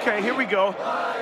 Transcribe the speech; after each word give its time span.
Okay, 0.00 0.22
here 0.22 0.34
we 0.34 0.44
go. 0.44 0.70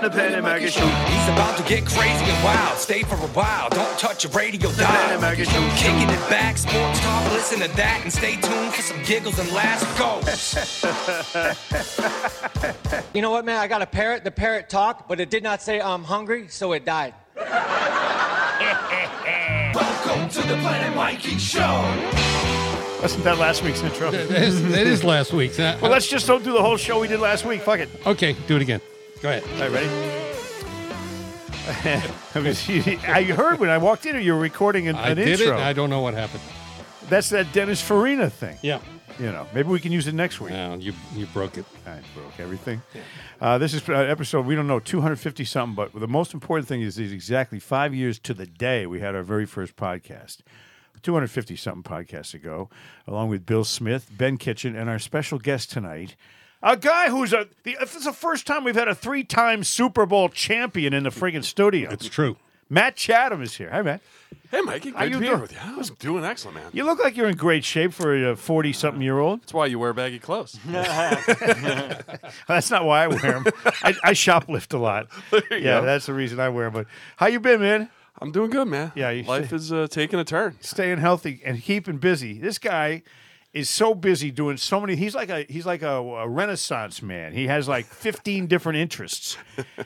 The 0.03 0.11
Ben 0.11 0.35
and 0.35 0.43
Maggie 0.43 0.69
Show. 0.69 0.87
He's 0.87 1.29
about 1.29 1.57
to 1.57 1.63
get 1.63 1.87
crazy 1.87 2.25
and 2.27 2.45
wild. 2.45 2.77
Stay 2.77 3.03
for 3.03 3.15
a 3.15 3.29
while. 3.29 3.71
Don't 3.71 3.99
touch 3.99 4.25
your 4.25 4.33
radio 4.33 4.69
Ben 4.71 4.81
and 4.81 5.09
dial. 5.09 5.21
Maggie 5.23 5.45
Show. 5.45 5.67
Kicking 5.77 6.11
it 6.11 6.29
back, 6.29 6.59
sports 6.59 7.01
talk. 7.01 7.33
Listen 7.33 7.61
to 7.61 7.69
that 7.77 8.01
and 8.03 8.13
stay 8.13 8.37
tuned 8.37 8.75
for 8.75 8.83
some 8.83 9.03
giggles 9.05 9.39
and 9.39 9.51
laughs. 9.53 9.87
Go. 9.99 10.21
You 13.15 13.23
know 13.23 13.31
what, 13.31 13.47
man? 13.47 13.59
I 13.59 13.67
got 13.67 13.81
a 13.81 13.87
parrot. 13.87 14.25
The 14.25 14.31
parrot 14.31 14.69
talked, 14.69 15.09
but 15.09 15.21
it 15.21 15.31
did 15.31 15.43
not 15.43 15.63
say 15.63 15.81
I'm 15.81 16.05
hungry, 16.05 16.49
so 16.49 16.75
it 16.75 16.85
died. 16.85 17.15
Welcome 19.75 20.29
to 20.29 20.43
the 20.43 20.57
Planet 20.59 20.95
Mikey 20.95 21.39
Show. 21.39 22.36
Wasn't 23.03 23.23
that 23.25 23.39
last 23.39 23.63
week's 23.63 23.83
intro? 23.83 24.11
That 24.11 24.31
is, 24.43 24.63
that 24.71 24.87
is 24.87 25.05
last 25.05 25.33
week's. 25.33 25.59
Uh, 25.59 25.79
Well, 25.81 25.91
let's 25.91 26.07
just 26.09 26.27
don't 26.27 26.43
do 26.43 26.53
the 26.53 26.63
whole 26.63 26.77
show 26.77 26.99
we 27.01 27.09
did 27.09 27.21
last 27.21 27.45
week. 27.45 27.61
Fuck 27.63 27.81
it. 27.81 27.89
okay, 28.07 28.35
do 28.49 28.57
it 28.57 28.63
again. 28.63 28.81
Go 29.23 29.29
ahead. 29.29 29.45
All 29.55 29.61
right, 29.61 29.73
ready? 29.73 30.13
I 33.09 33.23
heard 33.25 33.59
when 33.59 33.71
I 33.71 33.79
walked 33.79 34.07
in, 34.07 34.21
you 34.23 34.35
were 34.35 34.41
recording 34.41 34.89
an, 34.89 34.97
I 34.97 35.11
an 35.11 35.17
did 35.17 35.41
intro. 35.41 35.57
it. 35.57 35.61
I 35.61 35.73
don't 35.73 35.91
know 35.91 36.01
what 36.01 36.15
happened. 36.15 36.43
That's 37.09 37.29
that 37.31 37.53
Dennis 37.53 37.81
Farina 37.83 38.31
thing. 38.31 38.57
Yeah. 38.63 38.81
You 39.19 39.33
know, 39.33 39.47
maybe 39.55 39.69
we 39.69 39.81
can 39.81 39.93
use 39.93 40.07
it 40.07 40.15
next 40.15 40.41
week. 40.41 40.53
No, 40.53 40.75
you 40.75 40.93
you 41.15 41.27
broke 41.27 41.57
it. 41.57 41.65
I 41.87 42.01
broke 42.15 42.39
everything. 42.39 42.83
Uh, 43.41 43.57
this 43.59 43.73
is 43.73 43.89
uh, 43.89 43.93
episode, 43.95 44.45
we 44.47 44.55
don't 44.55 44.67
know, 44.67 44.79
250 44.79 45.45
something, 45.45 45.75
but 45.75 45.99
the 45.99 46.07
most 46.09 46.35
important 46.35 46.69
thing 46.69 46.83
is, 46.83 46.99
is 46.99 47.13
exactly 47.13 47.59
five 47.59 47.95
years 47.95 48.19
to 48.21 48.35
the 48.35 48.47
day 48.47 48.87
we 48.87 49.01
had 49.01 49.15
our 49.15 49.23
very 49.23 49.47
first 49.47 49.75
podcast. 49.77 50.39
250 51.03 51.57
something 51.57 51.83
podcasts 51.83 52.35
ago, 52.35 52.69
along 53.07 53.29
with 53.29 53.47
Bill 53.47 53.65
Smith, 53.65 54.11
Ben 54.11 54.37
Kitchen, 54.37 54.77
and 54.77 54.91
our 54.91 54.99
special 54.99 55.39
guest 55.39 55.71
tonight, 55.71 56.17
a 56.63 56.77
guy 56.77 57.11
who's 57.11 57.33
a, 57.33 57.49
the, 57.65 57.77
it's 57.81 58.05
the 58.05 58.13
first 58.13 58.47
time 58.47 58.65
we've 58.65 58.75
had 58.75 58.89
a 58.89 58.95
three 58.95 59.25
time 59.25 59.65
Super 59.65 60.07
Bowl 60.07 60.29
champion 60.29 60.93
in 60.93 61.05
the 61.05 61.11
friggin' 61.11 61.45
studio. 61.45 61.91
It's 61.91 62.09
true. 62.09 62.37
Matt 62.69 62.97
Chatham 62.97 63.43
is 63.43 63.57
here. 63.57 63.71
Hi, 63.71 63.83
Matt. 63.83 64.01
Hey, 64.51 64.61
Mikey. 64.61 64.91
How 64.91 64.99
Great 64.99 65.09
you 65.11 65.15
to 65.15 65.21
be 65.21 65.27
doing? 65.27 65.39
here 65.39 65.43
with 65.43 65.53
you. 65.53 65.59
Oh, 65.63 65.75
I 65.75 65.79
was 65.79 65.91
doing 65.91 66.25
excellent, 66.25 66.57
man. 66.57 66.71
You 66.73 66.85
look 66.85 66.99
like 66.99 67.17
you're 67.17 67.29
in 67.29 67.37
great 67.37 67.65
shape 67.65 67.93
for 67.93 68.31
a 68.31 68.35
40 68.35 68.73
something 68.73 69.03
year 69.03 69.19
old. 69.19 69.43
That's 69.43 69.55
why 69.55 69.67
you 69.67 69.79
wear 69.79 69.93
baggy 69.93 70.19
clothes. 70.19 70.59
That's 72.49 72.71
not 72.71 72.85
why 72.85 73.05
I 73.05 73.07
wear 73.07 73.21
them. 73.21 73.45
I, 73.83 73.95
I 74.03 74.13
shoplift 74.13 74.75
a 74.75 74.79
lot. 74.79 75.09
Yeah, 75.51 75.81
go. 75.81 75.85
that's 75.85 76.07
the 76.07 76.15
reason 76.15 76.41
I 76.41 76.49
wear 76.49 76.67
them. 76.67 76.75
But 76.75 76.87
how 77.17 77.27
you 77.27 77.39
been, 77.39 77.61
man? 77.61 77.89
I'm 78.21 78.33
doing 78.33 78.51
good, 78.51 78.69
man. 78.69 78.93
Yeah, 78.95 79.11
you 79.11 79.25
life 79.25 79.53
is 79.53 79.73
uh, 79.73 79.87
taking 79.91 80.19
a 80.19 80.25
turn. 80.25 80.57
Staying 80.61 80.99
healthy 80.99 81.43
and 81.45 81.63
keeping 81.63 81.99
busy. 81.99 82.39
This 82.39 82.59
guy 82.59 83.03
is 83.53 83.69
so 83.69 83.95
busy 83.95 84.31
doing 84.31 84.57
so 84.57 84.81
many. 84.81 84.97
He's 84.97 85.15
like 85.15 85.29
a 85.29 85.45
he's 85.49 85.67
like 85.67 85.83
a, 85.83 85.97
a 85.97 86.29
renaissance 86.29 87.03
man. 87.03 87.33
He 87.33 87.47
has 87.47 87.69
like 87.69 87.87
15 87.87 88.47
different 88.47 88.79
interests, 88.79 89.37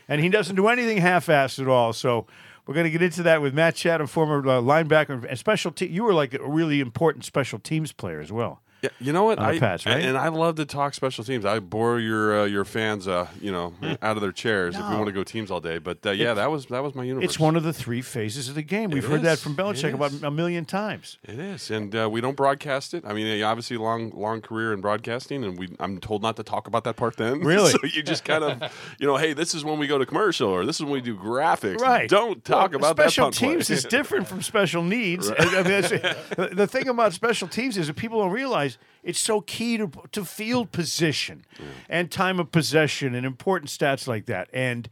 and 0.08 0.20
he 0.20 0.28
doesn't 0.28 0.56
do 0.56 0.68
anything 0.68 0.98
half-assed 0.98 1.60
at 1.60 1.68
all. 1.68 1.92
So. 1.92 2.26
We're 2.66 2.74
going 2.74 2.84
to 2.84 2.90
get 2.90 3.02
into 3.02 3.24
that 3.24 3.42
with 3.42 3.52
Matt 3.52 3.74
Chatham, 3.74 4.06
former 4.06 4.38
uh, 4.48 4.60
linebacker 4.60 5.24
and 5.28 5.36
special 5.36 5.72
team. 5.72 5.90
You 5.90 6.04
were 6.04 6.14
like 6.14 6.34
a 6.34 6.48
really 6.48 6.78
important 6.78 7.24
special 7.24 7.58
teams 7.58 7.90
player 7.90 8.20
as 8.20 8.30
well. 8.30 8.62
Yeah, 8.82 8.90
you 9.00 9.12
know 9.12 9.24
what? 9.24 9.38
I, 9.38 9.58
Pats, 9.58 9.84
right? 9.84 10.02
And 10.02 10.16
I 10.16 10.28
love 10.28 10.54
to 10.56 10.64
talk 10.64 10.94
special 10.94 11.22
teams. 11.22 11.44
I 11.44 11.58
bore 11.58 11.98
your 12.00 12.40
uh, 12.40 12.44
your 12.46 12.64
fans, 12.64 13.06
uh, 13.06 13.28
you 13.40 13.52
know, 13.52 13.74
out 14.00 14.16
of 14.16 14.22
their 14.22 14.32
chairs 14.32 14.74
if 14.76 14.88
we 14.88 14.94
want 14.94 15.06
to 15.06 15.12
go 15.12 15.22
teams 15.22 15.50
all 15.50 15.60
day. 15.60 15.78
But 15.78 15.98
uh, 16.06 16.10
yeah, 16.12 16.34
that 16.34 16.50
was 16.50 16.66
that 16.66 16.82
was 16.82 16.94
my 16.94 17.04
universe. 17.04 17.24
It's 17.24 17.38
one 17.38 17.56
of 17.56 17.62
the 17.62 17.72
three 17.72 18.00
phases 18.02 18.48
of 18.48 18.54
the 18.54 18.62
game. 18.62 18.90
We've 18.90 19.04
It 19.04 19.10
heard 19.10 19.22
that 19.22 19.38
from 19.38 19.52
It 19.52 19.56
Belichick 19.58 19.92
about 19.92 20.12
a 20.22 20.30
million 20.30 20.64
times. 20.64 21.18
It 21.24 21.38
is, 21.38 21.70
and 21.70 21.94
uh, 21.94 22.08
we 22.10 22.20
don't 22.20 22.36
broadcast 22.36 22.94
it. 22.94 23.04
I 23.06 23.12
mean, 23.12 23.42
obviously, 23.42 23.76
long 23.76 24.10
long 24.14 24.40
career 24.40 24.72
in 24.72 24.80
broadcasting, 24.80 25.44
and 25.44 25.58
we 25.58 25.68
I'm 25.78 25.98
told 25.98 26.22
not 26.22 26.36
to 26.36 26.42
talk 26.42 26.66
about 26.66 26.84
that 26.84 26.96
part. 26.96 27.16
Then, 27.16 27.40
Really? 27.44 27.70
so 27.72 27.78
you 27.82 28.02
just 28.02 28.24
kind 28.24 28.44
of, 28.44 28.72
you 28.98 29.06
know, 29.06 29.16
hey, 29.16 29.32
this 29.34 29.54
is 29.54 29.64
when 29.64 29.78
we 29.78 29.86
go 29.86 29.98
to 29.98 30.06
commercial, 30.06 30.48
or 30.48 30.64
this 30.64 30.76
is 30.76 30.84
when 30.84 30.92
we 30.92 31.00
do 31.00 31.16
graphics. 31.16 31.80
Right. 31.80 32.08
Don't 32.08 32.44
talk 32.44 32.70
Well, 32.70 32.78
about 32.90 32.96
special 32.96 33.26
that. 33.26 33.32
punt 33.32 33.36
play. 33.36 33.48
teams 33.48 33.70
is 33.70 33.84
different 33.84 34.26
from 34.26 34.40
special 34.42 34.82
needs. 34.96 35.30
I 35.38 35.44
mean, 35.62 35.82
the, 35.82 36.50
the 36.54 36.66
thing 36.66 36.88
about 36.88 37.12
special 37.12 37.46
teams 37.48 37.76
is 37.76 37.88
that 37.88 37.96
people 37.96 38.20
don't 38.22 38.30
realize 38.32 38.69
it's 39.02 39.18
so 39.18 39.40
key 39.40 39.76
to 39.78 39.90
to 40.12 40.24
field 40.24 40.72
position 40.72 41.44
and 41.88 42.10
time 42.10 42.38
of 42.38 42.52
possession 42.52 43.14
and 43.14 43.24
important 43.26 43.70
stats 43.70 44.06
like 44.06 44.26
that. 44.26 44.48
And 44.52 44.88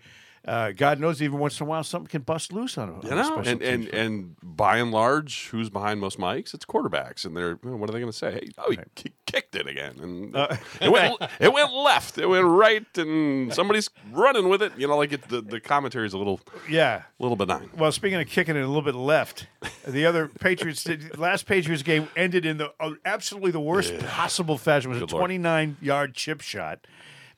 uh, 0.48 0.72
God 0.72 0.98
knows, 0.98 1.20
even 1.20 1.38
once 1.38 1.60
in 1.60 1.66
a 1.66 1.69
while, 1.69 1.84
something 1.84 2.09
can 2.09 2.22
bust 2.22 2.53
loose 2.53 2.78
on 2.78 2.88
a, 2.88 2.92
You 3.06 3.12
on 3.12 3.19
a 3.19 3.22
know, 3.22 3.36
and, 3.38 3.62
and 3.62 3.82
teams. 3.82 3.88
and 3.94 4.36
by 4.42 4.78
and 4.78 4.91
large, 4.91 5.48
who's 5.48 5.69
behind 5.69 6.00
most 6.00 6.19
mics? 6.19 6.54
It's 6.54 6.64
quarterbacks, 6.64 7.25
and 7.25 7.36
they're 7.36 7.54
what 7.56 7.88
are 7.88 7.92
they 7.92 8.00
going 8.00 8.10
to 8.10 8.16
say? 8.16 8.32
Hey, 8.32 8.48
oh, 8.56 8.70
he 8.70 8.78
ki- 8.94 9.12
kicked 9.26 9.54
it 9.54 9.66
again, 9.69 9.98
and 10.00 10.37
Uh, 10.37 10.56
it 10.81 10.91
went 10.91 11.16
it 11.41 11.53
went 11.53 11.72
left, 11.72 12.16
it 12.19 12.26
went 12.26 12.47
right, 12.47 12.87
and 12.97 13.53
somebody's 13.53 13.91
running 14.12 14.48
with 14.48 14.62
it. 14.62 14.72
You 14.78 14.87
know, 14.88 14.97
like 14.97 15.12
it, 15.12 15.28
the 15.28 15.41
the 15.42 15.60
commentary 15.60 16.06
is 16.06 16.12
a 16.14 16.19
little 16.19 16.41
yeah. 16.69 17.03
a 17.19 17.22
little 17.22 17.37
benign. 17.37 17.70
Well, 17.76 17.92
speaking 17.92 18.20
of 18.20 18.26
kicking 18.28 18.56
it 18.56 18.60
a 18.62 18.66
little 18.66 18.82
bit 18.82 18.94
left, 18.94 19.47
the 19.87 20.06
other 20.06 20.28
Patriots 20.28 20.82
did, 20.84 21.19
last 21.19 21.47
Patriots 21.47 21.82
game 21.82 22.08
ended 22.16 22.47
in 22.47 22.56
the 22.56 22.72
uh, 22.81 22.92
absolutely 23.04 23.50
the 23.50 23.60
worst 23.60 23.98
possible 24.06 24.56
fashion. 24.56 24.91
It 24.91 24.94
was 24.94 25.00
Good 25.03 25.10
a 25.12 25.16
Lord. 25.16 25.22
29 25.22 25.76
yard 25.82 26.14
chip 26.14 26.41
shot. 26.41 26.87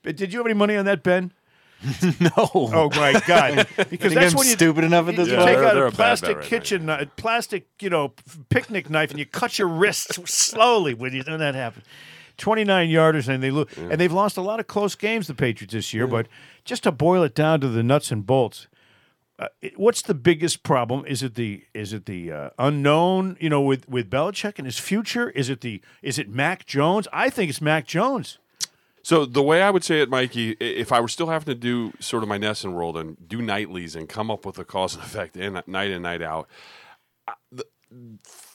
But 0.03 0.15
did 0.15 0.33
you 0.33 0.39
have 0.39 0.47
any 0.47 0.55
money 0.55 0.75
on 0.75 0.85
that, 0.85 1.03
Ben? 1.03 1.31
No. 2.19 2.31
Oh 2.53 2.89
my 2.95 3.19
God! 3.25 3.67
Because 3.77 3.87
Think 3.89 4.13
that's 4.13 4.33
I'm 4.33 4.37
when 4.37 4.47
you 4.47 4.53
stupid 4.53 4.83
enough 4.83 5.07
at 5.07 5.13
you 5.13 5.17
this 5.17 5.29
Yeah, 5.29 5.35
point. 5.37 5.47
take 5.47 5.57
they're- 5.57 5.65
out 5.65 5.73
they're 5.73 5.85
a 5.85 5.89
a 5.89 5.91
plastic 5.91 6.27
bet 6.29 6.35
right 6.37 6.43
now. 6.43 6.49
kitchen, 6.49 6.85
knife, 6.85 7.07
plastic, 7.15 7.67
you 7.79 7.89
know, 7.89 8.13
picnic 8.49 8.89
knife, 8.89 9.09
and 9.09 9.19
you 9.19 9.25
cut 9.25 9.57
your 9.59 9.67
wrists 9.67 10.19
slowly 10.31 10.93
when 10.93 11.13
you 11.13 11.23
when 11.25 11.39
that 11.39 11.55
happens. 11.55 11.85
Twenty 12.37 12.63
nine 12.63 12.89
yarders, 12.89 13.27
and 13.27 13.43
they 13.43 13.51
lo- 13.51 13.67
and 13.77 13.99
they've 13.99 14.11
lost 14.11 14.37
a 14.37 14.41
lot 14.41 14.59
of 14.59 14.67
close 14.67 14.95
games. 14.95 15.27
The 15.27 15.33
Patriots 15.33 15.73
this 15.73 15.93
year, 15.93 16.07
but 16.07 16.27
just 16.65 16.83
to 16.83 16.91
boil 16.91 17.23
it 17.23 17.35
down 17.35 17.61
to 17.61 17.67
the 17.67 17.83
nuts 17.83 18.11
and 18.11 18.25
bolts. 18.25 18.67
Uh, 19.39 19.47
it- 19.61 19.77
what's 19.79 20.01
the 20.03 20.13
biggest 20.13 20.61
problem? 20.63 21.03
Is 21.07 21.23
it 21.23 21.33
the 21.35 21.63
is 21.73 21.93
it 21.93 22.05
the 22.05 22.31
uh, 22.31 22.49
unknown? 22.59 23.37
You 23.39 23.49
know, 23.49 23.61
with 23.61 23.87
with 23.89 24.09
Belichick 24.09 24.57
and 24.57 24.65
his 24.67 24.77
future. 24.79 25.29
Is 25.31 25.49
it 25.49 25.61
the 25.61 25.81
is 26.03 26.17
it 26.19 26.29
Mac 26.29 26.65
Jones? 26.65 27.07
I 27.11 27.29
think 27.31 27.49
it's 27.49 27.61
Mac 27.61 27.85
Jones. 27.87 28.37
So 29.03 29.25
the 29.25 29.41
way 29.41 29.61
I 29.61 29.69
would 29.69 29.83
say 29.83 30.01
it, 30.01 30.09
Mikey, 30.09 30.51
if 30.59 30.91
I 30.91 30.99
were 30.99 31.07
still 31.07 31.27
having 31.27 31.47
to 31.47 31.55
do 31.55 31.93
sort 31.99 32.23
of 32.23 32.29
my 32.29 32.37
NESN 32.37 32.73
world 32.73 32.97
and 32.97 33.17
do 33.27 33.41
nightlies 33.41 33.95
and 33.95 34.07
come 34.07 34.29
up 34.29 34.45
with 34.45 34.59
a 34.59 34.65
cause 34.65 34.95
and 34.95 35.03
effect 35.05 35.35
in 35.35 35.61
night 35.67 35.91
in 35.91 36.01
night 36.01 36.21
out, 36.21 36.47
the, 37.51 37.65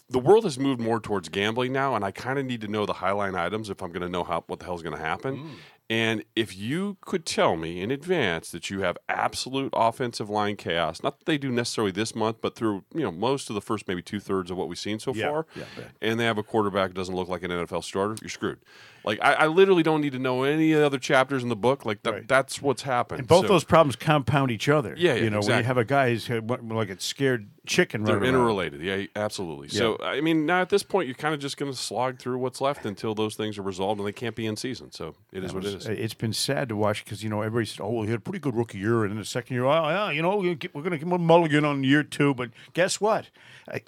the 0.08 0.18
world 0.18 0.44
has 0.44 0.58
moved 0.58 0.80
more 0.80 1.00
towards 1.00 1.28
gambling 1.28 1.72
now, 1.72 1.96
and 1.96 2.04
I 2.04 2.12
kind 2.12 2.38
of 2.38 2.46
need 2.46 2.60
to 2.60 2.68
know 2.68 2.86
the 2.86 2.94
highline 2.94 3.36
items 3.36 3.70
if 3.70 3.82
I'm 3.82 3.90
going 3.90 4.02
to 4.02 4.08
know 4.08 4.22
how 4.22 4.44
what 4.46 4.60
the 4.60 4.64
hell's 4.64 4.82
going 4.82 4.96
to 4.96 5.02
happen. 5.02 5.36
Mm. 5.36 5.50
And 5.88 6.24
if 6.34 6.56
you 6.56 6.96
could 7.00 7.24
tell 7.24 7.56
me 7.56 7.80
in 7.80 7.92
advance 7.92 8.50
that 8.50 8.70
you 8.70 8.80
have 8.80 8.98
absolute 9.08 9.70
offensive 9.72 10.28
line 10.28 10.56
chaos, 10.56 11.00
not 11.02 11.20
that 11.20 11.26
they 11.26 11.38
do 11.38 11.50
necessarily 11.50 11.92
this 11.92 12.14
month, 12.14 12.38
but 12.40 12.56
through 12.56 12.84
you 12.94 13.02
know 13.02 13.12
most 13.12 13.50
of 13.50 13.54
the 13.54 13.60
first 13.60 13.86
maybe 13.86 14.02
two 14.02 14.20
thirds 14.20 14.50
of 14.50 14.56
what 14.56 14.68
we've 14.68 14.78
seen 14.78 14.98
so 14.98 15.12
Yeah, 15.14 15.30
far, 15.30 15.46
yeah, 15.54 15.64
and 16.00 16.18
they 16.18 16.24
have 16.24 16.38
a 16.38 16.42
quarterback 16.42 16.90
who 16.90 16.94
doesn't 16.94 17.14
look 17.14 17.28
like 17.28 17.42
an 17.42 17.50
NFL 17.50 17.84
starter, 17.84 18.16
you're 18.20 18.28
screwed. 18.28 18.58
Like 19.06 19.20
I, 19.22 19.34
I 19.34 19.46
literally 19.46 19.84
don't 19.84 20.00
need 20.00 20.14
to 20.14 20.18
know 20.18 20.42
any 20.42 20.74
other 20.74 20.98
chapters 20.98 21.44
in 21.44 21.48
the 21.48 21.54
book. 21.54 21.84
Like 21.86 22.02
that, 22.02 22.12
Right. 22.12 22.28
that's 22.28 22.60
what's 22.60 22.82
happened. 22.82 23.20
And 23.20 23.28
both 23.28 23.42
So 23.44 23.52
those 23.52 23.62
problems 23.62 23.94
compound 23.94 24.50
each 24.50 24.68
other. 24.68 24.94
Yeah, 24.98 25.14
yeah, 25.14 25.22
you 25.22 25.30
know, 25.30 25.38
when 25.40 25.58
you 25.58 25.62
have 25.64 25.76
a 25.78 25.84
guy 25.84 26.10
who's 26.10 26.26
had 26.26 26.50
what- 26.50 26.64
like 26.66 26.90
a 26.90 26.98
scared 27.00 27.46
chicken 27.66 28.02
they're 28.02 28.16
running 28.16 28.34
around. 28.34 28.40
interrelated. 28.42 28.80
Yeah, 28.82 29.06
absolutely. 29.14 29.68
So 29.68 29.96
I 30.02 30.20
mean, 30.20 30.44
now 30.44 30.60
at 30.60 30.70
this 30.70 30.82
point, 30.82 31.06
you're 31.06 31.14
kind 31.14 31.34
of 31.34 31.40
just 31.40 31.56
going 31.56 31.70
to 31.70 31.78
slog 31.78 32.18
through 32.18 32.38
what's 32.38 32.60
left 32.60 32.84
until 32.84 33.14
those 33.14 33.36
things 33.36 33.58
are 33.58 33.62
resolved, 33.62 34.00
and 34.00 34.08
they 34.08 34.12
can't 34.12 34.34
be 34.34 34.44
in 34.44 34.56
season. 34.56 34.90
So 34.90 35.14
it 35.32 35.44
is 35.44 35.54
what 35.54 35.64
it 35.64 35.74
is. 35.74 35.86
Uh, 35.88 35.92
it's 35.92 36.14
been 36.14 36.32
sad 36.32 36.68
to 36.70 36.76
watch 36.76 37.04
because 37.04 37.22
you 37.22 37.30
know 37.30 37.42
everybody 37.42 37.66
said, 37.66 37.82
"Oh, 37.84 37.90
well, 37.90 38.02
he 38.02 38.10
had 38.10 38.18
a 38.18 38.22
pretty 38.22 38.40
good 38.40 38.56
rookie 38.56 38.78
year," 38.78 39.04
and 39.04 39.12
in 39.12 39.18
the 39.18 39.24
second 39.24 39.54
year, 39.54 39.64
"Oh, 39.66 39.88
yeah, 39.88 40.10
you 40.10 40.20
know, 40.22 40.36
we're 40.36 40.42
going 40.56 40.90
to 40.90 40.98
give 40.98 41.02
him 41.06 41.12
a 41.12 41.18
mulligan 41.18 41.64
on 41.64 41.84
year 41.84 42.02
two. 42.02 42.34
But 42.34 42.50
guess 42.74 43.00
what? 43.00 43.26
I, 43.70 43.82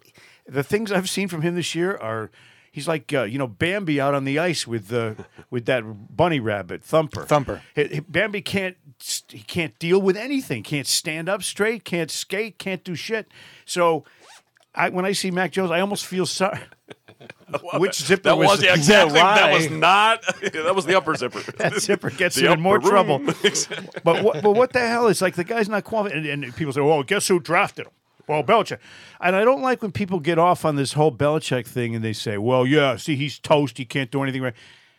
the 0.47 0.63
things 0.63 0.93
I've 0.93 1.11
seen 1.11 1.27
from 1.27 1.43
him 1.43 1.57
this 1.57 1.75
year 1.75 1.97
are. 1.97 2.31
He's 2.79 2.87
like 2.87 3.13
uh, 3.13 3.25
you 3.25 3.39
know 3.39 3.49
Bambi 3.49 4.01
out 4.01 4.15
on 4.15 4.23
the 4.25 4.39
ice 4.39 4.65
with 4.65 4.93
uh, 4.93 5.15
with 5.51 5.67
that 5.67 5.83
bunny 6.17 6.39
rabbit 6.39 6.85
Thumper. 6.85 7.25
Thumper. 7.25 7.61
He- 7.75 7.89
he- 7.89 8.01
Bambi 8.01 8.41
can't 8.41 8.77
he 9.29 9.41
can't 9.41 9.77
deal 9.81 10.01
with 10.01 10.17
anything. 10.17 10.63
Can't 10.63 10.87
stand 10.87 11.29
up 11.29 11.43
straight. 11.43 11.85
Can't 11.85 12.09
skate. 12.09 12.57
Can't 12.61 12.85
do 12.85 12.95
shit. 12.95 13.27
So, 13.65 14.05
I 14.77 14.91
when 14.91 15.05
I 15.05 15.11
see 15.11 15.33
Mac 15.33 15.51
Jones, 15.51 15.73
I 15.73 15.81
almost 15.81 16.07
feel 16.07 16.25
sorry. 16.25 16.61
Which 17.75 17.97
zipper 17.97 18.23
that 18.23 18.39
was, 18.39 18.47
was 18.49 18.63
yeah, 18.63 18.75
exactly. 18.75 19.15
that 19.19 19.53
was 19.53 19.71
not. 19.71 20.23
that 20.53 20.73
was 20.77 20.87
the 20.87 20.97
upper 20.97 21.17
zipper. 21.17 21.41
that 21.57 21.81
zipper 21.81 22.11
gets 22.11 22.37
The 22.37 22.43
you 22.43 22.53
in 22.53 22.61
more 22.61 22.77
upper 22.77 22.89
trouble. 22.91 23.19
but 24.05 24.23
what, 24.23 24.41
but 24.41 24.53
what 24.53 24.73
the 24.73 24.87
hell? 24.87 25.09
It's 25.09 25.21
like 25.21 25.35
the 25.35 25.43
guy's 25.43 25.69
not 25.69 25.83
qualified, 25.83 26.17
and, 26.17 26.45
and 26.45 26.55
people 26.55 26.73
say, 26.73 26.81
"Well, 26.81 27.03
guess 27.03 27.27
who 27.27 27.41
drafted 27.41 27.87
him?" 27.87 27.93
Well, 28.29 28.45
Belichick. 28.45 28.79
And 29.21 29.35
I 29.35 29.45
don't 29.45 29.63
like 29.63 29.83
when 29.83 29.93
people 29.93 30.21
get 30.21 30.39
off 30.39 30.65
on 30.65 30.77
this 30.77 30.93
whole 30.93 31.11
Belichick 31.13 31.67
thing 31.67 31.95
and 31.95 32.05
they 32.05 32.13
say, 32.13 32.39
"Well, 32.39 32.67
yeah, 32.67 32.97
see, 32.97 33.17
he's 33.17 33.39
toast. 33.39 33.79
He 33.79 33.85
can't 33.85 34.11
do 34.11 34.23
anything 34.23 34.43
right." 34.43 34.55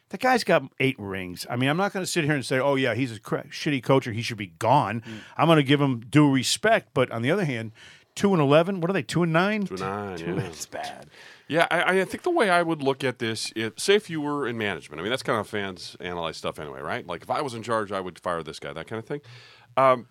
The 0.09 0.17
guy's 0.17 0.43
got 0.43 0.63
eight 0.79 0.95
rings. 0.97 1.45
I 1.49 1.55
mean, 1.55 1.69
I'm 1.69 1.77
not 1.77 1.93
going 1.93 2.03
to 2.03 2.11
sit 2.11 2.23
here 2.23 2.33
and 2.33 2.43
say, 2.43 2.59
"Oh 2.59 2.75
yeah, 2.75 2.95
he's 2.95 3.15
a 3.15 3.19
cra- 3.19 3.47
shitty 3.47 3.83
coach 3.83 4.07
or 4.07 4.11
he 4.11 4.23
should 4.23 4.37
be 4.37 4.47
gone." 4.47 5.03
I'm 5.37 5.45
going 5.45 5.57
to 5.57 5.63
give 5.63 5.79
him 5.79 5.99
due 5.99 6.29
respect, 6.31 6.89
but 6.93 7.11
on 7.11 7.21
the 7.21 7.29
other 7.29 7.45
hand, 7.45 7.71
two 8.15 8.33
and 8.33 8.41
eleven. 8.41 8.81
What 8.81 8.89
are 8.89 8.93
they? 8.93 9.03
Two 9.03 9.23
and 9.23 9.31
nine. 9.31 9.65
Two 9.65 9.75
and 9.75 9.81
nine, 9.81 10.17
two, 10.17 10.35
yeah. 10.35 10.41
It's 10.41 10.65
bad. 10.65 11.07
Yeah, 11.47 11.65
I, 11.71 11.99
I 12.01 12.05
think 12.05 12.21
the 12.21 12.29
way 12.29 12.51
I 12.51 12.61
would 12.61 12.83
look 12.83 13.03
at 13.03 13.17
this, 13.17 13.51
if, 13.55 13.79
say 13.79 13.95
if 13.95 14.07
you 14.07 14.21
were 14.21 14.47
in 14.47 14.55
management, 14.57 14.99
I 14.99 15.03
mean 15.03 15.09
that's 15.09 15.23
kind 15.23 15.39
of 15.39 15.47
fans 15.47 15.97
analyze 15.99 16.37
stuff 16.37 16.59
anyway, 16.59 16.79
right? 16.79 17.05
Like 17.07 17.23
if 17.23 17.31
I 17.31 17.41
was 17.41 17.55
in 17.55 17.63
charge, 17.63 17.91
I 17.91 17.99
would 17.99 18.19
fire 18.19 18.43
this 18.43 18.59
guy, 18.59 18.71
that 18.71 18.85
kind 18.85 18.99
of 18.99 19.05
thing. 19.07 19.21
Um, 19.75 20.05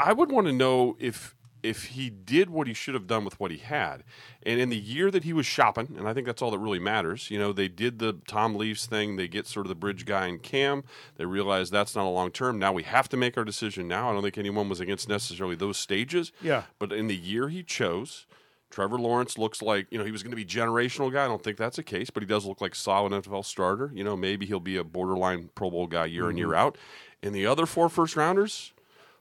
I 0.00 0.12
would 0.12 0.32
want 0.32 0.48
to 0.48 0.52
know 0.52 0.96
if 0.98 1.35
if 1.62 1.84
he 1.84 2.10
did 2.10 2.50
what 2.50 2.66
he 2.66 2.74
should 2.74 2.94
have 2.94 3.06
done 3.06 3.24
with 3.24 3.38
what 3.40 3.50
he 3.50 3.58
had, 3.58 4.04
and 4.44 4.60
in 4.60 4.68
the 4.68 4.76
year 4.76 5.10
that 5.10 5.24
he 5.24 5.32
was 5.32 5.46
shopping, 5.46 5.94
and 5.96 6.08
I 6.08 6.14
think 6.14 6.26
that's 6.26 6.42
all 6.42 6.50
that 6.50 6.58
really 6.58 6.78
matters. 6.78 7.30
You 7.30 7.38
know, 7.38 7.52
they 7.52 7.68
did 7.68 7.98
the 7.98 8.14
Tom 8.26 8.54
Leaves 8.54 8.86
thing. 8.86 9.16
They 9.16 9.28
get 9.28 9.46
sort 9.46 9.66
of 9.66 9.68
the 9.68 9.74
bridge 9.74 10.04
guy 10.04 10.26
in 10.26 10.38
Cam. 10.38 10.84
They 11.16 11.26
realize 11.26 11.70
that's 11.70 11.94
not 11.94 12.06
a 12.06 12.10
long 12.10 12.30
term. 12.30 12.58
Now 12.58 12.72
we 12.72 12.84
have 12.84 13.08
to 13.10 13.16
make 13.16 13.36
our 13.36 13.44
decision 13.44 13.88
now. 13.88 14.10
I 14.10 14.12
don't 14.12 14.22
think 14.22 14.38
anyone 14.38 14.68
was 14.68 14.80
against 14.80 15.08
necessarily 15.08 15.56
those 15.56 15.76
stages. 15.76 16.32
Yeah. 16.40 16.64
But 16.78 16.92
in 16.92 17.08
the 17.08 17.16
year 17.16 17.48
he 17.48 17.62
chose, 17.62 18.26
Trevor 18.70 18.98
Lawrence 18.98 19.38
looks 19.38 19.62
like 19.62 19.86
you 19.90 19.98
know 19.98 20.04
he 20.04 20.10
was 20.10 20.22
going 20.22 20.32
to 20.32 20.36
be 20.36 20.44
generational 20.44 21.12
guy. 21.12 21.24
I 21.24 21.28
don't 21.28 21.42
think 21.42 21.56
that's 21.56 21.76
the 21.76 21.82
case, 21.82 22.10
but 22.10 22.22
he 22.22 22.26
does 22.26 22.44
look 22.44 22.60
like 22.60 22.74
solid 22.74 23.12
NFL 23.12 23.44
starter. 23.44 23.90
You 23.94 24.04
know, 24.04 24.16
maybe 24.16 24.46
he'll 24.46 24.60
be 24.60 24.76
a 24.76 24.84
borderline 24.84 25.50
Pro 25.54 25.70
Bowl 25.70 25.86
guy 25.86 26.06
year 26.06 26.30
in 26.30 26.36
year 26.36 26.48
mm-hmm. 26.48 26.56
out. 26.56 26.78
And 27.22 27.34
the 27.34 27.46
other 27.46 27.66
four 27.66 27.88
first 27.88 28.16
rounders, 28.16 28.72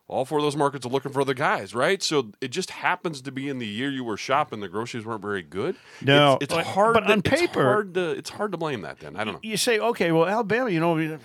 all 0.08 0.24
four 0.26 0.38
of 0.38 0.44
those 0.44 0.56
markets 0.56 0.86
are 0.86 0.90
looking 0.90 1.12
for 1.12 1.22
other 1.22 1.34
guys, 1.34 1.74
right? 1.74 2.02
So 2.04 2.32
it 2.40 2.50
just 2.50 2.70
happens 2.70 3.22
to 3.22 3.32
be 3.32 3.50
in 3.50 3.58
the 3.60 3.66
year 3.68 3.90
you 3.90 4.04
were 4.04 4.18
shopping, 4.18 4.60
the 4.60 4.68
groceries 4.70 5.06
weren't 5.06 5.22
very 5.22 5.42
good. 5.42 5.76
No, 6.02 6.34
it's, 6.36 6.44
it's 6.46 6.54
but- 6.54 6.66
hard. 6.66 6.94
but 6.94 7.00
to, 7.02 7.12
on 7.14 7.20
it's 7.20 7.30
paper- 7.30 7.64
hard 7.64 7.94
to 7.96 8.12
it's 8.12 8.30
hard 8.30 8.52
to 8.52 8.58
blame 8.58 8.82
that. 8.82 9.00
Then 9.00 9.16
I 9.16 9.24
don't 9.24 9.34
know. 9.36 9.40
You 9.44 9.58
say, 9.58 9.80
okay, 9.80 10.12
well, 10.12 10.26
Alabama, 10.28 10.70
you 10.70 10.80
know, 10.80 11.18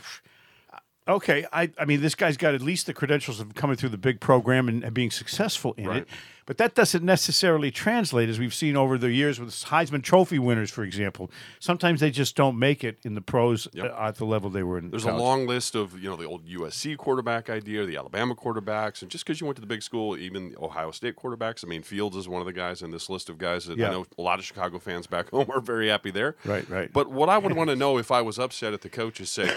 okay, 1.09 1.47
I, 1.53 1.71
I 1.79 1.85
mean, 1.85 2.01
this 2.01 2.15
guy's 2.15 2.37
got 2.37 2.55
at 2.55 2.63
least 2.63 2.87
the 2.87 2.95
credentials 2.95 3.41
of 3.41 3.55
coming 3.55 3.77
through 3.77 3.89
the 3.91 3.99
big 3.99 4.21
program 4.21 4.69
and, 4.69 4.85
and 4.85 4.95
being 4.95 5.11
successful 5.11 5.75
in 5.77 5.87
Right. 5.89 5.97
it. 6.03 6.09
But 6.51 6.59
that 6.59 6.75
doesn't 6.75 7.05
necessarily 7.05 7.71
translate, 7.71 8.29
as 8.29 8.41
we've 8.41 8.53
seen 8.53 8.77
over 8.77 8.99
the 8.99 9.13
years 9.13 9.39
with 9.39 9.51
Heisman 9.51 10.03
Trophy 10.03 10.41
winners, 10.41 10.69
for 10.69 10.83
example. 10.83 11.31
Sometimes 11.61 12.01
they 12.01 12.11
just 12.11 12.35
don't 12.35 12.59
make 12.59 12.83
it 12.83 12.99
in 13.05 13.15
the 13.15 13.21
pros 13.21 13.69
Yep. 13.73 13.85
uh, 13.97 14.03
at 14.09 14.17
the 14.17 14.25
level 14.25 14.51
they 14.51 14.65
were 14.65 14.77
in. 14.77 14.91
There's 14.91 15.05
college. 15.05 15.21
a 15.21 15.23
long 15.23 15.47
list 15.47 15.77
of 15.77 15.97
you 16.03 16.11
know 16.11 16.17
the 16.17 16.25
old 16.25 16.49
USC 16.49 16.97
quarterback 16.97 17.49
idea, 17.49 17.87
the 17.87 17.97
Alabama 17.97 18.35
quarterbacks, 18.35 19.01
and 19.01 19.09
just 19.13 19.25
because 19.25 19.41
you 19.41 19.47
went 19.47 19.59
to 19.59 19.61
the 19.61 19.69
big 19.69 19.81
school, 19.81 20.17
even 20.17 20.49
the 20.51 20.59
Ohio 20.61 20.91
State 20.91 21.15
quarterbacks. 21.15 21.65
I 21.65 21.69
mean, 21.69 21.83
Fields 21.83 22.17
is 22.17 22.29
one 22.29 22.41
of 22.41 22.47
the 22.47 22.53
guys 22.53 22.83
in 22.83 22.91
this 22.91 23.09
list 23.09 23.29
of 23.31 23.39
guys 23.39 23.67
that 23.67 23.79
Yeah. 23.79 23.87
I 23.87 23.93
know 23.93 24.07
a 24.19 24.23
lot 24.23 24.41
of 24.41 24.45
Chicago 24.45 24.81
fans 24.81 25.07
back 25.07 25.31
home 25.31 25.47
are 25.55 25.61
very 25.61 25.87
happy 25.87 26.11
there. 26.11 26.35
Right, 26.45 26.69
right. 26.69 26.93
But 26.93 27.13
what 27.13 27.29
I 27.29 27.39
would 27.39 27.53
want 27.57 27.71
to 27.71 27.77
know 27.77 27.97
if 27.97 28.11
I 28.11 28.23
was 28.23 28.41
upset 28.41 28.73
at 28.75 28.81
the 28.81 28.89
coach 28.89 29.21
is 29.21 29.31
say, 29.31 29.57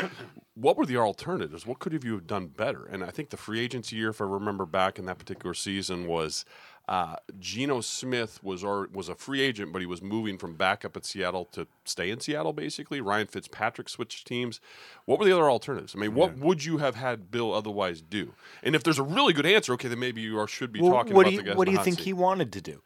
what 0.55 0.77
were 0.77 0.85
the 0.85 0.97
alternatives? 0.97 1.65
What 1.65 1.79
could 1.79 1.93
have 1.93 2.03
you 2.03 2.13
have 2.13 2.27
done 2.27 2.47
better? 2.47 2.85
And 2.85 3.03
I 3.03 3.09
think 3.09 3.29
the 3.29 3.37
free 3.37 3.59
agency 3.59 3.95
year, 3.95 4.09
if 4.09 4.21
I 4.21 4.25
remember 4.25 4.65
back 4.65 4.99
in 4.99 5.05
that 5.05 5.17
particular 5.19 5.53
season, 5.53 6.07
was. 6.07 6.45
Uh, 6.85 7.15
Geno 7.39 7.79
Smith 7.79 8.43
was 8.43 8.61
our, 8.61 8.89
was 8.91 9.07
a 9.07 9.15
free 9.15 9.39
agent, 9.39 9.71
but 9.71 9.79
he 9.79 9.85
was 9.85 10.01
moving 10.01 10.37
from 10.37 10.55
backup 10.55 10.97
at 10.97 11.05
Seattle 11.05 11.45
to 11.53 11.65
stay 11.85 12.11
in 12.11 12.19
Seattle. 12.19 12.51
Basically, 12.51 12.99
Ryan 12.99 13.27
Fitzpatrick 13.27 13.87
switched 13.87 14.27
teams. 14.27 14.59
What 15.05 15.17
were 15.17 15.23
the 15.23 15.31
other 15.31 15.49
alternatives? 15.49 15.95
I 15.95 15.99
mean, 15.99 16.13
what 16.13 16.37
would 16.39 16.65
you 16.65 16.79
have 16.79 16.95
had 16.95 17.31
Bill 17.31 17.53
otherwise 17.53 18.01
do? 18.01 18.33
And 18.61 18.75
if 18.75 18.83
there's 18.83 18.99
a 18.99 19.03
really 19.03 19.31
good 19.31 19.45
answer, 19.45 19.71
okay, 19.75 19.87
then 19.87 19.97
maybe 19.99 20.19
you 20.19 20.37
are, 20.37 20.45
should 20.45 20.73
be 20.73 20.81
Well, 20.81 20.91
talking 20.91 21.13
what 21.13 21.21
about 21.21 21.29
do 21.29 21.37
the 21.37 21.43
you 21.43 21.47
guys. 21.51 21.55
what 21.55 21.67
do 21.67 21.71
you 21.71 21.81
think 21.81 21.99
seat. 21.99 22.03
he 22.03 22.11
wanted 22.11 22.51
to 22.51 22.59
do? 22.59 22.81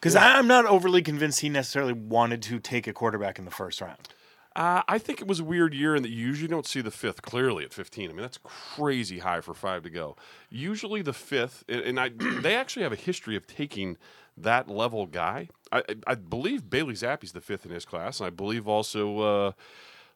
Because 0.00 0.16
I'm 0.16 0.46
not 0.46 0.64
overly 0.64 1.02
convinced 1.02 1.40
he 1.40 1.50
necessarily 1.50 1.92
wanted 1.92 2.40
to 2.44 2.58
take 2.58 2.86
a 2.86 2.94
quarterback 2.94 3.38
in 3.38 3.44
the 3.44 3.50
first 3.50 3.82
round. 3.82 4.08
Uh, 4.54 4.82
I 4.86 4.98
think 4.98 5.20
it 5.20 5.26
was 5.26 5.40
a 5.40 5.44
weird 5.44 5.72
year 5.72 5.96
in 5.96 6.02
that 6.02 6.10
you 6.10 6.26
usually 6.26 6.48
don't 6.48 6.66
see 6.66 6.80
the 6.82 6.90
fifth 6.90 7.22
clearly 7.22 7.64
at 7.64 7.72
15. 7.72 8.10
I 8.10 8.12
mean, 8.12 8.20
that's 8.22 8.38
crazy 8.42 9.20
high 9.20 9.40
for 9.40 9.54
five 9.54 9.82
to 9.84 9.90
go. 9.90 10.16
Usually 10.50 11.00
the 11.02 11.12
fifth, 11.14 11.64
and- 11.68 11.98
I, 11.98 12.10
they 12.42 12.54
actually 12.54 12.82
have 12.82 12.92
a 12.92 12.96
history 12.96 13.34
of 13.36 13.46
taking 13.46 13.96
that 14.36 14.68
level 14.68 15.06
guy. 15.06 15.48
I, 15.70 15.78
I- 15.88 15.94
I 16.08 16.14
believe 16.16 16.68
Bailey 16.68 16.94
Zappe's 16.94 17.32
the 17.32 17.40
fifth 17.40 17.64
in 17.64 17.72
his 17.72 17.84
class, 17.86 18.20
and 18.20 18.26
I 18.26 18.30
believe 18.30 18.68
also, 18.68 19.20
uh, 19.20 19.52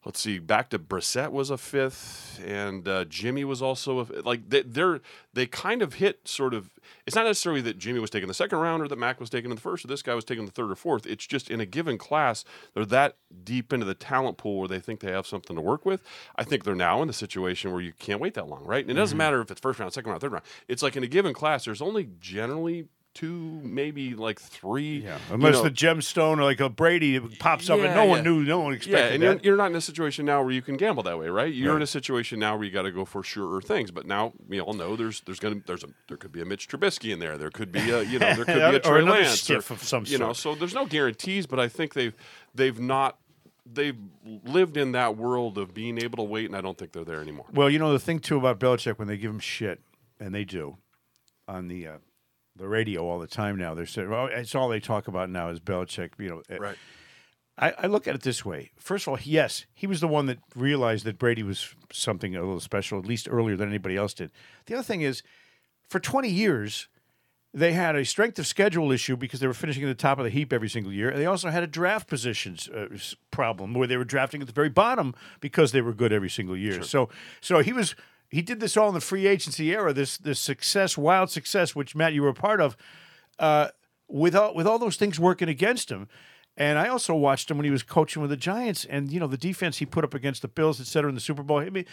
let's 0.05 0.21
see, 0.21 0.39
back 0.39 0.71
to 0.71 0.79
Brissett 0.79 1.33
was 1.33 1.51
a 1.51 1.59
fifth, 1.59 2.41
and 2.45 2.87
uh, 2.87 3.05
Jimmy 3.07 3.45
was 3.45 3.61
also 3.61 4.01
a, 4.01 4.07
like 4.23 4.49
they, 4.49 4.63
they're 4.63 5.01
they 5.33 5.47
kind 5.47 5.83
of 5.83 5.95
hit 5.95 6.27
sort 6.29 6.55
of. 6.55 6.71
It's 7.07 7.17
not 7.17 7.25
necessarily 7.25 7.61
that 7.63 7.79
Jimmy 7.79 7.99
was 7.99 8.11
taken 8.11 8.29
the 8.29 8.35
second 8.35 8.59
round 8.59 8.83
or 8.83 8.89
that 8.89 8.99
Mac 8.99 9.19
was 9.19 9.31
taken 9.31 9.51
in 9.51 9.57
the 9.57 9.61
first 9.61 9.85
or 9.85 9.89
this 9.89 10.03
guy 10.03 10.15
was 10.15 10.25
taken 10.25 10.45
the 10.45 10.53
third 10.53 10.71
or 10.71 10.77
fourth. 10.77 11.07
It's 11.07 11.27
just 11.27 11.51
in 11.51 11.61
a 11.61 11.67
given 11.67 11.99
class, 11.99 12.45
they're 12.75 12.85
that 12.87 13.17
deep 13.45 13.73
into 13.73 13.85
the 13.85 13.95
talent 13.95 14.39
pool 14.39 14.61
where 14.61 14.69
they 14.69 14.79
think 14.79 15.01
they 15.01 15.11
have 15.11 15.27
something 15.27 15.57
to 15.57 15.63
work 15.63 15.85
with. 15.85 16.03
I 16.37 16.45
think 16.45 16.65
they're 16.65 16.75
now 16.75 17.03
in 17.03 17.09
the 17.09 17.15
situation 17.15 17.73
where 17.73 17.81
you 17.81 17.93
can't 17.93 18.21
wait 18.21 18.35
that 18.35 18.49
long, 18.49 18.65
right? 18.65 18.83
And 18.83 18.91
it 18.91 18.95
doesn't 18.95 19.19
matter 19.19 19.41
if 19.41 19.51
it's 19.51 19.61
first 19.61 19.81
round, 19.81 19.93
second 19.93 20.11
round, 20.11 20.21
third 20.21 20.33
round. 20.33 20.45
It's 20.69 20.83
like 20.83 20.97
in 20.97 21.03
a 21.03 21.09
given 21.09 21.35
class, 21.35 21.65
there's 21.65 21.83
only 21.83 22.09
generally 22.21 22.87
two, 23.17 23.61
maybe 23.65 24.15
like 24.15 24.39
three. 24.39 24.99
Yeah, 24.99 25.17
you 25.29 25.35
unless 25.35 25.55
know- 25.55 25.63
the 25.65 25.71
gemstone 25.71 26.39
or 26.39 26.45
like 26.45 26.61
a 26.61 26.69
Brady 26.69 27.19
pops 27.19 27.69
up 27.71 27.79
and 27.79 27.87
Yeah, 27.89 27.95
no 27.95 28.05
one 28.05 28.23
knew, 28.23 28.45
no 28.45 28.61
one 28.61 28.75
expected. 28.75 28.99
yeah, 29.09 29.15
and 29.15 29.23
you're, 29.23 29.39
you're 29.43 29.57
not 29.57 29.71
in 29.71 29.77
a 29.77 29.81
situation 29.81 30.27
now 30.27 30.43
where 30.43 30.53
you 30.53 30.63
can 30.63 30.77
gamble 30.77 31.03
that 31.05 31.19
way, 31.19 31.29
right? 31.29 31.53
You're 31.53 31.75
in 31.77 31.83
a 31.83 31.87
situation 31.87 32.39
now 32.39 32.55
where 32.57 32.65
you 32.65 32.71
got 32.71 32.83
to 32.83 32.93
go 32.93 33.05
for 33.05 33.23
surer 33.23 33.61
things. 33.63 33.91
But 33.91 34.07
now 34.07 34.35
we 34.47 34.61
all 34.61 34.75
know 34.75 34.95
there's 34.95 35.23
there's 35.23 35.41
gonna 35.41 35.63
there's 35.67 35.83
a 35.83 35.89
there 36.09 36.17
could 36.17 36.31
be 36.33 36.41
a 36.43 36.45
Mitch 36.45 36.69
Trubisky 36.69 37.13
in 37.13 37.19
there. 37.19 37.37
There 37.39 37.51
could 37.51 37.73
be 37.73 37.91
a 37.91 38.03
you 38.03 38.19
know 38.19 38.35
there 38.35 38.45
could 38.45 38.55
be 38.55 38.77
a 38.77 38.79
Trey 38.81 39.03
Lance 39.03 39.41
stiff 39.41 39.71
of 39.71 39.83
some 39.83 40.05
you 40.07 40.19
know. 40.19 40.33
So 40.33 40.55
there's 40.55 40.75
no 40.75 40.87
guarantees, 40.87 41.47
but 41.47 41.59
I 41.59 41.69
think 41.69 41.95
they've 41.95 42.15
they've 42.55 42.79
not 42.79 43.19
they've 43.65 43.97
lived 44.45 44.77
in 44.77 44.93
that 44.93 45.17
world 45.17 45.59
of 45.59 45.75
being 45.75 45.99
able 46.01 46.19
to 46.19 46.23
wait, 46.23 46.47
and 46.47 46.55
I 46.57 46.61
don't 46.61 46.77
think 46.79 46.93
they're 46.93 47.05
there 47.05 47.21
anymore. 47.21 47.47
Well, 47.53 47.69
you 47.71 47.79
know 47.79 47.93
the 47.93 47.99
thing 47.99 48.21
too 48.21 48.37
about 48.37 48.61
Belichick 48.61 48.99
when 48.99 49.09
they 49.09 49.17
give 49.17 49.31
him 49.31 49.41
shit, 49.41 49.81
and 50.21 50.35
they 50.35 50.45
do, 50.45 50.77
on 51.49 51.67
the 51.69 51.87
uh, 51.89 51.97
the 52.57 52.69
radio 52.69 53.07
all 53.07 53.19
the 53.19 53.27
time 53.27 53.57
now. 53.57 53.75
They're 53.75 53.87
saying, 53.87 54.11
"Well, 54.11 54.27
it's 54.27 54.55
all 54.55 54.69
they 54.69 54.81
talk 54.81 55.09
about 55.09 55.31
now 55.31 55.49
is 55.49 55.61
Belichick." 55.61 56.11
You 56.19 56.29
know, 56.29 56.43
uh, 56.51 56.59
Right. 56.59 56.77
I, 57.59 57.73
I 57.85 57.87
look 57.87 58.07
at 58.07 58.15
it 58.15 58.23
this 58.23 58.45
way. 58.45 58.73
First 58.79 59.07
of 59.07 59.13
all, 59.13 59.19
yes, 59.23 59.65
he 59.75 59.87
was 59.87 60.01
the 60.01 60.09
one 60.09 60.27
that 60.27 60.39
realized 60.55 61.05
that 61.07 61.19
Brady 61.19 61.43
was 61.43 61.75
something 61.91 62.37
a 62.37 62.41
little 62.41 62.61
special, 62.61 62.99
at 62.99 63.07
least 63.07 63.29
earlier 63.31 63.57
than 63.57 63.69
anybody 63.69 63.97
else 63.97 64.13
did. 64.13 64.31
The 64.67 64.75
other 64.75 64.83
thing 64.83 65.01
is, 65.01 65.23
for 65.89 65.99
20 65.99 66.29
years, 66.29 66.89
they 67.55 67.73
had 67.73 67.97
a 67.97 68.05
strength 68.05 68.39
of 68.39 68.47
schedule 68.47 68.93
issue 68.93 69.17
because 69.17 69.41
they 69.41 69.47
were 69.47 69.55
finishing 69.55 69.83
at 69.85 69.87
the 69.87 69.95
top 69.95 70.19
of 70.19 70.25
the 70.25 70.31
heap 70.31 70.53
every 70.53 70.69
single 70.69 70.93
year. 70.93 71.09
And 71.09 71.19
they 71.19 71.25
also 71.25 71.49
had 71.49 71.63
a 71.63 71.67
draft 71.67 72.07
positions 72.09 72.69
uh, 72.69 72.89
problem 73.31 73.73
where 73.73 73.87
they 73.87 73.97
were 73.97 74.05
drafting 74.05 74.43
at 74.43 74.47
the 74.47 74.53
very 74.53 74.69
bottom 74.69 75.15
because 75.41 75.73
they 75.73 75.81
were 75.81 75.95
good 75.95 76.13
every 76.13 76.29
single 76.29 76.57
year. 76.57 76.83
So, 76.83 77.09
so 77.41 77.61
he 77.61 77.73
was 77.73 77.95
he 78.31 78.43
did 78.43 78.61
this 78.61 78.77
all 78.77 78.89
in 78.89 78.95
the 78.95 79.01
free 79.01 79.27
agency 79.27 79.73
era. 79.73 79.93
This 79.93 80.17
this 80.19 80.41
success, 80.41 80.99
wild 80.99 81.31
success, 81.31 81.75
which 81.75 81.95
Matt 81.95 82.13
you 82.13 82.23
were 82.23 82.29
a 82.29 82.35
part 82.35 82.61
of 82.61 82.77
uh, 83.39 83.69
with 84.09 84.35
all, 84.35 84.55
with 84.55 84.67
all 84.67 84.79
those 84.79 84.97
things 84.97 85.19
working 85.19 85.49
against 85.49 85.91
him. 85.91 86.09
And 86.57 86.79
I 86.79 86.89
also 86.89 87.15
watched 87.15 87.51
him 87.51 87.59
when 87.59 87.67
he 87.67 87.71
was 87.71 87.83
coaching 87.83 88.23
with 88.23 88.31
the 88.31 88.37
Giants, 88.37 88.87
and 88.87 89.13
you 89.13 89.21
know 89.21 89.27
the 89.27 89.37
defense 89.37 89.79
he 89.79 89.87
put 89.87 90.05
up 90.05 90.15
against 90.15 90.43
the 90.43 90.49
Bills, 90.49 90.81
et 90.81 90.87
cetera, 90.87 91.09
in 91.09 91.15
the 91.15 91.21
Super 91.21 91.43
Bowl. 91.43 91.59
I 91.59 91.69
mean, 91.69 91.85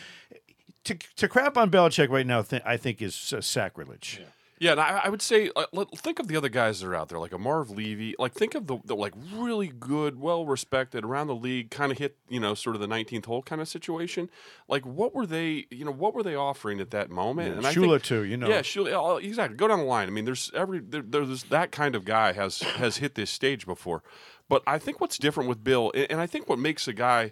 to 0.85 0.95
to 1.17 1.27
crap 1.27 1.57
on 1.57 1.69
Belichick 1.69 2.09
right 2.09 2.25
now, 2.25 2.41
th- 2.43 2.61
I 2.65 2.77
think 2.77 3.01
is 3.01 3.33
uh, 3.33 3.41
sacrilege. 3.41 4.19
Yeah, 4.21 4.27
and 4.71 4.79
I, 4.81 5.01
I 5.03 5.09
would 5.09 5.21
say, 5.21 5.51
uh, 5.55 5.65
let- 5.73 5.91
think 5.97 6.19
of 6.19 6.27
the 6.27 6.37
other 6.37 6.49
guys 6.49 6.79
that 6.79 6.87
are 6.87 6.95
out 6.95 7.09
there, 7.09 7.19
like 7.19 7.33
a 7.33 7.37
Marv 7.37 7.69
Levy. 7.69 8.15
Like, 8.17 8.33
think 8.33 8.55
of 8.55 8.67
the, 8.67 8.77
the 8.85 8.95
like 8.95 9.13
really 9.33 9.67
good, 9.67 10.19
well 10.19 10.45
respected 10.45 11.03
around 11.03 11.27
the 11.27 11.35
league, 11.35 11.69
kind 11.69 11.91
of 11.91 11.97
hit 11.97 12.17
you 12.29 12.39
know 12.39 12.53
sort 12.53 12.75
of 12.75 12.81
the 12.81 12.87
19th 12.87 13.25
hole 13.25 13.41
kind 13.43 13.61
of 13.61 13.67
situation. 13.67 14.29
Like, 14.67 14.85
what 14.85 15.13
were 15.13 15.25
they? 15.25 15.65
You 15.69 15.85
know, 15.85 15.91
what 15.91 16.13
were 16.13 16.23
they 16.23 16.35
offering 16.35 16.79
at 16.79 16.91
that 16.91 17.09
moment? 17.09 17.49
Yeah, 17.51 17.57
and 17.57 17.67
I 17.67 17.73
think, 17.73 18.03
too, 18.03 18.23
you 18.23 18.37
know. 18.37 18.47
Yeah, 18.47 18.61
Shula. 18.61 19.13
uh, 19.13 19.17
Exactly. 19.17 19.57
Go 19.57 19.67
down 19.67 19.79
the 19.79 19.85
line. 19.85 20.07
I 20.07 20.11
mean, 20.11 20.25
there's 20.25 20.49
every 20.55 20.79
there, 20.79 21.01
there's 21.01 21.43
that 21.45 21.71
kind 21.71 21.95
of 21.95 22.05
guy 22.05 22.31
has 22.31 22.61
has 22.61 22.97
hit 22.97 23.15
this 23.15 23.29
stage 23.29 23.65
before. 23.65 24.01
But 24.49 24.61
I 24.67 24.77
think 24.77 24.99
what's 25.01 25.17
different 25.17 25.49
with 25.49 25.63
Bill, 25.63 25.91
and 25.95 26.19
I 26.21 26.27
think 26.27 26.47
what 26.47 26.59
makes 26.59 26.87
a 26.87 26.93
guy 26.93 27.31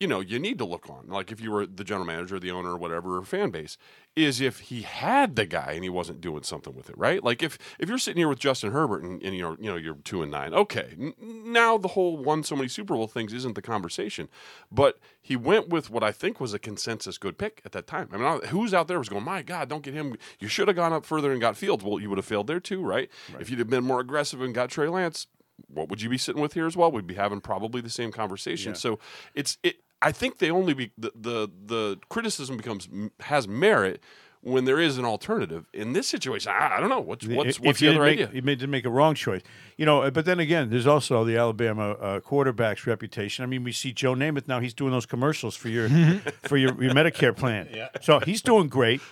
you 0.00 0.06
know, 0.08 0.20
you 0.20 0.38
need 0.38 0.56
to 0.56 0.64
look 0.64 0.88
on. 0.88 1.08
Like 1.08 1.30
if 1.30 1.42
you 1.42 1.50
were 1.50 1.66
the 1.66 1.84
general 1.84 2.06
manager, 2.06 2.40
the 2.40 2.50
owner, 2.50 2.74
whatever, 2.76 3.18
or 3.18 3.22
fan 3.22 3.50
base, 3.50 3.76
is 4.16 4.40
if 4.40 4.58
he 4.60 4.80
had 4.80 5.36
the 5.36 5.44
guy 5.44 5.72
and 5.72 5.84
he 5.84 5.90
wasn't 5.90 6.22
doing 6.22 6.42
something 6.42 6.74
with 6.74 6.88
it, 6.88 6.96
right? 6.96 7.22
Like 7.22 7.42
if 7.42 7.58
if 7.78 7.86
you're 7.88 7.98
sitting 7.98 8.16
here 8.18 8.28
with 8.28 8.38
Justin 8.38 8.72
Herbert 8.72 9.02
and, 9.02 9.22
and 9.22 9.36
you're 9.36 9.58
you 9.60 9.70
know 9.70 9.76
you're 9.76 9.96
two 9.96 10.22
and 10.22 10.30
nine, 10.32 10.54
okay, 10.54 10.94
n- 10.98 11.12
now 11.20 11.76
the 11.76 11.88
whole 11.88 12.16
won 12.16 12.42
so 12.42 12.56
many 12.56 12.66
Super 12.66 12.94
Bowl 12.94 13.06
things 13.08 13.34
isn't 13.34 13.54
the 13.54 13.60
conversation, 13.62 14.30
but 14.72 14.98
he 15.20 15.36
went 15.36 15.68
with 15.68 15.90
what 15.90 16.02
I 16.02 16.12
think 16.12 16.40
was 16.40 16.54
a 16.54 16.58
consensus 16.58 17.18
good 17.18 17.36
pick 17.36 17.60
at 17.66 17.72
that 17.72 17.86
time. 17.86 18.08
I 18.12 18.16
mean, 18.16 18.26
I- 18.26 18.46
who's 18.46 18.72
out 18.72 18.88
there 18.88 18.98
was 18.98 19.10
going, 19.10 19.24
my 19.24 19.42
God, 19.42 19.68
don't 19.68 19.82
get 19.82 19.92
him. 19.92 20.16
You 20.38 20.48
should 20.48 20.68
have 20.68 20.76
gone 20.76 20.94
up 20.94 21.04
further 21.04 21.30
and 21.30 21.42
got 21.42 21.58
Fields. 21.58 21.84
Well, 21.84 22.00
you 22.00 22.08
would 22.08 22.18
have 22.18 22.24
failed 22.24 22.46
there 22.46 22.58
too, 22.60 22.82
right? 22.82 23.10
If 23.38 23.50
you'd 23.50 23.58
have 23.58 23.68
been 23.68 23.84
more 23.84 24.00
aggressive 24.00 24.40
and 24.40 24.54
got 24.54 24.70
Trey 24.70 24.88
Lance, 24.88 25.26
what 25.68 25.90
would 25.90 26.00
you 26.00 26.08
be 26.08 26.16
sitting 26.16 26.40
with 26.40 26.54
here 26.54 26.66
as 26.66 26.74
well? 26.74 26.90
We'd 26.90 27.06
be 27.06 27.16
having 27.16 27.42
probably 27.42 27.82
the 27.82 27.90
same 27.90 28.10
conversation. 28.12 28.72
So 28.78 28.98
it's 29.34 29.58
it. 29.62 29.76
I 30.02 30.12
think 30.12 30.38
they 30.38 30.50
only 30.50 30.74
be 30.74 30.92
the 30.98 31.12
the, 31.14 31.50
the 31.66 31.98
criticism 32.08 32.56
becomes 32.56 32.88
has 33.20 33.46
merit 33.46 34.02
when 34.42 34.64
there 34.64 34.80
is 34.80 34.96
an 34.96 35.04
alternative. 35.04 35.66
In 35.74 35.92
this 35.92 36.08
situation, 36.08 36.50
I, 36.50 36.76
I 36.76 36.80
don't 36.80 36.88
know 36.88 37.00
what's 37.00 37.26
what's 37.26 37.58
If 37.58 37.60
what's 37.62 37.80
you 37.82 37.90
the 37.90 37.96
other 37.96 38.04
make, 38.06 38.12
idea. 38.20 38.30
You 38.32 38.40
made, 38.40 38.58
didn't 38.58 38.70
make 38.70 38.86
a 38.86 38.90
wrong 38.90 39.14
choice, 39.14 39.42
you 39.76 39.84
know. 39.84 40.00
uh, 40.02 40.10
But 40.10 40.24
then 40.24 40.40
again, 40.40 40.70
there's 40.70 40.86
also 40.86 41.24
the 41.24 41.36
Alabama 41.36 41.90
uh, 41.92 42.20
quarterback's 42.20 42.86
reputation. 42.86 43.42
I 43.42 43.46
mean, 43.46 43.64
we 43.64 43.72
see 43.72 43.92
Joe 43.92 44.14
Namath 44.14 44.48
now; 44.48 44.58
he's 44.60 44.72
doing 44.72 44.92
those 44.92 45.04
commercials 45.06 45.56
for 45.56 45.68
your 45.68 45.88
for 46.44 46.56
your, 46.56 46.82
your 46.82 46.94
Medicare 46.94 47.36
plan. 47.36 47.68
Yeah. 47.70 47.88
So 48.00 48.20
he's 48.20 48.40
doing 48.40 48.68
great. 48.68 49.02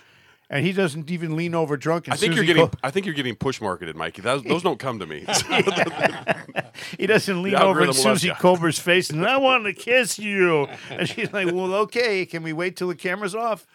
And 0.51 0.65
he 0.65 0.73
doesn't 0.73 1.11
even 1.11 1.35
lean 1.35 1.53
over 1.53 1.77
drunk. 1.77 2.07
And 2.07 2.13
I 2.15 2.17
think 2.17 2.33
Suzy 2.33 2.37
you're 2.37 2.55
getting. 2.55 2.69
Col- 2.69 2.79
I 2.81 2.89
think 2.89 3.05
you're 3.05 3.13
getting 3.13 3.35
push 3.35 3.61
marketed, 3.61 3.95
Mikey. 3.95 4.23
Those, 4.23 4.41
those 4.43 4.63
don't 4.63 4.79
come 4.79 4.97
to 4.97 5.05
me. 5.05 5.19
he 6.97 7.05
doesn't 7.05 7.43
lean 7.43 7.53
The 7.53 7.63
over 7.63 7.83
in 7.83 7.93
Suzy 7.93 8.29
ya. 8.29 8.35
Kolber's 8.35 8.79
face 8.79 9.11
and 9.11 9.25
I 9.25 9.37
want 9.37 9.65
to 9.65 9.73
kiss 9.73 10.17
you. 10.17 10.67
And 10.89 11.07
she's 11.07 11.31
like, 11.31 11.47
"Well, 11.47 11.73
okay. 11.75 12.25
Can 12.25 12.41
we 12.41 12.53
wait 12.53 12.75
till 12.77 12.87
the 12.87 12.95
camera's 12.95 13.35
off?" 13.35 13.67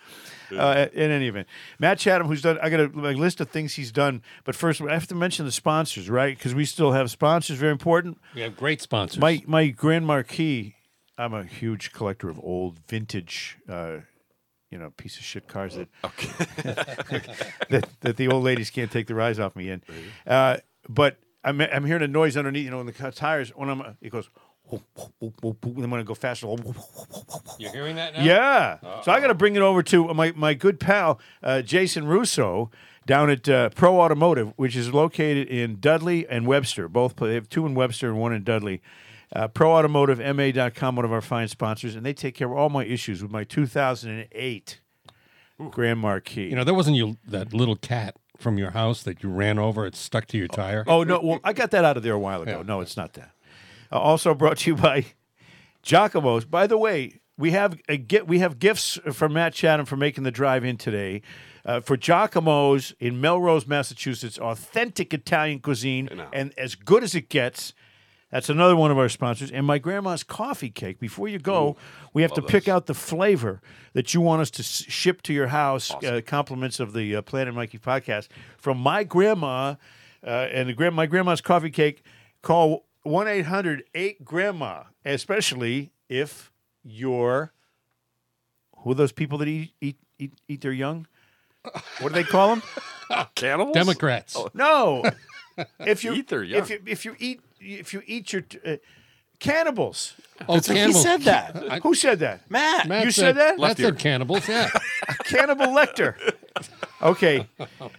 Uh, 0.55 0.87
in 0.93 1.11
any 1.11 1.27
event, 1.27 1.49
Matt 1.79 1.99
Chatham, 1.99 2.27
who's 2.29 2.43
done, 2.43 2.59
I 2.63 2.69
got 2.69 2.81
a, 2.81 2.85
a 2.85 3.15
list 3.15 3.41
of 3.41 3.49
things 3.51 3.75
he's 3.75 3.91
done. 3.91 4.23
But 4.45 4.55
first, 4.55 4.81
I 4.83 4.93
have 4.93 5.07
to 5.09 5.15
mention 5.15 5.47
the 5.47 5.53
sponsors, 5.53 6.11
right? 6.11 6.37
Because 6.37 6.55
we 6.55 6.65
still 6.65 6.93
have 6.93 7.11
sponsors. 7.11 7.59
Very 7.59 7.73
important. 7.73 8.19
We 8.35 8.43
have 8.43 8.57
great 8.57 8.81
sponsors. 8.83 9.19
My 9.21 9.43
my 9.47 9.69
Grand 9.69 10.07
Marquis. 10.07 10.75
I'm 11.17 11.33
a 11.33 11.45
huge 11.45 11.93
collector 11.93 12.29
of 12.29 12.41
old 12.43 12.81
vintage, 12.89 13.57
uh, 13.69 13.99
you 14.75 14.81
know, 14.81 14.91
piece 14.97 15.17
of 15.17 15.23
shit 15.23 15.47
cars 15.47 15.77
that 15.77 15.89
that, 17.71 17.89
that 18.01 18.17
the 18.17 18.27
old 18.27 18.43
ladies 18.43 18.71
can't 18.71 18.91
take 18.91 19.07
their 19.07 19.21
eyes 19.21 19.39
off 19.39 19.55
me 19.55 19.71
in. 19.71 19.83
Uh, 20.27 20.57
but 20.89 21.19
I'm 21.45 21.61
I'm 21.61 21.85
hearing 21.85 22.03
a 22.03 22.09
noise 22.09 22.37
underneath, 22.37 22.65
you 22.65 22.73
know, 22.73 22.81
in 22.81 22.87
the 22.87 23.13
tires. 23.13 23.51
When 23.51 23.71
I'm, 23.71 23.97
it 24.03 24.11
goes. 24.11 24.29
whoop, 24.65 24.83
whoop, 24.97 25.13
whoop, 25.21 25.35
whoop, 25.43 25.65
whoop, 25.65 25.75
And 25.77 25.85
then 25.85 25.91
when 25.91 26.01
I 26.01 26.03
go 26.03 26.15
faster. 26.15 26.49
You're 27.59 27.71
hearing 27.71 27.95
that 27.97 28.15
now? 28.15 28.25
Yeah. 28.25 28.79
So 29.03 29.13
I 29.13 29.21
got 29.21 29.29
to 29.29 29.35
bring 29.35 29.55
it 29.55 29.63
over 29.63 29.83
to 29.85 30.13
my, 30.13 30.33
my 30.33 30.55
good 30.55 30.81
pal, 30.81 31.21
uh, 31.41 31.63
Jason 31.63 32.09
Russo, 32.09 32.73
down 33.07 33.31
at 33.31 33.49
uh, 33.49 33.69
Pro 33.71 34.01
Automotive, 34.01 34.55
which 34.57 34.75
is 34.75 34.93
located 34.93 35.47
in 35.49 35.79
Dudley 35.79 36.27
and 36.27 36.49
Webster. 36.49 36.89
Both 36.89 37.15
play, 37.15 37.29
they 37.29 37.35
have 37.37 37.49
two 37.49 37.65
in 37.65 37.77
Webster 37.77 38.09
and 38.09 38.19
one 38.19 38.33
in 38.33 38.43
Dudley. 38.43 38.83
Uh, 39.35 39.49
ProAutomotiveMA.com, 39.49 40.97
one 40.97 41.05
of 41.05 41.13
our 41.13 41.21
fine 41.21 41.49
sponsors, 41.49 41.97
and 41.97 42.07
they 42.07 42.13
take 42.13 42.37
care 42.37 42.47
of 42.47 42.57
all 42.57 42.69
my 42.69 42.85
issues 42.85 43.21
with 43.21 43.33
my 43.33 43.43
2008 43.43 44.81
Grand 45.71 45.99
Marquis. 45.99 46.49
You 46.49 46.57
know, 46.57 46.65
there 46.65 46.75
wasn't 46.75 46.97
you 46.97 47.17
that 47.27 47.53
little 47.53 47.77
cat 47.77 48.17
from 48.37 48.59
your 48.59 48.71
house 48.71 49.03
that 49.03 49.23
you 49.23 49.29
ran 49.31 49.59
over. 49.59 49.87
It 49.87 49.97
stuck 49.97 50.27
to 50.29 50.39
your 50.39 50.49
tire. 50.49 50.85
Oh 50.87 51.03
no! 51.03 51.21
Well, 51.21 51.41
I 51.43 51.53
got 51.53 51.71
that 51.73 51.85
out 51.85 51.97
of 51.97 52.03
there 52.03 52.13
a 52.13 52.19
while 52.19 52.43
ago. 52.43 52.63
No, 52.63 52.81
it's 52.81 52.97
not 52.97 53.15
that. 53.15 53.31
Uh, 53.91 53.99
also 53.99 54.35
brought 54.35 54.59
to 54.59 54.71
you 54.71 54.77
by 54.77 55.07
Giacomo's. 55.83 56.45
By 56.45 56.67
the 56.67 56.79
way, 56.79 57.21
we 57.37 57.51
have 57.53 57.81
a 57.89 57.97
get 57.97 58.27
we 58.27 58.39
have 58.41 58.59
gifts 58.59 58.99
from 59.13 59.33
Matt 59.33 59.55
Chatham 59.55 59.87
for 59.87 59.97
making 59.97 60.25
the 60.25 60.31
drive 60.31 60.65
in 60.65 60.77
today. 60.77 61.23
Uh, 61.65 61.81
for 61.81 61.97
Giacomo's 61.97 62.95
in 63.01 63.21
Melrose, 63.21 63.67
Massachusetts, 63.67 64.39
authentic 64.39 65.15
Italian 65.15 65.61
cuisine 65.61 66.09
and 66.33 66.53
as 66.59 66.75
good 66.75 67.03
as 67.03 67.15
it 67.15 67.29
gets. 67.29 67.73
That's 68.35 68.49
another 68.49 68.75
one 68.75 68.91
of 68.91 68.99
our 68.99 69.09
sponsors. 69.09 69.53
And 69.53 69.65
my 69.65 69.79
grandma's 69.79 70.25
coffee 70.25 70.69
cake. 70.69 70.99
Before 70.99 71.29
you 71.29 71.39
go, 71.39 71.77
we 72.13 72.23
have 72.23 72.33
to 72.33 72.43
pick 72.43 72.67
out 72.67 72.87
the 72.87 72.95
flavor 72.95 73.63
that 73.93 74.13
you 74.13 74.21
want 74.21 74.43
us 74.43 74.51
to 74.51 74.65
ship 74.65 75.23
to 75.23 75.33
your 75.33 75.47
house. 75.47 75.95
Uh, 76.03 76.21
compliments 76.27 76.81
of 76.81 76.95
the 76.95 77.15
uh, 77.15 77.23
Planet 77.23 77.55
Mikey 77.55 77.79
podcast 77.79 78.27
from 78.59 78.77
my 78.79 79.05
grandma 79.05 79.77
uh, 80.27 80.31
and 80.31 80.69
the 80.69 80.73
grand, 80.73 80.97
my 80.97 81.07
grandma's 81.07 81.41
coffee 81.41 81.71
cake. 81.71 82.03
Call 82.43 82.87
1 83.05 83.29
800 83.29 83.85
8 83.95 84.25
grandma, 84.25 84.83
especially 85.05 85.93
if 86.09 86.51
you're 86.83 87.53
who 88.79 88.91
are 88.91 88.95
those 88.95 89.13
people 89.13 89.39
that 89.39 89.47
eat 89.47 89.75
eat 89.81 89.99
eat, 90.19 90.33
eat 90.49 90.61
their 90.61 90.73
young? 90.73 91.07
What 92.01 92.09
do 92.09 92.15
they 92.15 92.25
call 92.25 92.57
them? 92.57 92.63
Cannibals. 93.37 93.75
Democrats. 93.75 94.35
Oh. 94.37 94.51
No, 94.55 95.05
if 95.79 96.03
you 96.03 96.15
Eat 96.15 96.27
their 96.29 96.43
if 96.43 96.69
you 96.69 96.83
if 96.85 97.05
you 97.05 97.15
eat 97.21 97.41
if 97.65 97.93
you 97.93 98.03
eat 98.07 98.33
your 98.33 98.45
uh, 98.67 98.77
cannibals. 99.41 100.15
oh, 100.49 100.55
He 100.57 100.61
cannibals. 100.61 101.03
said 101.03 101.23
that. 101.23 101.57
I- 101.71 101.79
Who 101.81 101.95
said 101.95 102.19
that? 102.21 102.49
Matt. 102.51 102.87
Matt 102.89 103.05
You 103.05 103.11
said 103.11 103.37
that? 103.37 103.57
That 103.57 103.59
Left 103.61 103.81
ear. 103.81 103.87
said 103.89 103.99
cannibals. 103.99 104.49
Yeah. 104.49 104.69
Cannibal 105.25 105.67
Lecter. 105.67 106.15
Okay. 107.03 107.47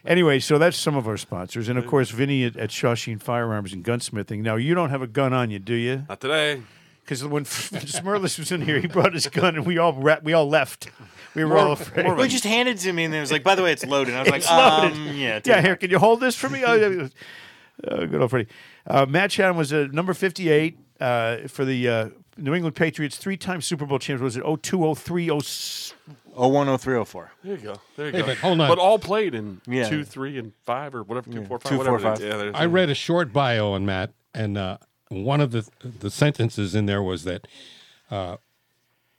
Anyway, 0.03 0.39
so 0.39 0.57
that's 0.57 0.77
some 0.77 0.95
of 0.95 1.07
our 1.07 1.17
sponsors, 1.17 1.69
and 1.69 1.77
of 1.77 1.85
course, 1.85 2.09
Vinny 2.09 2.43
at, 2.45 2.55
at 2.55 2.69
Shawsheen 2.71 3.21
Firearms 3.21 3.71
and 3.71 3.83
Gunsmithing. 3.85 4.39
Now, 4.41 4.55
you 4.55 4.73
don't 4.73 4.89
have 4.89 5.03
a 5.03 5.07
gun 5.07 5.31
on 5.31 5.51
you, 5.51 5.59
do 5.59 5.75
you? 5.75 6.05
Not 6.09 6.21
today. 6.21 6.63
Because 7.03 7.21
when, 7.23 7.31
when 7.31 7.43
Smirlis 7.43 8.39
was 8.39 8.51
in 8.51 8.61
here, 8.61 8.79
he 8.79 8.87
brought 8.87 9.13
his 9.13 9.27
gun, 9.27 9.55
and 9.57 9.65
we 9.65 9.77
all 9.77 9.93
ra- 9.93 10.17
we 10.23 10.33
all 10.33 10.49
left. 10.49 10.89
We 11.35 11.43
were 11.43 11.55
all 11.57 11.73
afraid. 11.73 12.07
Well, 12.07 12.15
he 12.23 12.29
just 12.29 12.45
handed 12.45 12.77
it 12.77 12.79
to 12.79 12.93
me 12.93 13.03
and 13.03 13.13
it 13.13 13.19
was 13.19 13.31
like, 13.31 13.43
by 13.43 13.53
the 13.53 13.61
way, 13.61 13.73
it's 13.73 13.85
loaded. 13.85 14.15
And 14.15 14.27
I 14.27 14.31
was 14.31 14.41
It's 14.43 14.49
like, 14.49 14.81
loaded. 14.83 14.97
um, 14.97 15.15
yeah. 15.17 15.39
yeah, 15.45 15.61
here, 15.61 15.75
can 15.75 15.91
you 15.91 15.99
hold 15.99 16.19
this 16.21 16.35
for 16.35 16.49
me? 16.49 16.63
Oh, 16.65 16.73
yeah. 16.73 17.07
Uh, 17.87 18.05
good 18.05 18.21
old 18.21 18.31
Freddie. 18.31 18.49
Uh, 18.87 19.05
Matt 19.07 19.31
Chatham 19.31 19.57
was 19.57 19.71
a 19.71 19.87
number 19.87 20.13
58 20.13 20.77
uh, 20.99 21.37
for 21.47 21.65
the 21.65 21.89
uh, 21.89 22.09
New 22.37 22.53
England 22.53 22.75
Patriots, 22.75 23.17
three 23.17 23.37
time 23.37 23.61
Super 23.61 23.85
Bowl 23.85 23.99
champs. 23.99 24.21
Was 24.21 24.37
it 24.37 24.43
02, 24.61 24.93
03, 24.95 25.39
06? 25.39 25.93
010304. 26.35 27.31
There 27.43 27.55
you 27.55 27.61
go. 27.61 27.75
There 27.95 28.05
you 28.07 28.11
Hey, 28.11 28.19
go. 28.19 28.25
but 28.27 28.37
hold 28.37 28.59
on. 28.61 28.67
But 28.67 28.77
all 28.77 28.99
played 28.99 29.33
in 29.33 29.61
Yeah. 29.65 29.87
two, 29.89 30.03
three, 30.03 30.37
and 30.37 30.51
five, 30.65 30.93
or 30.93 31.03
whatever. 31.03 31.31
Two, 31.31 31.45
four, 31.45 31.59
five. 31.59 31.69
Two, 31.71 31.75
four, 31.77 31.93
whatever. 31.93 31.97
it 31.97 32.01
five. 32.01 32.17
is. 32.19 32.23
Yeah, 32.25 32.37
there's- 32.37 32.55
I 32.55 32.65
read 32.65 32.89
a 32.89 32.95
short 32.95 33.31
bio 33.31 33.71
on 33.71 33.85
Matt, 33.85 34.11
and 34.33 34.57
uh, 34.57 34.77
one 35.09 35.39
of 35.41 35.51
the 35.51 35.67
the 35.81 36.11
sentences 36.11 36.75
in 36.75 36.87
there 36.87 37.01
was 37.01 37.23
that 37.23 37.47
uh, 38.11 38.35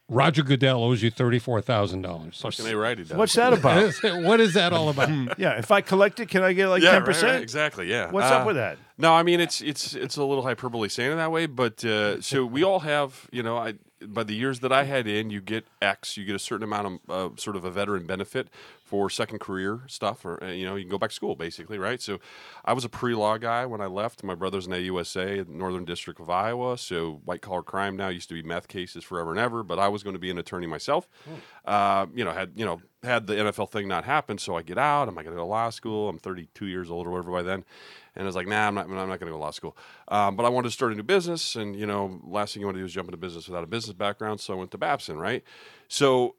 Roger 0.08 0.42
Goodell 0.42 0.84
owes 0.84 1.02
you 1.02 1.10
thirty 1.10 1.38
four 1.38 1.60
thousand 1.62 2.02
dollars. 2.02 2.38
Fucking 2.42 2.66
A 2.66 2.76
right, 2.76 2.98
he 2.98 3.04
does. 3.04 3.16
What's 3.16 3.32
that 3.34 3.52
about? 3.54 3.94
What 4.22 4.38
is 4.40 4.52
that 4.54 4.72
all 4.74 4.90
about? 4.90 5.08
yeah, 5.38 5.58
if 5.58 5.70
I 5.70 5.80
collect 5.80 6.20
it, 6.20 6.28
can 6.28 6.42
I 6.42 6.52
get 6.52 6.68
like 6.68 6.82
yeah, 6.82 7.00
10%? 7.00 7.06
right, 7.06 7.22
right, 7.22 7.42
exactly. 7.42 7.88
Yeah. 7.88 8.10
What's 8.10 8.30
Uh, 8.30 8.34
up 8.36 8.46
with 8.46 8.56
that? 8.56 8.76
No, 8.98 9.12
I 9.12 9.22
mean 9.22 9.40
it's 9.40 9.60
it's 9.60 9.94
it's 9.94 10.16
a 10.16 10.24
little 10.24 10.42
hyperbole 10.44 10.88
saying 10.88 11.12
it 11.12 11.16
that 11.16 11.30
way, 11.30 11.46
but 11.46 11.84
uh, 11.84 12.20
so 12.20 12.46
we 12.46 12.62
all 12.62 12.80
have, 12.80 13.28
you 13.30 13.42
know, 13.42 13.58
I 13.58 13.74
by 14.06 14.24
the 14.24 14.34
years 14.34 14.60
that 14.60 14.72
I 14.72 14.84
had 14.84 15.06
in, 15.06 15.30
you 15.30 15.40
get 15.40 15.66
X, 15.80 16.16
you 16.16 16.24
get 16.24 16.34
a 16.34 16.38
certain 16.38 16.64
amount 16.64 17.00
of 17.08 17.32
uh, 17.34 17.36
sort 17.36 17.56
of 17.56 17.64
a 17.64 17.70
veteran 17.70 18.06
benefit 18.06 18.48
for 18.84 19.10
second 19.10 19.40
career 19.40 19.80
stuff, 19.86 20.24
or 20.24 20.42
uh, 20.42 20.48
you 20.48 20.64
know, 20.64 20.76
you 20.76 20.84
can 20.84 20.90
go 20.90 20.98
back 20.98 21.10
to 21.10 21.16
school 21.16 21.34
basically, 21.34 21.78
right? 21.78 22.00
So, 22.00 22.18
I 22.64 22.72
was 22.72 22.84
a 22.84 22.88
pre-law 22.88 23.38
guy 23.38 23.66
when 23.66 23.80
I 23.80 23.86
left. 23.86 24.22
My 24.22 24.34
brother's 24.34 24.66
in 24.66 24.72
AUSA, 24.72 25.48
Northern 25.48 25.84
District 25.84 26.20
of 26.20 26.30
Iowa, 26.30 26.78
so 26.78 27.20
white 27.24 27.40
collar 27.42 27.62
crime 27.62 27.96
now 27.96 28.08
used 28.08 28.28
to 28.28 28.34
be 28.34 28.42
meth 28.42 28.68
cases 28.68 29.02
forever 29.02 29.30
and 29.30 29.40
ever, 29.40 29.62
but 29.62 29.78
I 29.78 29.88
was 29.88 30.02
going 30.02 30.14
to 30.14 30.20
be 30.20 30.30
an 30.30 30.38
attorney 30.38 30.66
myself. 30.66 31.08
Uh, 31.64 32.06
you 32.14 32.24
know, 32.24 32.32
had 32.32 32.52
you 32.54 32.64
know 32.64 32.80
had 33.06 33.26
the 33.26 33.34
NFL 33.34 33.70
thing 33.70 33.88
not 33.88 34.04
happen. 34.04 34.38
so 34.38 34.56
I 34.56 34.62
get 34.62 34.78
out. 34.78 35.08
Am 35.08 35.16
I 35.16 35.22
going 35.22 35.34
to 35.34 35.38
go 35.38 35.44
to 35.44 35.50
law 35.50 35.70
school? 35.70 36.08
I'm 36.08 36.18
32 36.18 36.66
years 36.66 36.90
old 36.90 37.06
or 37.06 37.10
whatever 37.10 37.32
by 37.32 37.42
then. 37.42 37.64
And 38.14 38.22
I 38.22 38.26
was 38.26 38.36
like, 38.36 38.46
nah, 38.46 38.66
I'm 38.66 38.74
not, 38.74 38.86
I'm 38.86 38.94
not 38.94 39.06
going 39.06 39.20
to 39.20 39.26
go 39.26 39.30
to 39.32 39.36
law 39.36 39.50
school. 39.50 39.76
Um, 40.08 40.36
but 40.36 40.44
I 40.44 40.48
wanted 40.48 40.68
to 40.68 40.72
start 40.72 40.92
a 40.92 40.94
new 40.94 41.02
business. 41.02 41.56
And, 41.56 41.76
you 41.76 41.86
know, 41.86 42.20
last 42.24 42.54
thing 42.54 42.60
you 42.60 42.66
want 42.66 42.76
to 42.76 42.80
do 42.80 42.86
is 42.86 42.92
jump 42.92 43.08
into 43.08 43.18
business 43.18 43.48
without 43.48 43.64
a 43.64 43.66
business 43.66 43.94
background. 43.94 44.40
So 44.40 44.54
I 44.54 44.56
went 44.56 44.70
to 44.72 44.78
Babson, 44.78 45.18
right? 45.18 45.42
So 45.88 46.36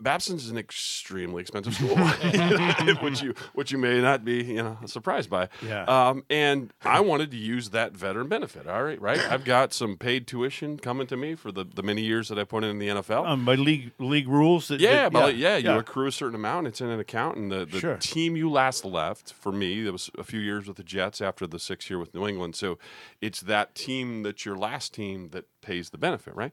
Babson's 0.00 0.44
is 0.44 0.50
an 0.50 0.58
extremely 0.58 1.40
expensive 1.42 1.74
school, 1.74 1.96
which 3.00 3.22
you 3.22 3.34
which 3.54 3.72
you 3.72 3.78
may 3.78 4.00
not 4.00 4.24
be, 4.24 4.44
you 4.44 4.62
know, 4.62 4.78
surprised 4.86 5.28
by. 5.30 5.48
Yeah. 5.66 5.84
Um, 5.84 6.24
and 6.30 6.72
I 6.84 7.00
wanted 7.00 7.30
to 7.32 7.36
use 7.36 7.70
that 7.70 7.92
veteran 7.92 8.28
benefit. 8.28 8.66
All 8.66 8.82
right, 8.84 9.00
right. 9.00 9.18
I've 9.30 9.44
got 9.44 9.72
some 9.72 9.96
paid 9.96 10.26
tuition 10.26 10.78
coming 10.78 11.06
to 11.08 11.16
me 11.16 11.34
for 11.34 11.50
the, 11.50 11.64
the 11.64 11.82
many 11.82 12.02
years 12.02 12.28
that 12.28 12.38
I 12.38 12.44
put 12.44 12.64
in 12.64 12.78
the 12.78 12.88
NFL. 12.88 13.26
Um, 13.26 13.44
by 13.44 13.54
league 13.56 13.92
league 13.98 14.28
rules? 14.28 14.68
That, 14.68 14.80
Yeah, 14.80 15.04
that- 15.04 15.12
but 15.12 15.22
like, 15.24 15.36
yeah, 15.36 15.56
you 15.56 15.70
accrue 15.72 16.06
a 16.06 16.12
certain 16.12 16.34
amount. 16.36 16.66
It's 16.66 16.80
in 16.80 16.88
an 16.88 17.00
account, 17.00 17.36
and 17.36 17.50
the, 17.50 17.64
the 17.66 17.80
Sure. 17.80 17.96
team 17.96 18.36
you 18.36 18.50
last 18.50 18.84
left 18.84 19.32
for 19.32 19.52
me, 19.52 19.82
there 19.82 19.92
was 19.92 20.10
a 20.18 20.24
few 20.24 20.40
years 20.40 20.66
with 20.66 20.76
the 20.76 20.84
Jets 20.84 21.20
after 21.20 21.46
the 21.46 21.58
six 21.58 21.88
year 21.90 21.98
with 21.98 22.14
New 22.14 22.26
England. 22.26 22.54
So 22.56 22.78
it's 23.20 23.40
that 23.42 23.74
team 23.74 24.22
that's 24.22 24.44
your 24.44 24.56
last 24.56 24.94
team 24.94 25.30
that 25.30 25.46
pays 25.60 25.90
the 25.90 25.98
benefit, 25.98 26.34
right? 26.34 26.52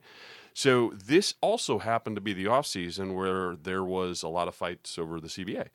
So 0.56 0.94
this 0.96 1.34
also 1.42 1.80
happened 1.80 2.16
to 2.16 2.22
be 2.22 2.32
the 2.32 2.46
off 2.46 2.66
season 2.66 3.12
where 3.12 3.56
there 3.56 3.84
was 3.84 4.22
a 4.22 4.28
lot 4.28 4.48
of 4.48 4.54
fights 4.54 4.98
over 4.98 5.20
the 5.20 5.28
CBA. 5.28 5.68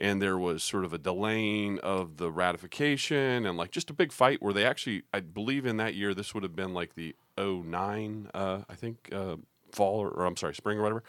And 0.00 0.22
there 0.22 0.38
was 0.38 0.62
sort 0.62 0.84
of 0.84 0.92
a 0.92 0.98
delaying 0.98 1.80
of 1.80 2.18
the 2.18 2.30
ratification 2.30 3.44
and 3.44 3.58
like 3.58 3.72
just 3.72 3.90
a 3.90 3.92
big 3.92 4.12
fight 4.12 4.40
where 4.40 4.52
they 4.52 4.64
actually, 4.64 5.02
I 5.12 5.18
believe 5.18 5.66
in 5.66 5.78
that 5.78 5.96
year, 5.96 6.14
this 6.14 6.34
would 6.34 6.44
have 6.44 6.54
been 6.54 6.72
like 6.72 6.94
the 6.94 7.16
09, 7.36 8.30
uh, 8.32 8.60
I 8.70 8.74
think, 8.76 9.08
uh, 9.12 9.38
fall 9.72 9.98
or, 9.98 10.10
or 10.10 10.24
I'm 10.24 10.36
sorry, 10.36 10.54
spring 10.54 10.78
or 10.78 10.82
whatever. 10.82 11.02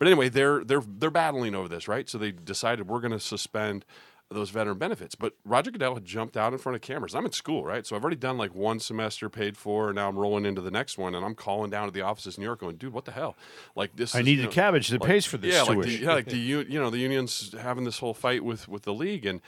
But 0.00 0.08
anyway, 0.08 0.28
they're 0.28 0.64
they're 0.64 0.82
they're 0.84 1.10
battling 1.10 1.54
over 1.54 1.68
this, 1.68 1.86
right? 1.86 2.08
So 2.08 2.18
they 2.18 2.32
decided 2.32 2.88
we're 2.88 3.00
going 3.00 3.12
to 3.12 3.20
suspend 3.20 3.84
those 4.34 4.50
veteran 4.50 4.78
benefits. 4.78 5.14
But 5.14 5.34
Roger 5.44 5.70
Goodell 5.70 5.94
had 5.94 6.04
jumped 6.04 6.36
out 6.36 6.52
in 6.52 6.58
front 6.58 6.76
of 6.76 6.82
cameras. 6.82 7.14
I'm 7.14 7.24
in 7.26 7.32
school, 7.32 7.64
right? 7.64 7.86
So 7.86 7.96
I've 7.96 8.02
already 8.02 8.16
done 8.16 8.38
like 8.38 8.54
one 8.54 8.80
semester 8.80 9.28
paid 9.28 9.56
for, 9.56 9.88
and 9.88 9.96
now 9.96 10.08
I'm 10.08 10.18
rolling 10.18 10.44
into 10.46 10.60
the 10.60 10.70
next 10.70 10.98
one, 10.98 11.14
and 11.14 11.24
I'm 11.24 11.34
calling 11.34 11.70
down 11.70 11.86
to 11.86 11.92
the 11.92 12.02
offices 12.02 12.36
in 12.36 12.42
New 12.42 12.46
York, 12.46 12.60
going, 12.60 12.76
"Dude, 12.76 12.92
what 12.92 13.04
the 13.04 13.12
hell? 13.12 13.36
Like 13.74 13.96
this? 13.96 14.14
I 14.14 14.20
is, 14.20 14.24
need 14.24 14.30
you 14.32 14.36
the 14.38 14.42
know, 14.44 14.50
cabbage 14.50 14.88
that 14.88 15.00
like- 15.00 15.08
pays 15.10 15.26
for 15.26 15.36
this 15.38 15.54
Yeah, 15.54 15.62
like 15.62 15.80
the, 15.82 15.90
yeah, 15.92 16.14
like 16.14 16.26
the 16.26 16.38
you 16.38 16.64
know 16.80 16.90
the 16.90 16.98
unions 16.98 17.54
having 17.60 17.84
this 17.84 17.98
whole 17.98 18.14
fight 18.14 18.44
with 18.44 18.68
with 18.68 18.82
the 18.82 18.94
league, 18.94 19.26
and 19.26 19.40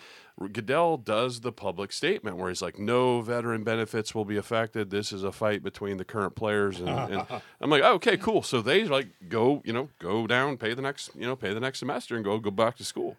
Goodell 0.52 0.96
does 0.96 1.42
the 1.42 1.52
public 1.52 1.92
statement 1.92 2.36
where 2.36 2.48
he's 2.48 2.60
like, 2.60 2.78
"No 2.78 3.20
veteran 3.20 3.62
benefits 3.62 4.14
will 4.14 4.24
be 4.24 4.36
affected. 4.36 4.90
This 4.90 5.12
is 5.12 5.22
a 5.22 5.30
fight 5.30 5.62
between 5.62 5.96
the 5.96 6.04
current 6.04 6.34
players." 6.34 6.80
And, 6.80 6.88
and 6.88 7.26
I'm 7.60 7.70
like, 7.70 7.82
oh, 7.84 7.94
"Okay, 7.94 8.16
cool." 8.16 8.42
So 8.42 8.60
they 8.60 8.84
like 8.84 9.08
go, 9.28 9.62
you 9.64 9.72
know, 9.72 9.90
go 10.00 10.26
down, 10.26 10.56
pay 10.56 10.74
the 10.74 10.82
next, 10.82 11.10
you 11.14 11.24
know, 11.26 11.36
pay 11.36 11.54
the 11.54 11.60
next 11.60 11.78
semester, 11.78 12.16
and 12.16 12.24
go 12.24 12.38
go 12.38 12.50
back 12.50 12.76
to 12.76 12.84
school. 12.84 13.16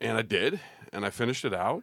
And 0.00 0.16
I 0.18 0.22
did, 0.22 0.60
and 0.94 1.04
I 1.04 1.10
finished 1.10 1.44
it 1.44 1.52
out. 1.54 1.82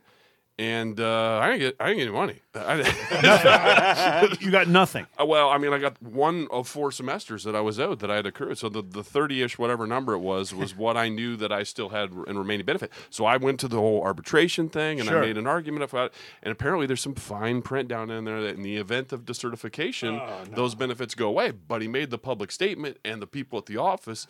and 0.60 1.00
uh, 1.00 1.40
I 1.42 1.46
didn't 1.52 1.60
get 1.60 1.76
I 1.80 1.86
didn't 1.88 1.98
get 2.00 2.08
any 2.08 2.12
money. 2.18 2.40
I, 2.56 4.38
You 4.42 4.52
got 4.52 4.68
nothing. 4.68 5.08
Uh, 5.20 5.26
well, 5.26 5.50
I 5.50 5.58
mean, 5.58 5.72
I 5.74 5.80
got 5.80 6.00
one 6.02 6.48
of 6.52 6.68
four 6.68 6.92
semesters 6.92 7.44
that 7.46 7.56
I 7.56 7.62
was 7.62 7.80
owed 7.80 8.00
that 8.00 8.12
I 8.12 8.18
had 8.18 8.26
accrued. 8.26 8.58
So 8.58 8.68
the 8.70 8.82
the 8.82 9.04
thirty 9.04 9.42
ish 9.42 9.58
whatever 9.58 9.88
number 9.88 10.14
it 10.14 10.20
was 10.20 10.54
was 10.54 10.76
what 10.76 10.98
I 10.98 11.08
knew 11.10 11.36
that 11.38 11.52
I 11.52 11.64
still 11.64 11.90
had 11.90 12.12
in 12.28 12.38
remaining 12.38 12.66
benefit. 12.66 12.92
So 13.10 13.26
I 13.26 13.38
went 13.38 13.60
to 13.62 13.68
the 13.70 13.78
whole 13.78 14.04
arbitration 14.04 14.70
thing 14.70 15.00
and 15.00 15.08
Sure. 15.08 15.24
I 15.24 15.28
made 15.28 15.38
an 15.38 15.48
argument 15.48 15.84
about 15.90 16.08
it. 16.08 16.14
And 16.44 16.52
apparently, 16.52 16.86
there's 16.86 17.02
some 17.02 17.16
fine 17.16 17.62
print 17.62 17.88
down 17.88 18.10
in 18.12 18.26
there 18.26 18.42
that 18.42 18.56
in 18.56 18.62
the 18.62 18.78
event 18.78 19.12
of 19.14 19.26
decertification, 19.26 20.54
those 20.54 20.76
benefits 20.76 21.16
go 21.16 21.28
away. 21.28 21.52
But 21.52 21.82
he 21.82 21.88
made 21.88 22.10
the 22.12 22.18
public 22.20 22.52
statement, 22.52 22.98
and 23.06 23.22
the 23.22 23.28
people 23.28 23.58
at 23.58 23.66
the 23.66 23.78
office 23.78 24.28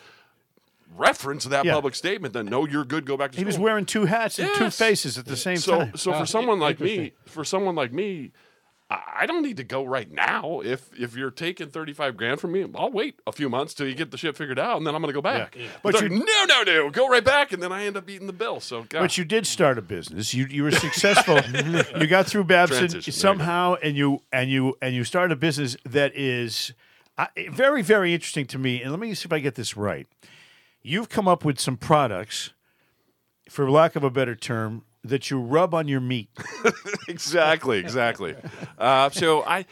referenced 0.96 1.50
that 1.50 1.66
Yeah. 1.66 1.74
public 1.74 1.96
statement 1.96 2.34
that 2.34 2.44
no, 2.44 2.66
you're 2.68 2.86
good, 2.86 3.06
go 3.06 3.18
back 3.18 3.32
to 3.32 3.36
school 3.36 3.42
He 3.42 3.46
was 3.46 3.60
wearing 3.60 3.86
two 3.86 4.06
hats 4.06 4.40
and 4.40 4.50
two 4.56 4.70
faces 4.70 5.18
at 5.18 5.26
the 5.26 5.38
same 5.38 5.58
so, 5.58 5.80
time. 5.80 5.96
So 5.96 6.14
Ah, 6.14 6.20
for 6.20 6.26
someone 6.26 6.60
like 6.60 6.80
me, 6.80 7.14
for 7.26 7.44
someone 7.44 7.76
like 7.76 7.92
me, 7.94 8.32
I 8.90 9.00
I 9.22 9.26
don't 9.26 9.44
need 9.44 9.58
to 9.58 9.64
go 9.64 9.84
right 9.86 10.12
now. 10.12 10.62
If 10.64 10.90
if 11.00 11.16
you're 11.16 11.32
taking 11.32 11.70
thirty 11.70 11.94
five 11.94 12.18
grand 12.18 12.42
from 12.42 12.52
me, 12.52 12.66
I'll 12.76 12.92
wait 12.92 13.20
a 13.26 13.32
few 13.32 13.50
months 13.50 13.74
till 13.74 13.88
you 13.88 13.96
get 13.96 14.12
the 14.12 14.18
shit 14.18 14.36
figured 14.36 14.60
out, 14.60 14.78
and 14.78 14.86
then 14.86 14.94
I'm 14.96 15.02
going 15.02 15.14
to 15.14 15.18
go 15.18 15.22
back. 15.22 15.56
But 15.82 15.94
But 15.94 16.02
you- 16.02 16.10
no, 16.10 16.46
no, 16.48 16.64
no, 16.64 16.90
go 16.90 17.08
right 17.08 17.24
back, 17.24 17.54
and 17.54 17.64
then 17.64 17.72
I 17.72 17.86
end 17.86 17.96
up 17.96 18.10
eating 18.10 18.28
the 18.28 18.34
bill. 18.34 18.60
So, 18.60 18.84
God. 18.84 19.00
But 19.00 19.18
you 19.18 19.24
did 19.24 19.48
start 19.48 19.78
a 19.78 19.82
business. 19.82 20.34
You 20.34 20.46
you 20.48 20.64
were 20.64 20.72
successful. 20.72 21.40
you 22.00 22.08
got 22.08 22.28
through 22.28 22.46
Babson 22.46 22.80
Transition, 22.80 23.00
there 23.00 23.06
you 23.06 23.12
somehow, 23.14 23.76
and 23.82 23.96
you 23.96 24.22
and 24.34 24.50
you 24.50 24.76
and 24.82 24.94
you 24.94 25.04
started 25.04 25.32
a 25.32 25.38
business 25.40 25.78
that 25.86 26.14
is 26.16 26.74
uh, 27.18 27.28
very 27.50 27.82
very 27.84 28.14
interesting 28.14 28.46
to 28.48 28.58
me. 28.58 28.82
And 28.82 28.92
let 28.92 29.00
me 29.00 29.14
see 29.14 29.28
if 29.28 29.32
I 29.32 29.40
get 29.40 29.56
this 29.56 29.78
right. 29.78 30.08
You've 30.84 31.10
come 31.10 31.28
up 31.28 31.46
with 31.46 31.60
some 31.60 31.78
products, 31.78 32.52
for 33.50 33.70
lack 33.70 33.96
of 33.96 34.04
a 34.04 34.10
better 34.10 34.36
term, 34.36 34.84
that 35.04 35.30
you 35.30 35.40
rub 35.40 35.74
on 35.74 35.88
your 35.88 36.00
meat. 36.02 36.30
exactly, 37.08 37.80
exactly. 37.80 38.36
Uh, 38.78 39.10
so 39.10 39.44
I, 39.44 39.66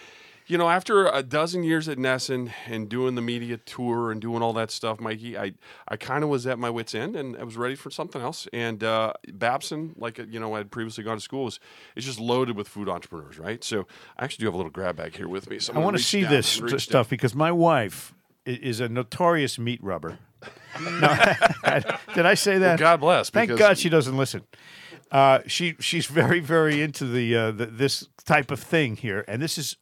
you 0.48 0.58
know, 0.58 0.70
after 0.70 1.08
a 1.08 1.22
dozen 1.22 1.64
years 1.64 1.88
at 1.88 2.00
NESN 2.00 2.52
and 2.66 2.90
doing 2.90 3.14
the 3.14 3.22
media 3.22 3.58
tour 3.58 4.12
and 4.12 4.20
doing 4.20 4.42
all 4.42 4.54
that 4.54 4.72
stuff, 4.72 5.00
Mikey, 5.00 5.38
I, 5.38 5.54
I 5.88 5.98
kind 5.98 6.24
of 6.24 6.30
was 6.30 6.48
at 6.48 6.58
my 6.58 6.72
wits' 6.72 6.96
end 6.96 7.16
and 7.16 7.38
I 7.38 7.44
was 7.44 7.58
ready 7.58 7.76
for 7.76 7.92
something 7.92 8.22
else. 8.22 8.48
And 8.52 8.84
uh, 8.84 9.14
Babson, 9.34 9.94
like 9.98 10.18
you 10.18 10.40
know, 10.40 10.56
I 10.56 10.58
had 10.60 10.72
previously 10.72 11.04
gone 11.04 11.18
to 11.18 11.22
school, 11.22 11.48
is 11.48 11.60
is 11.96 12.06
just 12.06 12.20
loaded 12.20 12.56
with 12.56 12.68
food 12.68 12.90
entrepreneurs, 12.90 13.38
right? 13.38 13.64
So 13.64 13.86
I 14.18 14.24
actually 14.24 14.44
do 14.44 14.48
have 14.48 14.56
a 14.56 14.58
little 14.58 14.72
grab 14.72 14.96
bag 14.96 15.16
here 15.16 15.28
with 15.28 15.50
me. 15.50 15.60
So 15.60 15.74
I 15.74 15.80
want 15.80 15.98
to 15.98 16.04
see 16.04 16.24
this 16.24 16.60
stuff 16.78 17.10
because 17.10 17.36
my 17.36 17.52
wife 17.52 18.14
is 18.46 18.80
a 18.80 18.90
notorious 18.90 19.60
meat 19.60 19.80
rubber. 19.84 20.18
No, 20.80 21.18
did 22.16 22.26
I 22.26 22.34
say 22.36 22.58
that? 22.60 22.80
God 22.80 23.02
bless, 23.02 23.30
Thank 23.30 23.58
God 23.58 23.78
she 23.78 23.90
doesn't 23.90 24.16
listen. 24.16 24.44
Uh, 25.12 25.40
she 25.48 25.76
she's 25.80 26.06
very 26.06 26.40
very 26.40 26.82
into 26.82 27.06
the, 27.06 27.36
uh, 27.36 27.52
the 27.52 27.66
this 27.66 28.08
type 28.26 28.52
of 28.52 28.60
thing 28.60 28.96
here, 28.96 29.26
and 29.28 29.42
this 29.42 29.58
is 29.58 29.76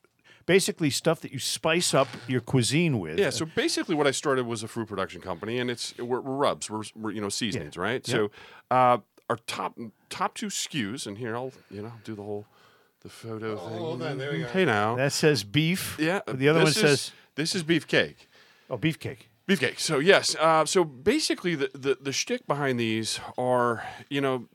basically 0.46 0.90
stuff 0.90 1.20
that 1.22 1.32
you 1.32 1.40
spice 1.40 1.94
up 1.94 2.08
your 2.28 2.40
cuisine 2.42 3.00
with. 3.00 3.20
Yeah, 3.20 3.30
so 3.30 3.46
basically, 3.46 3.94
what 3.94 4.08
I 4.08 4.12
started 4.12 4.48
was 4.48 4.64
a 4.64 4.68
fruit 4.68 4.88
production 4.88 5.22
company, 5.22 5.60
and 5.60 5.70
it's 5.70 5.96
we're, 5.98 6.22
we're 6.22 6.36
rubs, 6.36 6.70
we're, 6.70 6.84
we're 6.96 7.12
you 7.12 7.22
know 7.22 7.30
seasonings, 7.30 7.78
right? 7.78 8.06
So 8.08 8.32
uh, 8.72 9.00
our 9.30 9.38
top 9.46 9.78
top 10.10 10.34
two 10.34 10.48
SKUs, 10.48 11.06
and 11.06 11.18
here 11.18 11.36
I'll 11.36 11.52
you 11.70 11.82
know 11.82 11.92
do 12.04 12.16
the 12.16 12.24
whole 12.24 12.46
the 13.02 13.10
photo 13.10 13.58
thing. 13.58 13.78
hold 13.78 14.02
on, 14.02 14.18
there 14.18 14.32
we 14.32 14.40
go. 14.40 14.48
Hey 14.48 14.66
now, 14.66 14.96
that 14.96 15.12
says 15.12 15.44
beef. 15.44 15.98
yeah. 16.00 16.22
the 16.26 16.48
other 16.50 16.60
one 16.60 16.70
is- 16.70 16.76
says 16.76 17.12
this 17.36 17.54
is 17.54 17.64
beefcake. 17.64 18.16
oh 18.70 18.78
beefcake. 18.78 19.28
Beefcake. 19.48 19.80
So 19.80 20.00
yes. 20.00 20.36
Uh, 20.36 20.66
so 20.66 20.84
basically, 20.84 21.56
the, 21.56 21.72
the 21.74 21.98
the 22.00 22.12
shtick 22.12 22.46
behind 22.48 22.80
these 22.80 23.20
are, 23.38 23.84
you 24.10 24.20
know, 24.20 24.50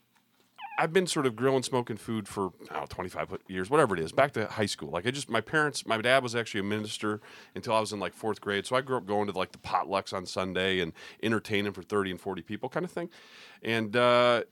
I've 0.79 0.93
been 0.93 1.07
sort 1.07 1.27
of 1.27 1.37
grilling, 1.37 1.63
smoking 1.63 1.97
food 1.97 2.27
for 2.27 2.51
oh, 2.75 2.87
25 2.89 3.39
years, 3.47 3.71
whatever 3.71 3.95
it 3.95 4.01
is. 4.01 4.13
Back 4.13 4.33
to 4.33 4.47
high 4.47 4.67
school. 4.67 4.91
Like 4.91 5.07
I 5.07 5.11
just, 5.11 5.29
my 5.29 5.41
parents, 5.41 5.87
my 5.87 6.01
dad 6.01 6.23
was 6.23 6.35
actually 6.35 6.61
a 6.61 6.65
minister 6.65 7.21
until 7.55 7.75
I 7.75 7.81
was 7.81 7.93
in 7.93 8.01
like 8.01 8.15
fourth 8.15 8.41
grade. 8.41 8.67
So 8.67 8.77
I 8.77 8.81
grew 8.81 8.97
up 8.97 9.07
going 9.07 9.29
to 9.29 9.39
like 9.39 9.53
the 9.53 9.59
potlucks 9.59 10.13
on 10.13 10.27
Sunday 10.27 10.81
and 10.81 10.93
entertaining 11.23 11.73
for 11.73 11.83
30 11.83 12.13
and 12.13 12.21
40 12.21 12.43
people, 12.43 12.69
kind 12.69 12.85
of 12.85 12.91
thing. 12.91 13.11
And 13.63 13.95
uh, 13.95 14.43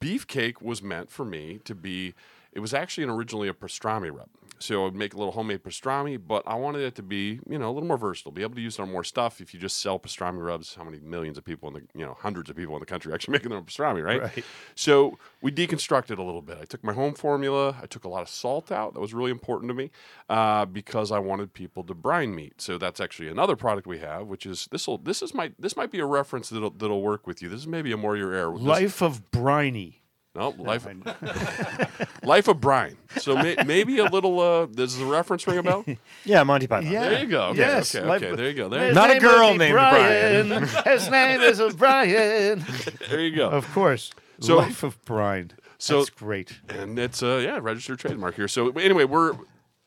beefcake 0.00 0.62
was 0.62 0.82
meant 0.82 1.10
for 1.10 1.24
me 1.24 1.60
to 1.64 1.74
be. 1.74 2.14
It 2.52 2.60
was 2.60 2.72
actually 2.72 3.06
originally 3.06 3.48
a 3.48 3.52
pastrami 3.52 4.10
rub. 4.10 4.28
So 4.62 4.82
I 4.82 4.84
would 4.84 4.94
make 4.94 5.14
a 5.14 5.16
little 5.16 5.32
homemade 5.32 5.62
pastrami, 5.62 6.20
but 6.24 6.42
I 6.46 6.54
wanted 6.54 6.82
it 6.82 6.94
to 6.96 7.02
be, 7.02 7.40
you 7.48 7.58
know, 7.58 7.70
a 7.70 7.72
little 7.72 7.86
more 7.86 7.96
versatile, 7.98 8.32
be 8.32 8.42
able 8.42 8.54
to 8.56 8.60
use 8.60 8.78
it 8.78 8.82
on 8.82 8.90
more 8.90 9.04
stuff. 9.04 9.40
If 9.40 9.54
you 9.54 9.60
just 9.60 9.80
sell 9.80 9.98
pastrami 9.98 10.44
rubs, 10.44 10.74
how 10.74 10.84
many 10.84 10.98
millions 11.00 11.38
of 11.38 11.44
people 11.44 11.68
in 11.68 11.74
the, 11.74 11.82
you 11.94 12.04
know, 12.04 12.16
hundreds 12.20 12.50
of 12.50 12.56
people 12.56 12.74
in 12.74 12.80
the 12.80 12.86
country 12.86 13.12
are 13.12 13.14
actually 13.14 13.32
making 13.38 13.50
their 13.50 13.58
own 13.58 13.64
pastrami, 13.64 14.04
right? 14.04 14.22
Right. 14.22 14.44
So 14.74 15.18
we 15.42 15.50
deconstructed 15.52 16.18
a 16.18 16.22
little 16.22 16.42
bit. 16.42 16.58
I 16.60 16.64
took 16.64 16.82
my 16.82 16.92
home 16.92 17.14
formula. 17.14 17.76
I 17.82 17.86
took 17.86 18.04
a 18.04 18.08
lot 18.08 18.22
of 18.22 18.28
salt 18.28 18.72
out. 18.72 18.94
That 18.94 19.00
was 19.00 19.14
really 19.14 19.30
important 19.30 19.70
to 19.70 19.74
me 19.74 19.90
uh, 20.28 20.64
because 20.66 21.12
I 21.12 21.18
wanted 21.18 21.52
people 21.52 21.84
to 21.84 21.94
brine 21.94 22.34
meat. 22.34 22.60
So 22.60 22.78
that's 22.78 23.00
actually 23.00 23.28
another 23.28 23.56
product 23.56 23.86
we 23.86 23.98
have, 23.98 24.26
which 24.26 24.46
is 24.46 24.68
this. 24.70 24.86
will 24.86 24.98
This 24.98 25.22
is 25.22 25.34
my. 25.34 25.52
This 25.58 25.76
might 25.76 25.90
be 25.90 26.00
a 26.00 26.06
reference 26.06 26.48
that'll 26.48 26.70
that'll 26.70 27.02
work 27.02 27.26
with 27.26 27.42
you. 27.42 27.48
This 27.48 27.60
is 27.60 27.66
maybe 27.66 27.92
a 27.92 27.96
more 27.96 28.16
your 28.16 28.32
air. 28.32 28.50
This- 28.50 28.62
Life 28.62 29.02
of 29.02 29.30
briny. 29.30 30.02
No, 30.34 30.50
life, 30.58 30.86
life 32.22 32.48
of 32.48 32.60
Brian. 32.60 32.96
So 33.18 33.36
may, 33.36 33.56
maybe 33.66 33.98
a 33.98 34.04
little. 34.04 34.38
Uh, 34.40 34.66
does 34.66 34.96
the 34.96 35.04
reference 35.04 35.46
ring 35.46 35.58
a 35.58 35.62
bell? 35.62 35.84
Yeah, 36.24 36.42
Monty 36.44 36.66
Python. 36.66 36.92
Yeah. 36.92 37.08
There 37.08 37.20
you 37.20 37.26
go. 37.26 37.42
Okay, 37.48 37.58
yes. 37.58 37.94
okay, 37.94 38.06
Life- 38.06 38.22
okay. 38.22 38.36
There 38.36 38.48
you 38.48 38.54
go. 38.54 38.68
There, 38.68 38.86
His 38.86 38.94
Not 38.94 39.10
a 39.10 39.18
girl 39.18 39.48
would 39.48 39.52
be 39.54 39.58
named 39.58 39.72
Brian. 39.74 40.50
His 40.84 41.10
name 41.10 41.40
is 41.40 41.60
Brian. 41.74 42.64
there 43.08 43.20
you 43.20 43.34
go. 43.34 43.48
Of 43.50 43.70
course. 43.72 44.12
So- 44.40 44.56
Life 44.58 44.82
of 44.82 45.02
Brian. 45.04 45.52
So- 45.78 45.98
That's 45.98 46.10
great. 46.10 46.58
and 46.68 46.98
it's 46.98 47.22
uh 47.22 47.36
yeah 47.42 47.58
registered 47.62 48.00
trademark 48.00 48.34
here 48.34 48.48
so 48.48 48.70
anyway 48.70 49.04
we're 49.04 49.34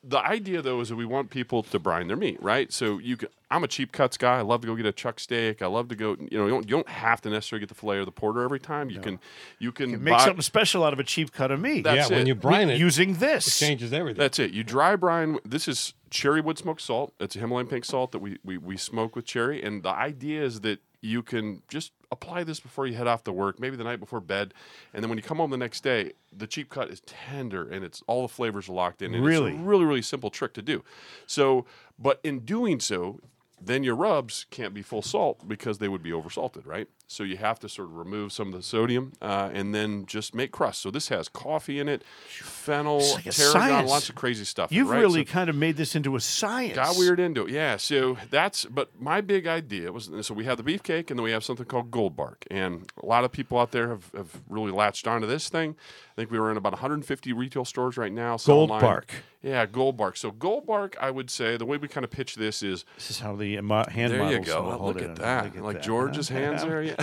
the 0.04 0.18
idea 0.18 0.60
though 0.62 0.80
is 0.80 0.88
that 0.88 0.96
we 0.96 1.06
want 1.06 1.30
people 1.30 1.62
to 1.62 1.78
brine 1.78 2.08
their 2.08 2.16
meat 2.16 2.42
right 2.42 2.72
so 2.72 2.98
you 2.98 3.16
can 3.16 3.28
i'm 3.50 3.62
a 3.62 3.68
cheap 3.68 3.92
cuts 3.92 4.16
guy 4.16 4.38
i 4.38 4.40
love 4.40 4.60
to 4.60 4.66
go 4.66 4.74
get 4.74 4.86
a 4.86 4.92
chuck 4.92 5.20
steak 5.20 5.62
i 5.62 5.66
love 5.66 5.88
to 5.88 5.94
go 5.94 6.16
you 6.30 6.38
know 6.38 6.44
you 6.44 6.50
don't, 6.50 6.68
you 6.68 6.70
don't 6.76 6.88
have 6.88 7.20
to 7.20 7.30
necessarily 7.30 7.60
get 7.60 7.68
the 7.68 7.74
fillet 7.74 7.98
or 7.98 8.04
the 8.04 8.10
porter 8.10 8.42
every 8.42 8.58
time 8.58 8.90
you 8.90 9.00
can 9.00 9.18
you 9.58 9.70
can 9.70 10.02
Make 10.02 10.14
buy, 10.14 10.24
something 10.24 10.42
special 10.42 10.82
out 10.82 10.92
of 10.92 10.98
a 10.98 11.04
cheap 11.04 11.32
cut 11.32 11.50
of 11.50 11.60
meat. 11.60 11.84
That's 11.84 12.10
yeah, 12.10 12.16
when 12.16 12.26
it. 12.26 12.28
you 12.28 12.34
brine 12.34 12.70
it, 12.70 12.78
using 12.78 13.14
this. 13.14 13.46
it 13.46 13.64
changes 13.64 13.92
everything. 13.92 14.18
that's 14.18 14.38
it 14.38 14.50
you 14.52 14.64
dry 14.64 14.96
brine 14.96 15.38
this 15.44 15.68
is 15.68 15.94
cherry 16.10 16.40
wood 16.40 16.58
smoked 16.58 16.80
salt 16.80 17.14
it's 17.20 17.36
a 17.36 17.38
himalayan 17.38 17.68
pink 17.68 17.84
salt 17.84 18.12
that 18.12 18.18
we, 18.18 18.38
we 18.44 18.58
we 18.58 18.76
smoke 18.76 19.14
with 19.14 19.24
cherry 19.24 19.62
and 19.62 19.82
the 19.82 19.90
idea 19.90 20.42
is 20.42 20.60
that 20.62 20.80
you 21.00 21.22
can 21.22 21.62
just 21.68 21.92
apply 22.12 22.44
this 22.44 22.60
before 22.60 22.86
you 22.86 22.94
head 22.94 23.06
off 23.08 23.24
to 23.24 23.32
work 23.32 23.58
maybe 23.58 23.74
the 23.74 23.82
night 23.82 23.98
before 23.98 24.20
bed 24.20 24.54
and 24.94 25.02
then 25.02 25.08
when 25.08 25.18
you 25.18 25.22
come 25.24 25.38
home 25.38 25.50
the 25.50 25.56
next 25.56 25.82
day 25.82 26.12
the 26.36 26.46
cheap 26.46 26.68
cut 26.68 26.90
is 26.90 27.00
tender 27.06 27.68
and 27.68 27.82
it's 27.84 28.02
all 28.06 28.22
the 28.22 28.28
flavors 28.28 28.68
are 28.68 28.72
locked 28.74 29.02
in 29.02 29.14
and 29.14 29.24
Really? 29.24 29.52
it's 29.52 29.60
a 29.60 29.64
really 29.64 29.84
really 29.86 30.02
simple 30.02 30.28
trick 30.30 30.52
to 30.54 30.62
do 30.62 30.84
so 31.26 31.64
but 31.98 32.20
in 32.22 32.40
doing 32.40 32.78
so 32.78 33.18
then 33.64 33.82
your 33.84 33.94
rubs 33.94 34.44
can't 34.50 34.74
be 34.74 34.82
full 34.82 35.02
salt 35.02 35.46
because 35.46 35.78
they 35.78 35.86
would 35.86 36.02
be 36.02 36.10
oversalted, 36.10 36.66
right? 36.66 36.88
So 37.12 37.22
you 37.24 37.36
have 37.36 37.58
to 37.60 37.68
sort 37.68 37.88
of 37.88 37.96
remove 37.96 38.32
some 38.32 38.48
of 38.48 38.54
the 38.54 38.62
sodium 38.62 39.12
uh, 39.20 39.50
and 39.52 39.74
then 39.74 40.06
just 40.06 40.34
make 40.34 40.50
crust. 40.52 40.80
So 40.82 40.90
this 40.90 41.08
has 41.08 41.28
coffee 41.28 41.78
in 41.78 41.88
it, 41.88 42.02
fennel, 42.28 42.98
like 42.98 43.24
tarragon, 43.24 43.32
science. 43.52 43.90
lots 43.90 44.08
of 44.08 44.14
crazy 44.14 44.44
stuff. 44.44 44.72
You've 44.72 44.90
right? 44.90 45.00
really 45.00 45.24
So- 45.26 45.32
kind 45.32 45.50
of 45.50 45.56
made 45.56 45.76
this 45.76 45.94
into 45.94 46.16
a 46.16 46.20
science. 46.20 46.74
got 46.74 46.96
weird 46.96 47.20
into 47.20 47.46
it. 47.46 47.50
Yeah. 47.52 47.76
So 47.76 48.16
that's, 48.30 48.64
but 48.64 48.90
my 49.00 49.20
big 49.20 49.46
idea 49.46 49.92
was 49.92 50.10
so 50.22 50.34
we 50.34 50.44
have 50.44 50.62
the 50.62 50.64
beefcake 50.64 51.10
and 51.10 51.18
then 51.18 51.22
we 51.22 51.30
have 51.32 51.44
something 51.44 51.66
called 51.66 51.90
Gold 51.90 52.16
Bark. 52.16 52.44
And 52.50 52.90
a 53.02 53.06
lot 53.06 53.24
of 53.24 53.32
people 53.32 53.58
out 53.58 53.72
there 53.72 53.88
have, 53.88 54.10
have 54.14 54.40
really 54.48 54.72
latched 54.72 55.06
onto 55.06 55.26
this 55.26 55.48
thing. 55.48 55.76
I 56.12 56.14
think 56.14 56.30
we 56.30 56.38
were 56.38 56.50
in 56.50 56.56
about 56.56 56.72
150 56.72 57.32
retail 57.32 57.64
stores 57.64 57.96
right 57.96 58.12
now. 58.12 58.36
Gold 58.36 58.70
online. 58.70 58.80
Bark. 58.82 59.12
Yeah, 59.42 59.66
Gold 59.66 59.96
Bark. 59.96 60.16
So 60.16 60.30
Gold 60.30 60.66
Bark, 60.66 60.96
I 61.00 61.10
would 61.10 61.28
say 61.30 61.56
the 61.56 61.66
way 61.66 61.76
we 61.76 61.88
kind 61.88 62.04
of 62.04 62.10
pitch 62.10 62.36
this 62.36 62.62
is 62.62 62.84
This 62.96 63.10
is 63.10 63.20
how 63.20 63.34
the 63.34 63.56
hand 63.56 63.68
there 64.12 64.18
you 64.18 64.38
models 64.38 64.46
go. 64.46 64.78
Oh, 64.80 64.86
look 64.86 65.02
at 65.02 65.16
that. 65.16 65.44
Look 65.46 65.56
at 65.56 65.62
like 65.64 65.76
that. 65.76 65.82
George's 65.82 66.28
hands 66.28 66.62
there. 66.62 66.82
Yeah. 66.82 66.94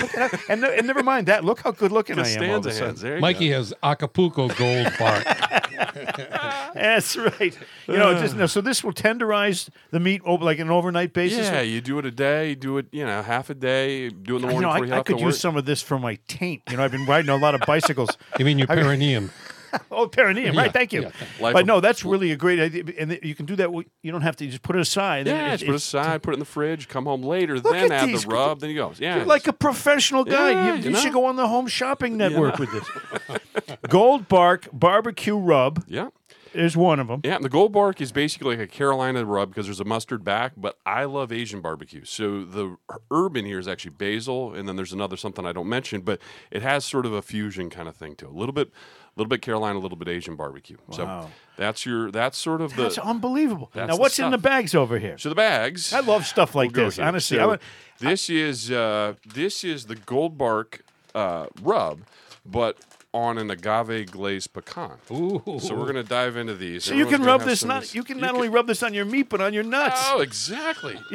And, 0.49 0.63
and 0.63 0.88
never 0.88 1.03
mind 1.03 1.27
that. 1.27 1.43
Look 1.43 1.62
how 1.62 1.71
good 1.71 1.91
looking 1.91 2.19
I 2.19 2.27
am. 2.29 2.49
All 2.49 2.55
of 2.57 2.65
a 2.65 2.71
sudden. 2.71 2.95
There 2.95 3.15
you 3.15 3.21
Mikey 3.21 3.49
go. 3.49 3.57
has 3.57 3.73
Acapulco 3.83 4.47
Gold 4.49 4.91
Bark. 4.97 5.25
That's 6.73 7.15
right. 7.15 7.57
You 7.88 7.97
know, 7.97 8.19
just 8.19 8.35
no, 8.35 8.45
so 8.45 8.62
this 8.62 8.83
will 8.83 8.93
tenderize 8.93 9.69
the 9.91 9.99
meat 9.99 10.21
over 10.25 10.43
like 10.43 10.59
an 10.59 10.69
overnight 10.69 11.13
basis. 11.13 11.47
Yeah, 11.47 11.62
you 11.62 11.81
do 11.81 11.99
it 11.99 12.05
a 12.05 12.12
day, 12.12 12.55
do 12.55 12.77
it, 12.77 12.88
you 12.91 13.05
know, 13.05 13.21
half 13.21 13.49
a 13.49 13.53
day, 13.55 14.09
do 14.09 14.35
it 14.35 14.41
in 14.41 14.41
the 14.43 14.47
You 14.47 14.53
morning 14.53 14.62
know, 14.62 14.73
before 14.73 14.85
you 14.85 14.91
I, 14.91 14.95
head 14.95 14.95
I 14.95 14.99
off 14.99 15.05
to 15.05 15.13
could 15.13 15.21
work. 15.21 15.25
use 15.27 15.39
some 15.39 15.57
of 15.57 15.65
this 15.65 15.81
for 15.81 15.97
my 15.99 16.17
taint. 16.27 16.62
You 16.69 16.77
know, 16.77 16.83
I've 16.83 16.91
been 16.91 17.05
riding 17.05 17.29
a 17.29 17.38
lot 17.38 17.55
of 17.55 17.62
bicycles. 17.67 18.09
you 18.38 18.45
mean 18.45 18.59
your 18.59 18.67
perineum? 18.67 19.31
Oh, 19.91 20.08
perineum, 20.08 20.55
Yeah, 20.55 20.62
right? 20.62 20.73
Thank 20.73 20.93
you. 20.93 21.01
yeah. 21.03 21.12
But 21.39 21.65
no, 21.65 21.79
that's 21.79 22.05
really 22.05 22.32
a 22.32 22.36
great 22.36 22.60
idea, 22.60 22.84
and 22.97 23.19
you 23.23 23.36
can 23.36 23.45
do 23.45 23.55
that. 23.58 23.69
You 24.01 24.12
don't 24.12 24.21
have 24.21 24.36
to 24.38 24.45
you 24.45 24.51
just 24.51 24.63
put 24.63 24.75
it 24.75 24.79
aside. 24.82 25.27
Yeah, 25.27 25.53
it- 25.53 25.60
put 25.62 25.69
it 25.69 25.75
aside, 25.75 26.23
put 26.23 26.32
it 26.32 26.36
in 26.36 26.39
the 26.39 26.45
fridge, 26.45 26.88
come 26.88 27.05
home 27.05 27.21
later, 27.23 27.55
Look 27.60 27.73
then 27.73 27.91
add 27.91 28.08
these 28.08 28.23
the 28.23 28.29
rub, 28.29 28.60
then 28.62 28.69
you 28.69 28.75
go. 28.77 28.93
Yeah, 28.97 29.17
You're 29.17 29.25
like 29.25 29.47
a 29.47 29.53
professional 29.53 30.23
guy. 30.23 30.51
Yeah, 30.51 30.75
you 30.75 30.82
you 30.84 30.89
you 30.91 30.95
should 30.97 31.13
go 31.13 31.25
on 31.25 31.36
the 31.36 31.47
Home 31.47 31.67
Shopping 31.67 32.17
Network 32.17 32.58
with 32.60 32.71
this. 32.71 33.39
Gold 33.89 34.27
Bark 34.27 34.67
Barbecue 34.71 35.36
Rub. 35.38 35.84
yeah. 35.88 36.10
There's 36.53 36.75
one 36.77 36.99
of 36.99 37.07
them. 37.07 37.21
Yeah, 37.23 37.35
and 37.35 37.43
the 37.43 37.49
Gold 37.49 37.71
Bark 37.71 38.01
is 38.01 38.12
basically 38.12 38.57
like 38.57 38.67
a 38.67 38.71
Carolina 38.71 39.23
rub 39.25 39.49
because 39.49 39.65
there's 39.67 39.79
a 39.79 39.85
mustard 39.85 40.23
back, 40.23 40.53
but 40.57 40.77
I 40.85 41.05
love 41.05 41.31
Asian 41.31 41.62
barbecue. 41.62 42.03
So 42.05 42.43
the 42.43 42.77
herb 43.12 43.38
in 43.38 43.45
here 43.45 43.59
is 43.59 43.67
actually 43.67 43.91
basil, 43.91 44.53
and 44.53 44.67
then 44.67 44.75
there's 44.75 44.93
another 44.93 45.17
something 45.17 45.45
I 45.45 45.51
don't 45.53 45.69
mention, 45.69 46.01
but 46.01 46.19
it 46.51 46.62
has 46.62 46.85
sort 46.85 47.05
of 47.05 47.13
a 47.13 47.21
fusion 47.21 47.69
kind 47.69 47.88
of 47.88 47.95
thing 47.95 48.15
to 48.15 48.25
it. 48.25 48.31
A 48.31 48.35
little 48.38 48.53
bit, 48.53 48.67
a 48.69 49.19
little 49.19 49.29
bit 49.29 49.41
Carolina, 49.41 49.77
a 49.77 49.81
little 49.81 49.97
bit 49.97 50.07
Asian 50.07 50.35
barbecue. 50.35 50.77
So 50.91 51.05
Wow. 51.05 51.29
that's 51.57 51.85
your 51.85 52.12
that's 52.12 52.38
sort 52.38 52.62
of 52.62 52.75
the 52.75 52.83
That's 52.83 52.97
unbelievable. 52.97 53.69
That's 53.73 53.89
now, 53.89 53.95
the 53.95 54.01
what's 54.01 54.19
in 54.19 54.31
the 54.31 54.38
bags 54.38 54.73
over 54.73 54.97
here? 54.99 55.17
so 55.17 55.29
the 55.29 55.35
bags. 55.35 55.93
I 55.93 55.99
love 55.99 56.25
stuff 56.25 56.55
like 56.55 56.75
We'll 56.75 56.85
this. 56.85 56.99
Honestly, 56.99 57.38
So 57.38 57.43
I 57.43 57.45
would, 57.45 57.59
this 57.99 58.29
is 58.29 58.71
uh, 58.71 59.13
this 59.25 59.63
is 59.63 59.85
the 59.85 59.95
Gold 59.95 60.38
Bark 60.38 60.81
uh, 61.13 61.47
rub, 61.62 62.01
but 62.45 62.77
on 63.13 63.38
an 63.39 63.50
agave 63.50 64.12
glazed 64.12 64.54
pecan. 64.54 64.98
Ooh. 65.12 65.41
So 65.60 65.76
we're 65.76 65.88
gonna 65.88 66.04
dive 66.04 66.38
into 66.38 66.54
these. 66.56 66.84
so 66.84 66.93
you 66.93 67.06
can 67.08 67.24
rub 67.24 67.41
this 67.43 67.62
some 67.62 67.69
not 67.69 67.82
this- 67.82 67.95
you 67.95 68.04
can 68.04 68.19
not 68.19 68.36
only 68.36 68.50
rub 68.50 68.67
this 68.67 68.84
on 68.84 68.93
your 68.93 69.06
meat 69.06 69.30
but 69.30 69.41
on 69.41 69.54
your 69.54 69.63
nuts. 69.63 70.00
Oh, 70.12 70.19
exactly. 70.22 71.00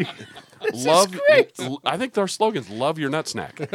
is 0.73 0.87
love. 0.87 1.13
great. 1.29 1.53
l- 1.61 1.81
I 1.85 1.97
think 1.97 2.17
our 2.19 2.27
slogan's 2.27 2.69
"Love 2.71 2.99
your 2.99 3.11
nut 3.11 3.29
snack." 3.29 3.61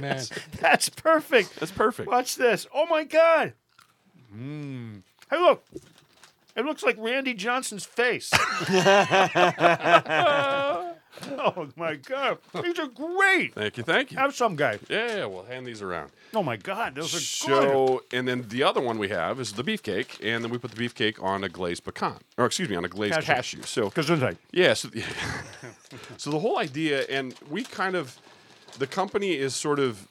man. 0.00 0.22
That's 0.60 0.88
perfect. 0.88 1.56
That's 1.60 1.72
perfect. 1.72 2.08
Watch 2.08 2.36
this. 2.36 2.66
Oh 2.74 2.86
my 2.86 3.04
god. 3.04 3.52
Mm. 4.34 5.02
Hey, 5.30 5.38
look. 5.38 5.64
It 6.56 6.64
looks 6.64 6.84
like 6.84 6.96
Randy 6.98 7.34
Johnson's 7.34 7.84
face. 7.84 8.30
oh 11.38 11.68
my 11.76 11.94
god. 11.96 12.38
These 12.62 12.78
are 12.78 12.88
great. 12.88 13.54
Thank 13.54 13.76
you, 13.76 13.82
thank 13.82 14.10
you. 14.12 14.18
Have 14.18 14.34
some 14.34 14.56
guy. 14.56 14.78
Yeah, 14.88 15.16
yeah, 15.16 15.24
we'll 15.26 15.44
hand 15.44 15.66
these 15.66 15.82
around. 15.82 16.10
Oh 16.34 16.42
my 16.42 16.56
god, 16.56 16.94
those 16.94 17.14
are 17.14 17.18
good. 17.18 17.68
So, 17.68 18.02
and 18.12 18.26
then 18.26 18.46
the 18.48 18.62
other 18.62 18.80
one 18.80 18.98
we 18.98 19.08
have 19.08 19.38
is 19.40 19.52
the 19.52 19.62
beefcake, 19.64 20.18
and 20.22 20.42
then 20.42 20.50
we 20.50 20.58
put 20.58 20.72
the 20.72 20.76
beefcake 20.88 21.22
on 21.22 21.44
a 21.44 21.48
glazed 21.48 21.84
pecan, 21.84 22.18
or 22.36 22.46
excuse 22.46 22.68
me, 22.68 22.76
on 22.76 22.84
a 22.84 22.88
glazed 22.88 23.14
Cashew. 23.14 23.32
cashew. 23.34 23.62
So, 23.62 23.84
Because 23.88 24.10
it's 24.10 24.22
like, 24.22 24.36
Yeah. 24.52 24.74
So, 24.74 24.88
so 26.16 26.30
the 26.30 26.38
whole 26.40 26.58
idea, 26.58 27.02
and 27.08 27.34
we 27.50 27.62
kind 27.64 27.94
of, 27.94 28.18
the 28.78 28.86
company 28.86 29.32
is 29.36 29.54
sort 29.54 29.78
of 29.78 30.08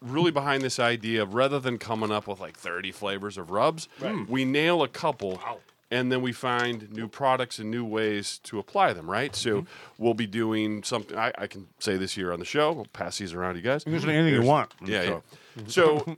really 0.00 0.30
behind 0.30 0.62
this 0.62 0.78
idea 0.78 1.22
of 1.22 1.34
rather 1.34 1.58
than 1.58 1.78
coming 1.78 2.12
up 2.12 2.28
with 2.28 2.38
like 2.40 2.56
30 2.56 2.92
flavors 2.92 3.36
of 3.38 3.50
rubs, 3.50 3.88
we 4.28 4.44
nail 4.44 4.82
a 4.82 4.88
couple. 4.88 5.40
And 5.90 6.12
then 6.12 6.20
we 6.20 6.32
find 6.32 6.90
new 6.92 7.08
products 7.08 7.58
and 7.58 7.70
new 7.70 7.82
ways 7.84 8.38
to 8.44 8.58
apply 8.58 8.92
them, 8.92 9.08
right? 9.10 9.34
So 9.34 9.64
we'll 9.96 10.12
be 10.14 10.26
doing 10.26 10.82
something. 10.82 11.16
I, 11.16 11.32
I 11.38 11.46
can 11.46 11.66
say 11.78 11.96
this 11.96 12.12
here 12.14 12.30
on 12.32 12.40
the 12.40 12.44
show. 12.44 12.72
We'll 12.72 12.84
pass 12.92 13.16
these 13.18 13.32
around 13.32 13.54
to 13.54 13.60
you 13.60 13.64
guys. 13.64 13.84
you 13.86 13.92
can 13.92 14.02
say 14.02 14.14
anything 14.14 14.42
you 14.42 14.46
want. 14.46 14.72
Yeah, 14.84 15.02
So- 15.04 15.22
yeah. 15.56 15.62
So 15.66 16.16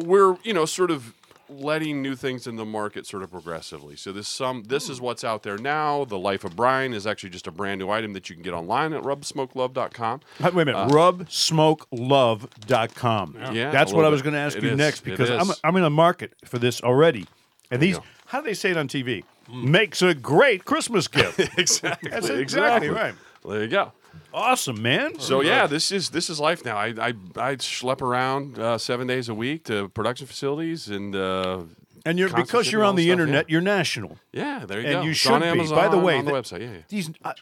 we're 0.00 0.36
you 0.42 0.54
know 0.54 0.64
sort 0.64 0.90
of 0.90 1.12
letting 1.48 2.00
new 2.00 2.16
things 2.16 2.46
in 2.46 2.56
the 2.56 2.64
market 2.64 3.06
sort 3.06 3.22
of 3.22 3.30
progressively. 3.30 3.94
So 3.96 4.10
this 4.10 4.26
some 4.26 4.62
this 4.64 4.88
is 4.88 5.02
what's 5.02 5.22
out 5.22 5.42
there 5.42 5.58
now. 5.58 6.06
The 6.06 6.18
Life 6.18 6.44
of 6.44 6.56
Brian 6.56 6.94
is 6.94 7.06
actually 7.06 7.28
just 7.30 7.46
a 7.46 7.50
brand 7.52 7.78
new 7.78 7.90
item 7.90 8.14
that 8.14 8.30
you 8.30 8.34
can 8.34 8.42
get 8.42 8.54
online 8.54 8.94
at 8.94 9.02
rubsmokelove.com. 9.02 10.20
Uh, 10.40 10.50
Wait 10.54 10.62
a 10.62 10.64
minute. 10.64 10.88
RubSmokeLove.com. 10.90 13.36
Yeah, 13.52 13.70
That's 13.70 13.92
what 13.92 14.04
I 14.04 14.08
was 14.08 14.22
going 14.22 14.34
to 14.34 14.40
ask 14.40 14.56
It 14.56 14.62
you 14.64 14.70
is. 14.70 14.78
next 14.78 15.00
because 15.02 15.30
I'm. 15.30 15.50
I'm 15.64 15.76
in 15.76 15.82
the 15.82 15.90
market 15.90 16.32
for 16.44 16.58
this 16.58 16.80
already. 16.80 17.26
And 17.70 17.80
these, 17.80 17.98
how 18.32 18.40
do 18.40 18.46
they 18.46 18.54
say 18.54 18.70
it 18.70 18.78
on 18.78 18.88
TV? 18.88 19.24
Makes 19.52 20.00
a 20.00 20.14
great 20.14 20.64
Christmas 20.64 21.06
gift. 21.06 21.38
exactly. 21.58 22.10
That's 22.10 22.30
exactly 22.30 22.88
right. 22.88 23.14
There 23.46 23.62
you 23.62 23.68
go. 23.68 23.92
awesome, 24.32 24.80
man. 24.80 25.18
So 25.20 25.42
yeah, 25.42 25.66
this 25.66 25.92
is 25.92 26.08
this 26.08 26.30
is 26.30 26.40
life 26.40 26.64
now. 26.64 26.78
I 26.78 26.86
I, 26.98 27.08
I 27.36 27.56
schlep 27.56 28.00
around 28.00 28.58
uh, 28.58 28.78
seven 28.78 29.06
days 29.06 29.28
a 29.28 29.34
week 29.34 29.64
to 29.64 29.88
production 29.90 30.26
facilities 30.26 30.88
and 30.88 31.14
uh, 31.14 31.64
and 32.06 32.18
you're 32.18 32.30
because 32.30 32.72
you're 32.72 32.84
on 32.84 32.96
the 32.96 33.02
stuff, 33.02 33.06
yeah. 33.08 33.12
internet, 33.12 33.50
you're 33.50 33.60
national. 33.60 34.18
yeah, 34.32 34.64
there 34.66 34.80
you 34.80 34.86
and 34.86 34.94
go. 34.94 35.02
you 35.02 35.10
It's 35.10 35.20
should 35.20 35.32
on 35.32 35.40
be. 35.42 35.48
Amazon, 35.48 35.76
By 35.76 35.88
the 35.88 35.98
way, 35.98 36.16
on 36.16 36.24
the 36.24 36.30
th- 36.32 36.44
website. 36.44 36.60
Yeah, 36.60 36.72
yeah. 36.72 36.78
These, 36.88 37.10
uh, 37.22 37.34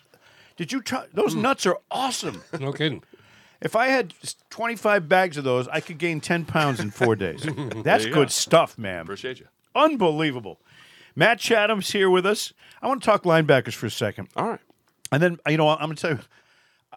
did 0.57 0.73
you 0.73 0.83
try? 0.83 1.07
Those 1.15 1.37
nuts 1.37 1.67
are 1.67 1.79
awesome. 1.91 2.43
No 2.59 2.73
kidding. 2.73 3.03
If 3.61 3.77
I 3.77 3.87
had 3.89 4.15
25 4.49 5.09
bags 5.09 5.37
of 5.37 5.45
those, 5.45 5.69
I 5.69 5.81
could 5.81 5.99
gain 5.99 6.21
10 6.21 6.47
pounds 6.47 6.81
in 6.81 6.91
four 6.91 7.15
days. 7.15 7.47
That's 7.85 8.07
good 8.07 8.15
go. 8.15 8.27
stuff, 8.27 8.79
man. 8.79 9.03
Appreciate 9.03 9.39
you. 9.39 9.47
Unbelievable. 9.75 10.59
Matt 11.21 11.39
Chatham's 11.39 11.91
here 11.91 12.09
with 12.09 12.25
us. 12.25 12.55
I 12.81 12.89
want 12.89 13.03
to 13.03 13.05
talk 13.05 13.25
linebackers 13.25 13.75
for 13.75 13.85
a 13.85 13.91
second. 13.91 14.29
All 14.37 14.49
right. 14.49 14.61
And 15.13 15.23
then, 15.23 15.37
you 15.47 15.59
know, 15.59 15.69
I'm 15.69 15.79
going 15.81 15.95
to 15.95 16.01
tell 16.01 16.11
you, 16.13 16.21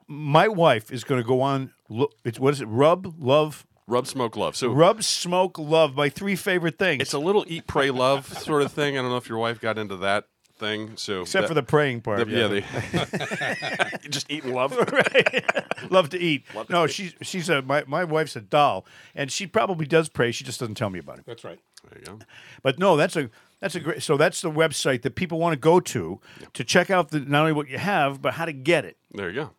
my 0.07 0.47
wife 0.47 0.93
is 0.93 1.03
going 1.03 1.21
to 1.21 1.27
go 1.27 1.41
on, 1.41 1.73
look, 1.89 2.13
it's, 2.23 2.39
what 2.39 2.53
is 2.53 2.61
it? 2.61 2.67
Rub, 2.67 3.15
love, 3.19 3.67
Rub, 3.85 4.07
smoke, 4.07 4.37
love. 4.37 4.55
So 4.55 4.71
rub, 4.71 5.03
smoke, 5.03 5.59
love, 5.59 5.95
my 5.95 6.07
three 6.07 6.37
favorite 6.37 6.79
things. 6.79 7.01
It's 7.01 7.11
a 7.11 7.19
little 7.19 7.43
eat, 7.49 7.67
pray, 7.67 7.91
love 7.91 8.25
sort 8.39 8.61
of 8.61 8.71
thing. 8.71 8.97
I 8.97 9.01
don't 9.01 9.11
know 9.11 9.17
if 9.17 9.27
your 9.27 9.39
wife 9.39 9.59
got 9.59 9.77
into 9.77 9.97
that 9.97 10.29
thing. 10.57 10.95
So 10.95 11.23
Except 11.23 11.49
for 11.49 11.53
the 11.53 11.61
praying 11.61 11.99
part. 11.99 12.25
yeah, 12.29 12.47
they 12.47 12.61
just 14.09 14.31
eat 14.31 14.45
and 14.45 14.53
love. 14.53 14.71
love 15.89 16.09
to 16.11 16.17
eat. 16.17 16.45
love 16.55 16.69
no, 16.69 16.87
she's 16.87 17.13
she's 17.21 17.49
a 17.49 17.61
my, 17.61 17.83
my 17.87 18.05
wife's 18.05 18.37
a 18.37 18.41
doll, 18.41 18.85
and 19.15 19.29
she 19.29 19.47
probably 19.47 19.85
does 19.85 20.07
pray. 20.07 20.31
She 20.31 20.45
just 20.45 20.61
doesn't 20.61 20.75
tell 20.75 20.89
me 20.89 20.99
about 20.99 21.19
it. 21.19 21.25
That's 21.25 21.43
right. 21.43 21.59
There 21.89 21.99
you 21.99 22.05
go. 22.05 22.19
But 22.61 22.79
no, 22.79 22.95
that's 22.95 23.17
a 23.17 23.29
that's 23.63 23.75
a 23.75 23.79
great. 23.79 24.03
So 24.03 24.17
that's 24.17 24.41
the 24.41 24.51
website 24.51 25.01
that 25.03 25.15
people 25.15 25.39
want 25.39 25.53
to 25.53 25.59
go 25.59 25.79
to 25.79 26.19
to 26.53 26.63
check 26.63 26.89
out 26.89 27.09
the 27.11 27.21
not 27.21 27.41
only 27.41 27.53
what 27.53 27.69
you 27.69 27.77
have, 27.77 28.21
but 28.21 28.33
how 28.33 28.45
to 28.45 28.53
get 28.53 28.83
it. 28.85 28.97
There 29.13 29.29
you 29.29 29.35
go. 29.35 29.49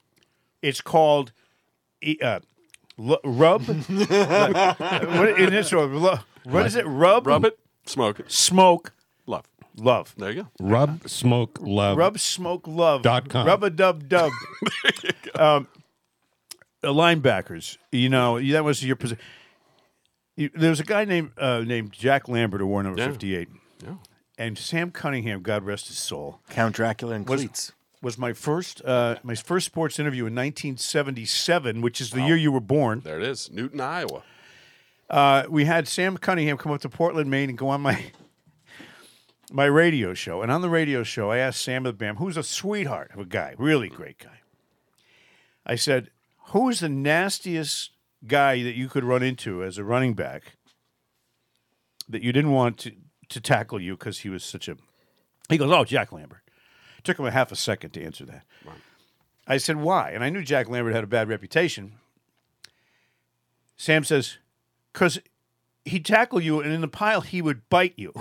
It's 0.62 0.80
called 0.80 1.32
e- 2.02 2.18
uh, 2.22 2.40
L- 2.98 3.18
Rub. 3.24 3.62
what, 3.66 5.40
in 5.40 5.50
this 5.50 5.72
one, 5.72 5.96
Lu- 5.98 6.18
what 6.44 6.66
is 6.66 6.76
it? 6.76 6.86
Rub. 6.86 7.26
Rub 7.26 7.44
it, 7.44 7.58
smoke 7.86 8.20
it, 8.20 8.30
Smoke. 8.30 8.92
love. 9.26 9.46
Love. 9.76 10.14
There 10.16 10.30
you 10.30 10.42
go. 10.42 10.48
Rub, 10.60 11.08
smoke, 11.08 11.58
love. 11.60 11.96
Rub, 11.98 12.18
smoke, 12.20 12.68
love. 12.68 13.02
Dot 13.02 13.28
com. 13.28 13.44
Rub 13.46 13.64
a 13.64 13.70
dub 13.70 14.08
dub. 14.08 14.30
um, 15.34 15.66
linebackers. 16.84 17.78
You 17.90 18.08
know 18.08 18.40
that 18.52 18.62
was 18.64 18.84
your 18.84 18.96
position. 18.96 19.22
There 20.36 20.70
was 20.70 20.80
a 20.80 20.84
guy 20.84 21.04
named 21.04 21.30
uh, 21.38 21.60
named 21.66 21.92
Jack 21.92 22.28
Lambert 22.28 22.60
who 22.60 22.66
wore 22.66 22.82
number 22.82 23.00
Yeah. 23.00 23.08
fifty 23.08 23.34
eight, 23.36 23.48
Yeah. 23.84 23.94
and 24.38 24.56
Sam 24.58 24.90
Cunningham, 24.90 25.42
God 25.42 25.64
rest 25.64 25.88
his 25.88 25.98
soul, 25.98 26.40
Count 26.50 26.74
Dracula 26.74 27.14
and 27.14 27.28
Was- 27.28 27.40
cleats. 27.40 27.72
was 28.02 28.18
my 28.18 28.32
first 28.32 28.82
uh, 28.84 29.16
my 29.22 29.34
first 29.34 29.66
sports 29.66 29.98
interview 29.98 30.22
in 30.26 30.34
1977, 30.34 31.80
which 31.80 32.00
is 32.00 32.10
the 32.10 32.22
year 32.22 32.36
you 32.36 32.50
were 32.52 32.60
born. 32.60 33.00
There 33.04 33.18
it 33.20 33.26
is. 33.26 33.50
Newton, 33.50 33.80
Iowa. 33.80 34.22
Uh, 35.10 35.44
we 35.48 35.64
had 35.66 35.86
Sam 35.86 36.16
Cunningham 36.16 36.56
come 36.56 36.72
up 36.72 36.80
to 36.80 36.88
Portland, 36.88 37.30
Maine, 37.30 37.50
and 37.50 37.58
go 37.58 37.68
on 37.68 37.80
my 37.80 38.12
my 39.52 39.66
radio 39.66 40.14
show. 40.14 40.42
And 40.42 40.50
on 40.50 40.60
the 40.62 40.70
radio 40.70 41.02
show, 41.02 41.30
I 41.30 41.38
asked 41.38 41.62
Sam 41.62 41.82
the 41.84 41.92
Bam, 41.92 42.16
who's 42.16 42.36
a 42.36 42.42
sweetheart 42.42 43.10
of 43.12 43.20
a 43.20 43.24
guy, 43.24 43.54
really 43.58 43.88
great 43.88 44.18
guy. 44.18 44.40
I 45.66 45.76
said, 45.76 46.10
"Who 46.48 46.68
is 46.68 46.80
the 46.80 46.88
nastiest 46.88 47.90
guy 48.26 48.62
that 48.62 48.74
you 48.74 48.88
could 48.88 49.04
run 49.04 49.22
into 49.22 49.62
as 49.62 49.76
a 49.78 49.84
running 49.84 50.14
back 50.14 50.56
that 52.08 52.22
you 52.22 52.32
didn't 52.32 52.52
want 52.52 52.78
to 52.78 52.92
to 53.34 53.40
tackle 53.40 53.80
you 53.80 53.96
because 53.96 54.20
he 54.20 54.28
was 54.28 54.42
such 54.42 54.68
a?" 54.68 54.76
He 55.48 55.58
goes, 55.58 55.70
"Oh, 55.70 55.84
Jack 55.84 56.12
Lambert." 56.12 56.40
Took 57.02 57.18
him 57.18 57.26
a 57.26 57.30
half 57.30 57.52
a 57.52 57.56
second 57.56 57.90
to 57.90 58.02
answer 58.02 58.24
that. 58.24 58.44
I 59.46 59.58
said, 59.58 59.76
"Why?" 59.76 60.10
And 60.12 60.24
I 60.24 60.30
knew 60.30 60.42
Jack 60.42 60.70
Lambert 60.70 60.94
had 60.94 61.04
a 61.04 61.08
bad 61.08 61.28
reputation. 61.28 61.92
Sam 63.76 64.04
says, 64.04 64.38
because 64.92 65.18
he'd 65.84 66.04
tackle 66.04 66.40
you, 66.40 66.60
and 66.60 66.72
in 66.72 66.80
the 66.80 66.88
pile 66.88 67.20
he 67.20 67.42
would 67.42 67.68
bite 67.68 67.94
you. 67.96 68.12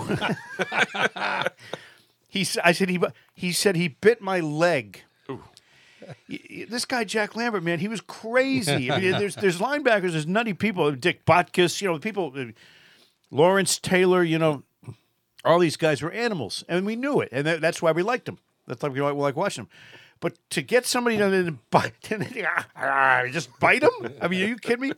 he, 2.28 2.46
I 2.62 2.72
said 2.72 2.90
he, 2.90 3.00
he 3.34 3.52
said 3.52 3.76
he 3.76 3.88
bit 3.88 4.20
my 4.20 4.40
leg. 4.40 5.02
This 6.28 6.84
guy 6.84 7.04
Jack 7.04 7.34
Lambert, 7.34 7.62
man, 7.62 7.78
he 7.78 7.88
was 7.88 8.02
crazy. 8.02 8.90
I 8.90 9.00
mean, 9.00 9.12
there's 9.12 9.36
there's 9.36 9.58
linebackers, 9.58 10.12
there's 10.12 10.26
nutty 10.26 10.52
people, 10.52 10.92
Dick 10.92 11.24
Butkus, 11.24 11.80
you 11.80 11.88
know, 11.88 11.98
people, 11.98 12.30
uh, 12.36 12.44
Lawrence 13.30 13.78
Taylor, 13.78 14.22
you 14.22 14.38
know, 14.38 14.64
all 15.44 15.58
these 15.58 15.76
guys 15.76 16.02
were 16.02 16.10
animals, 16.10 16.64
and 16.68 16.86
we 16.86 16.96
knew 16.96 17.20
it, 17.20 17.28
and 17.32 17.46
that, 17.46 17.60
that's 17.60 17.82
why 17.82 17.92
we 17.92 18.02
liked 18.02 18.26
them. 18.26 18.38
That's 18.66 18.82
why 18.82 18.88
we 18.88 19.00
like, 19.00 19.14
we 19.14 19.20
like 19.20 19.36
watching 19.36 19.64
them. 19.64 19.70
But 20.20 20.38
to 20.50 20.62
get 20.62 20.86
somebody 20.86 21.18
to 21.18 21.54
bite, 21.70 21.92
just 23.32 23.58
bite 23.60 23.82
them? 23.82 24.12
I 24.20 24.28
mean, 24.28 24.42
are 24.42 24.46
you 24.46 24.56
kidding 24.56 24.88
me? 24.88 24.92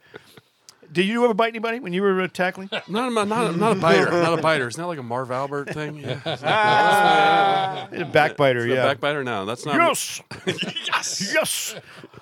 Did 0.92 1.06
you 1.06 1.24
ever 1.24 1.34
bite 1.34 1.48
anybody 1.48 1.80
when 1.80 1.92
you 1.92 2.00
were 2.00 2.20
uh, 2.20 2.28
tackling? 2.28 2.70
Not 2.88 3.10
a, 3.10 3.10
not 3.10 3.26
a, 3.26 3.56
not 3.56 3.76
a 3.76 3.80
biter. 3.80 4.08
Not 4.08 4.38
a 4.38 4.42
biter. 4.42 4.68
Isn't 4.68 4.80
that 4.80 4.86
like 4.86 5.00
a 5.00 5.02
Marv 5.02 5.32
Albert 5.32 5.70
thing? 5.70 5.96
Yeah. 5.96 7.88
A 7.92 8.04
backbiter, 8.04 8.62
The 8.62 8.74
yeah. 8.74 8.84
backbiter? 8.84 9.24
No, 9.24 9.44
that's 9.44 9.66
not. 9.66 9.74
Yes, 9.74 10.22
yes, 10.46 11.32
yes. 11.34 11.74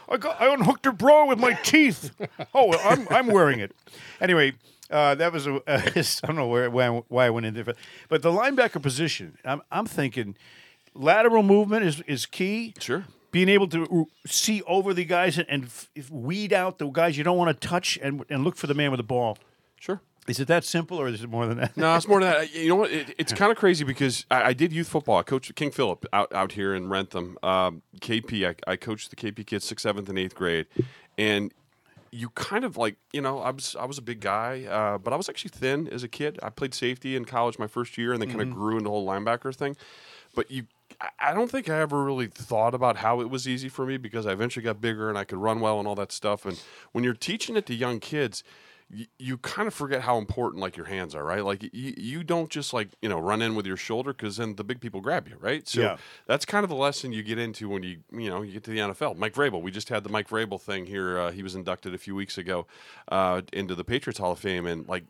I 0.08 0.16
got. 0.16 0.40
I 0.40 0.52
unhooked 0.52 0.86
her 0.86 0.92
bra 0.92 1.26
with 1.26 1.38
my 1.38 1.52
teeth. 1.62 2.10
Oh, 2.54 2.72
I'm 2.78 3.06
I'm 3.10 3.26
wearing 3.26 3.60
it. 3.60 3.72
Anyway, 4.20 4.54
uh, 4.90 5.14
that 5.14 5.32
was 5.32 5.46
a. 5.46 5.60
I 5.66 6.26
don't 6.26 6.36
know 6.36 6.48
where, 6.48 6.70
why, 6.70 6.88
why 7.08 7.26
I 7.26 7.30
went 7.30 7.46
into 7.46 7.68
it, 7.68 7.76
but 8.08 8.22
the 8.22 8.30
linebacker 8.30 8.82
position. 8.82 9.38
I'm 9.44 9.62
I'm 9.70 9.86
thinking 9.86 10.36
lateral 10.94 11.42
movement 11.42 11.84
is 11.84 12.00
is 12.02 12.26
key. 12.26 12.74
Sure. 12.78 13.04
Being 13.30 13.48
able 13.48 13.66
to 13.68 14.06
see 14.26 14.62
over 14.62 14.94
the 14.94 15.04
guys 15.04 15.38
and, 15.38 15.48
and 15.48 15.64
f- 15.64 15.90
weed 16.08 16.52
out 16.52 16.78
the 16.78 16.86
guys 16.88 17.18
you 17.18 17.24
don't 17.24 17.36
want 17.36 17.60
to 17.60 17.68
touch 17.68 17.98
and 18.00 18.24
and 18.28 18.44
look 18.44 18.56
for 18.56 18.66
the 18.66 18.74
man 18.74 18.90
with 18.90 18.98
the 18.98 19.04
ball. 19.04 19.38
Sure. 19.80 20.00
Is 20.26 20.40
it 20.40 20.48
that 20.48 20.64
simple, 20.64 20.98
or 20.98 21.08
is 21.08 21.22
it 21.22 21.28
more 21.28 21.46
than 21.46 21.58
that? 21.58 21.76
No, 21.76 21.94
it's 21.96 22.08
more 22.08 22.20
than 22.20 22.30
that. 22.30 22.54
You 22.54 22.68
know 22.70 22.76
what? 22.76 22.90
It, 22.90 23.14
it's 23.18 23.32
kind 23.32 23.52
of 23.52 23.58
crazy 23.58 23.84
because 23.84 24.24
I, 24.30 24.42
I 24.44 24.52
did 24.54 24.72
youth 24.72 24.88
football. 24.88 25.18
I 25.18 25.22
coached 25.22 25.54
King 25.54 25.70
Philip 25.70 26.06
out, 26.14 26.32
out 26.32 26.52
here 26.52 26.74
in 26.74 26.88
Wrentham. 26.88 27.36
Um, 27.42 27.82
KP, 28.00 28.48
I, 28.48 28.72
I 28.72 28.76
coached 28.76 29.10
the 29.10 29.16
KP 29.16 29.46
kids 29.46 29.66
sixth, 29.66 29.82
seventh, 29.82 30.08
and 30.08 30.18
eighth 30.18 30.34
grade, 30.34 30.66
and 31.18 31.52
you 32.14 32.30
kind 32.30 32.64
of 32.64 32.76
like 32.76 32.96
you 33.12 33.20
know 33.20 33.40
I 33.40 33.50
was 33.50 33.74
I 33.78 33.84
was 33.86 33.98
a 33.98 34.02
big 34.02 34.20
guy, 34.20 34.64
uh, 34.64 34.98
but 34.98 35.12
I 35.12 35.16
was 35.16 35.28
actually 35.28 35.50
thin 35.50 35.88
as 35.88 36.04
a 36.04 36.08
kid. 36.08 36.38
I 36.42 36.50
played 36.50 36.72
safety 36.72 37.16
in 37.16 37.24
college 37.24 37.58
my 37.58 37.66
first 37.66 37.98
year, 37.98 38.12
and 38.12 38.22
then 38.22 38.28
kind 38.28 38.40
of 38.40 38.52
grew 38.52 38.74
into 38.74 38.84
the 38.84 38.90
whole 38.90 39.06
linebacker 39.06 39.54
thing. 39.54 39.76
But 40.34 40.50
you, 40.50 40.66
I 41.18 41.34
don't 41.34 41.50
think 41.50 41.68
I 41.68 41.80
ever 41.80 42.04
really 42.04 42.28
thought 42.28 42.74
about 42.74 42.98
how 42.98 43.20
it 43.20 43.30
was 43.30 43.48
easy 43.48 43.68
for 43.68 43.84
me 43.84 43.96
because 43.96 44.26
I 44.26 44.32
eventually 44.32 44.62
got 44.62 44.80
bigger 44.80 45.08
and 45.08 45.18
I 45.18 45.24
could 45.24 45.38
run 45.38 45.60
well 45.60 45.78
and 45.78 45.88
all 45.88 45.96
that 45.96 46.12
stuff. 46.12 46.46
And 46.46 46.60
when 46.92 47.02
you're 47.04 47.14
teaching 47.14 47.56
it 47.56 47.66
to 47.66 47.74
young 47.74 47.98
kids, 48.00 48.44
you, 48.90 49.06
you 49.18 49.38
kind 49.38 49.66
of 49.66 49.74
forget 49.74 50.02
how 50.02 50.18
important 50.18 50.60
like 50.60 50.76
your 50.76 50.86
hands 50.86 51.14
are, 51.14 51.24
right? 51.24 51.44
Like 51.44 51.62
you, 51.62 51.94
you 51.96 52.22
don't 52.24 52.50
just 52.50 52.72
like 52.72 52.88
you 53.02 53.08
know 53.08 53.18
run 53.18 53.42
in 53.42 53.54
with 53.54 53.66
your 53.66 53.76
shoulder 53.76 54.12
because 54.12 54.36
then 54.36 54.56
the 54.56 54.64
big 54.64 54.80
people 54.80 55.00
grab 55.00 55.26
you, 55.28 55.36
right? 55.40 55.66
So 55.66 55.80
Yeah. 55.80 55.96
that's 56.26 56.44
kind 56.44 56.64
of 56.64 56.70
the 56.70 56.76
lesson 56.76 57.12
you 57.12 57.22
get 57.22 57.38
into 57.38 57.68
when 57.68 57.82
you 57.82 57.98
you 58.12 58.28
know 58.28 58.42
you 58.42 58.52
get 58.52 58.64
to 58.64 58.70
the 58.70 58.78
NFL. 58.78 59.16
Mike 59.16 59.34
Vrabel, 59.34 59.62
we 59.62 59.70
just 59.70 59.88
had 59.88 60.04
the 60.04 60.10
Mike 60.10 60.28
Vrabel 60.28 60.60
thing 60.60 60.86
here. 60.86 61.18
Uh, 61.18 61.30
he 61.32 61.42
was 61.42 61.54
inducted 61.54 61.94
a 61.94 61.98
few 61.98 62.14
weeks 62.14 62.36
ago 62.38 62.66
uh, 63.10 63.42
into 63.52 63.74
the 63.74 63.84
Patriots 63.84 64.18
Hall 64.18 64.32
of 64.32 64.38
Fame, 64.38 64.66
and 64.66 64.86
like 64.88 65.04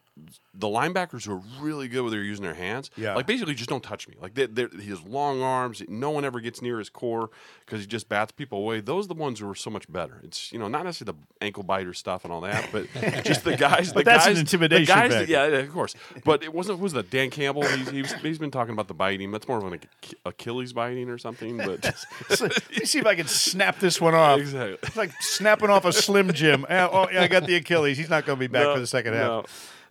the 0.55 0.69
linebackers 0.69 1.27
who 1.27 1.33
are 1.33 1.43
really 1.61 1.89
good 1.89 2.03
with 2.03 2.13
their 2.13 2.23
using 2.23 2.45
their 2.45 2.55
hands, 2.55 2.89
Yeah. 2.97 3.17
like 3.17 3.27
basically 3.27 3.55
just 3.55 3.69
don't 3.69 3.83
touch 3.83 4.07
me. 4.07 4.15
Like 4.23 4.35
they, 4.35 4.47
he 4.81 4.91
has 4.91 5.03
long 5.03 5.43
arms, 5.43 5.83
no 5.89 6.11
one 6.11 6.25
ever 6.25 6.39
gets 6.39 6.63
near 6.63 6.79
his 6.79 6.89
core 6.89 7.31
because 7.67 7.81
he 7.81 7.87
just 7.89 8.09
bats 8.09 8.31
people 8.31 8.59
away. 8.59 8.81
Those 8.81 9.07
are 9.07 9.09
the 9.09 9.15
ones 9.15 9.41
who 9.41 9.51
are 9.51 9.57
so 9.57 9.71
much 9.71 9.91
better. 9.93 10.21
It's 10.23 10.53
you 10.53 10.59
know 10.61 10.69
not 10.69 10.85
necessarily 10.85 11.19
the 11.19 11.45
ankle 11.45 11.65
biter 11.65 11.93
stuff 11.93 12.25
and 12.25 12.33
all 12.33 12.41
that, 12.43 12.69
but 12.71 12.87
just 13.25 13.43
the 13.43 13.57
guys. 13.69 13.89
the 13.89 13.95
But 13.95 14.05
that's 14.05 14.27
an 14.27 14.33
guys, 14.35 14.41
intimidation 14.41 14.83
The 14.83 14.87
guys, 14.87 15.13
factor. 15.13 15.31
yeah, 15.33 15.45
of 15.45 15.73
course. 15.73 15.95
But 16.25 16.43
it 16.43 16.53
wasn't. 16.53 16.79
Was 16.81 16.93
that? 16.95 17.11
Dan 17.11 17.31
Campbell. 17.31 17.65
He's, 17.67 17.91
he's, 17.91 18.13
he's 18.15 18.39
been 18.39 18.51
talking 18.51 18.73
about 18.73 18.89
the 18.89 18.95
biting. 18.95 19.31
That's 19.33 19.47
more 19.49 19.59
of 19.59 19.73
an 19.73 19.81
Achilles 20.25 20.73
biting 20.73 21.09
or 21.09 21.19
something. 21.19 21.57
But 21.59 21.85
So, 22.31 22.45
Let 22.47 22.71
me 22.71 22.85
see 22.85 22.99
if 22.99 23.07
I 23.07 23.15
can 23.15 23.27
snap 23.27 23.79
this 23.81 24.01
one 24.01 24.15
off. 24.15 24.39
Exactly. 24.41 24.79
It's 24.83 24.97
like 24.97 25.13
snapping 25.21 25.71
off 25.71 25.85
a 25.85 25.93
Slim 25.93 26.33
Jim. 26.33 26.65
Eh, 26.69 26.89
Oh, 26.93 27.09
yeah, 27.13 27.23
I 27.23 27.29
got 27.29 27.47
the 27.47 27.57
Achilles. 27.57 27.97
He's 27.99 28.11
not 28.11 28.25
going 28.27 28.37
to 28.39 28.41
be 28.41 28.47
back 28.47 28.73
for 28.75 28.81
the 28.81 28.87
second 28.87 29.15
half. 29.15 29.23
No. 29.27 29.45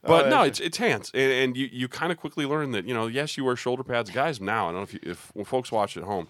But 0.05 0.25
Oh, 0.25 0.29
no, 0.29 0.41
it's 0.43 0.59
it's 0.59 0.75
hands, 0.77 1.12
and, 1.13 1.31
and 1.31 1.55
you, 1.57 1.69
you 1.71 1.88
kind 1.88 2.12
of 2.12 2.17
quickly 2.17 2.45
learn 2.45 2.71
that 2.71 2.86
you 2.86 2.93
know 2.93 3.07
yes 3.07 3.38
you 3.38 3.45
wear 3.45 3.55
shoulder 3.55 3.83
pads. 3.83 4.09
Guys 4.09 4.41
now, 4.41 4.67
I 4.67 4.71
don't 4.73 4.79
know 4.79 4.83
if 4.83 4.93
you, 4.93 4.99
if 5.03 5.31
folks 5.47 5.71
watch 5.71 5.95
at 5.95 6.03
home, 6.03 6.27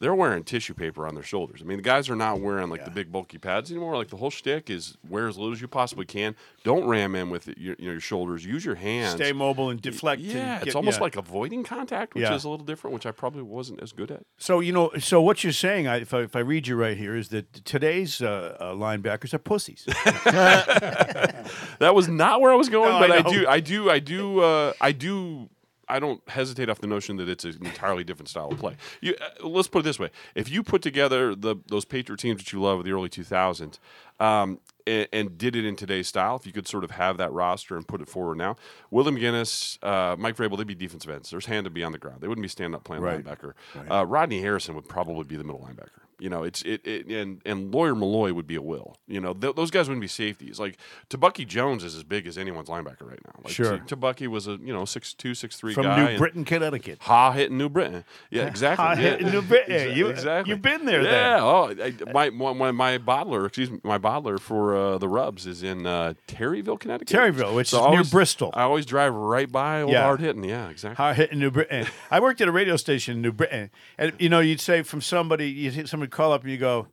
they're 0.00 0.14
wearing 0.14 0.42
tissue 0.44 0.74
paper 0.74 1.06
on 1.06 1.14
their 1.14 1.22
shoulders. 1.22 1.60
I 1.62 1.64
mean 1.64 1.76
the 1.78 1.82
guys 1.82 2.08
are 2.10 2.16
not 2.16 2.40
wearing 2.40 2.68
like 2.70 2.84
the 2.84 2.90
big 2.90 3.12
bulky 3.12 3.38
pads 3.38 3.70
anymore. 3.70 3.96
Like 3.96 4.08
the 4.08 4.16
whole 4.16 4.30
shtick 4.30 4.68
is 4.70 4.96
wear 5.08 5.28
as 5.28 5.36
little 5.38 5.52
as 5.52 5.60
you 5.60 5.68
possibly 5.68 6.06
can. 6.06 6.34
Don't 6.64 6.86
ram 6.86 7.14
in 7.14 7.30
with 7.30 7.46
your 7.56 7.76
you 7.78 7.86
know, 7.86 7.92
your 7.92 8.00
shoulders. 8.00 8.44
Use 8.44 8.64
your 8.64 8.74
hands. 8.74 9.14
Stay 9.14 9.32
mobile 9.32 9.70
and 9.70 9.80
deflect. 9.80 10.20
yeah, 10.22 10.58
and 10.58 10.66
it's 10.66 10.74
almost 10.76 10.98
yeah. 10.98 11.02
like 11.04 11.16
avoiding 11.16 11.62
contact, 11.62 12.14
which 12.14 12.22
Yeah. 12.22 12.34
is 12.34 12.44
a 12.44 12.48
little 12.48 12.66
different, 12.66 12.94
which 12.94 13.06
I 13.06 13.12
probably 13.12 13.42
wasn't 13.42 13.82
as 13.82 13.92
good 13.92 14.10
at. 14.10 14.22
So 14.38 14.60
you 14.60 14.72
know, 14.72 14.90
so 14.98 15.20
what 15.22 15.44
you're 15.44 15.52
saying, 15.52 15.86
I, 15.86 15.96
if 16.00 16.12
I 16.14 16.20
if 16.22 16.34
I 16.34 16.40
read 16.40 16.66
you 16.66 16.76
right 16.76 16.96
here, 16.96 17.14
is 17.14 17.28
that 17.28 17.52
today's 17.64 18.20
uh, 18.20 18.56
uh, 18.58 18.72
linebackers 18.72 19.32
are 19.34 19.38
pussies. 19.38 19.86
That 21.80 21.94
was 21.94 22.08
not 22.08 22.40
where 22.40 22.52
I 22.52 22.56
was 22.56 22.68
going, 22.68 22.90
No, 22.90 22.98
but 23.00 23.10
I, 23.10 23.20
know. 23.20 23.30
do, 23.30 23.46
I 23.48 23.60
do, 23.60 23.90
I 23.90 23.98
do, 23.98 24.40
uh, 24.40 24.72
I 24.80 24.92
do. 24.92 25.48
I 25.90 25.98
don't 25.98 26.26
hesitate 26.28 26.68
off 26.70 26.80
the 26.80 26.86
notion 26.86 27.16
that 27.16 27.28
it's 27.28 27.44
an 27.44 27.58
entirely 27.64 28.04
different 28.04 28.28
style 28.28 28.50
of 28.52 28.58
play. 28.58 28.76
You, 29.00 29.14
uh, 29.20 29.46
let's 29.46 29.68
put 29.68 29.80
it 29.80 29.82
this 29.82 29.98
way: 29.98 30.10
if 30.34 30.48
you 30.50 30.62
put 30.62 30.82
together 30.82 31.34
the 31.34 31.56
those 31.66 31.84
Patriot 31.84 32.18
teams 32.20 32.38
that 32.42 32.52
you 32.52 32.60
love 32.60 32.78
of 32.78 32.84
the 32.84 32.92
early 32.92 33.08
2000s, 33.08 33.78
um, 34.18 34.60
and, 34.86 35.08
and 35.12 35.36
did 35.38 35.56
it 35.56 35.64
in 35.64 35.76
today's 35.76 36.08
style, 36.08 36.36
if 36.36 36.46
you 36.46 36.52
could 36.52 36.66
sort 36.68 36.84
of 36.84 36.92
have 36.92 37.16
that 37.18 37.32
roster 37.32 37.76
and 37.76 37.86
put 37.86 38.00
it 38.00 38.08
forward 38.08 38.38
now, 38.38 38.56
Willie 38.90 39.12
McGinest, 39.12 39.82
uh, 39.84 40.16
Mike 40.16 40.36
Vrabel, 40.36 40.56
they'd 40.56 40.66
be 40.66 40.74
defensive 40.74 41.10
ends. 41.10 41.30
There's 41.30 41.46
hand 41.46 41.64
to 41.64 41.70
be 41.70 41.82
on 41.84 41.92
the 41.92 41.98
ground. 41.98 42.20
They 42.20 42.28
wouldn't 42.28 42.42
be 42.42 42.48
standing 42.48 42.74
up 42.74 42.84
playing 42.84 43.02
Right. 43.02 43.24
linebacker. 43.24 43.52
Uh, 43.90 44.06
Rodney 44.06 44.40
Harrison 44.40 44.74
would 44.74 44.88
probably 44.88 45.24
be 45.24 45.36
the 45.36 45.44
middle 45.44 45.60
linebacker. 45.60 46.00
You 46.20 46.28
know, 46.28 46.42
it's 46.44 46.62
it, 46.62 46.86
it 46.86 47.06
and 47.06 47.40
and 47.46 47.72
Lawyer 47.74 47.94
Milloy 47.94 48.32
would 48.32 48.46
be 48.46 48.56
a 48.56 48.62
will. 48.62 48.96
You 49.08 49.20
know, 49.20 49.32
th- 49.32 49.54
those 49.56 49.70
guys 49.70 49.88
wouldn't 49.88 50.02
be 50.02 50.06
safeties. 50.08 50.60
Like 50.60 50.76
Tebucky 51.08 51.46
Jones 51.46 51.82
is 51.82 51.94
as 51.96 52.04
big 52.04 52.26
as 52.26 52.36
anyone's 52.36 52.68
linebacker 52.68 53.08
right 53.08 53.18
now. 53.24 53.40
Like, 53.42 53.52
Sure. 53.52 53.78
Tebucky 53.78 54.26
was 54.26 54.46
a 54.46 54.58
you 54.62 54.72
know 54.72 54.84
six 54.84 55.14
two 55.14 55.34
six 55.34 55.56
three 55.56 55.72
From 55.74 55.84
guy 55.84 56.12
New 56.12 56.18
Britain, 56.18 56.44
Connecticut. 56.44 56.98
Ha 57.00 57.32
hitting 57.32 57.56
New 57.58 57.68
Britain. 57.68 58.04
Yeah, 58.30 58.46
exactly. 58.46 58.84
Ha 58.84 58.92
yeah. 58.92 58.96
hitting 59.10 59.30
New 59.30 59.42
Britain. 59.42 59.74
Exa- 59.76 59.96
You- 59.96 60.08
exactly. 60.08 60.50
you've 60.52 60.62
been 60.62 60.84
there 60.84 61.02
Yeah. 61.02 61.10
then. 61.10 61.40
Oh, 61.42 61.74
I, 62.10 62.12
my, 62.30 62.52
my 62.52 62.70
my 62.70 62.98
bottler, 62.98 63.46
excuse 63.46 63.70
me, 63.70 63.80
my 63.82 63.98
bottler 63.98 64.38
for 64.38 64.76
uh, 64.76 64.98
the 64.98 65.08
Rubs 65.08 65.46
is 65.46 65.62
in 65.62 65.86
uh, 65.86 66.14
Terryville, 66.28 66.78
Connecticut. 66.78 67.16
Terryville, 67.16 67.54
which 67.54 67.68
So 67.70 67.78
is 67.80 67.86
I 67.86 67.90
near 67.92 68.04
Bristol. 68.04 68.50
I 68.54 68.62
always 68.62 68.84
drive 68.84 69.14
right 69.14 69.50
by 69.50 69.82
old 69.82 69.92
Yeah. 69.92 70.02
hard 70.02 70.20
hitting. 70.20 70.44
Yeah, 70.44 70.68
exactly. 70.68 70.96
Hard 71.02 71.16
hitting 71.16 71.38
New 71.38 71.50
Britain. 71.50 71.86
I 72.10 72.20
worked 72.20 72.40
at 72.40 72.48
a 72.48 72.52
radio 72.52 72.76
station 72.76 73.16
in 73.16 73.22
New 73.22 73.32
Britain, 73.32 73.70
and 73.96 74.12
you 74.18 74.28
know, 74.28 74.40
you'd 74.40 74.60
say 74.60 74.82
from 74.82 75.00
somebody, 75.00 75.48
you 75.50 75.70
would 76.10 76.16
call 76.16 76.32
up 76.32 76.42
and 76.42 76.50
you 76.50 76.58
go, 76.58 76.88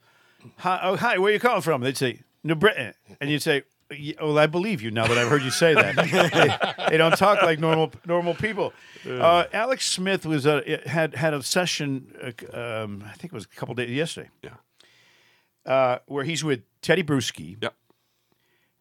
"Hi, 0.58 0.80
oh, 0.84 0.96
hi, 0.96 1.18
where 1.18 1.34
you 1.34 1.40
calling 1.40 1.62
from?" 1.62 1.82
They'd 1.82 1.98
say 1.98 2.22
New 2.44 2.56
Britain, 2.56 2.94
and 3.20 3.30
you'd 3.30 3.42
say, 3.42 3.64
"Yeah, 3.92 4.14
"Well, 4.22 4.38
I 4.38 4.46
believe 4.46 4.82
you 4.82 4.92
now 4.92 5.08
that 5.08 5.18
I've 5.18 5.28
heard 5.28 5.42
you 5.42 5.50
say 5.52 5.74
that." 5.74 5.96
they, 6.78 6.90
they 6.92 6.98
don't 6.98 7.18
talk 7.18 7.42
like 7.42 7.60
normal 7.60 7.92
normal 8.06 8.36
people. 8.36 8.74
Uh, 9.08 9.46
Alex 9.54 9.86
Smith 9.90 10.26
was 10.26 10.46
uh, 10.46 10.62
had 10.86 11.16
had 11.16 11.34
a 11.34 11.42
session, 11.42 12.14
uh, 12.54 12.84
um, 12.84 13.04
I 13.06 13.14
think 13.14 13.26
it 13.26 13.36
was 13.36 13.46
a 13.46 13.56
couple 13.56 13.74
days 13.76 13.90
yesterday, 13.90 14.30
Yeah. 14.44 14.52
uh, 15.66 16.00
where 16.06 16.24
he's 16.24 16.44
with 16.44 16.62
Tedy 16.82 17.04
Bruschi, 17.04 17.58
Yep. 17.62 17.74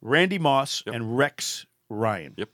Randy 0.02 0.38
Moss, 0.38 0.82
and 0.86 1.16
Rex 1.16 1.66
Ryan. 1.88 2.34
Yep. 2.36 2.50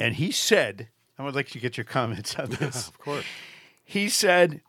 And 0.00 0.14
he 0.16 0.30
said, 0.30 0.88
I 1.18 1.22
would 1.24 1.34
like 1.34 1.48
to 1.50 1.58
get 1.58 1.76
your 1.76 1.84
comments 1.84 2.36
on 2.36 2.50
this. 2.60 2.88
of 2.88 2.98
course. 2.98 3.24
He 3.84 4.08
said, 4.08 4.60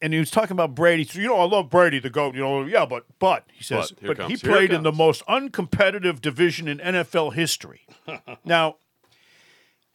and 0.00 0.12
he 0.12 0.18
was 0.18 0.30
talking 0.30 0.52
about 0.52 0.74
Brady. 0.74 1.04
So, 1.04 1.18
you 1.18 1.28
know, 1.28 1.40
I 1.40 1.44
love 1.44 1.70
Brady, 1.70 1.98
the 1.98 2.10
GOAT. 2.10 2.34
You 2.34 2.40
know, 2.40 2.64
yeah, 2.64 2.86
but, 2.86 3.04
but, 3.18 3.44
he 3.52 3.62
says, 3.62 3.92
But, 3.92 4.06
but, 4.06 4.16
he 4.16 4.22
comes, 4.22 4.40
here 4.42 4.50
it 4.50 4.54
played 4.54 4.72
in 4.72 4.82
the 4.82 4.92
most 4.92 5.24
uncompetitive 5.26 6.20
division 6.20 6.68
in 6.68 6.78
NFL 6.78 7.34
history. 7.34 7.86
now, 8.44 8.76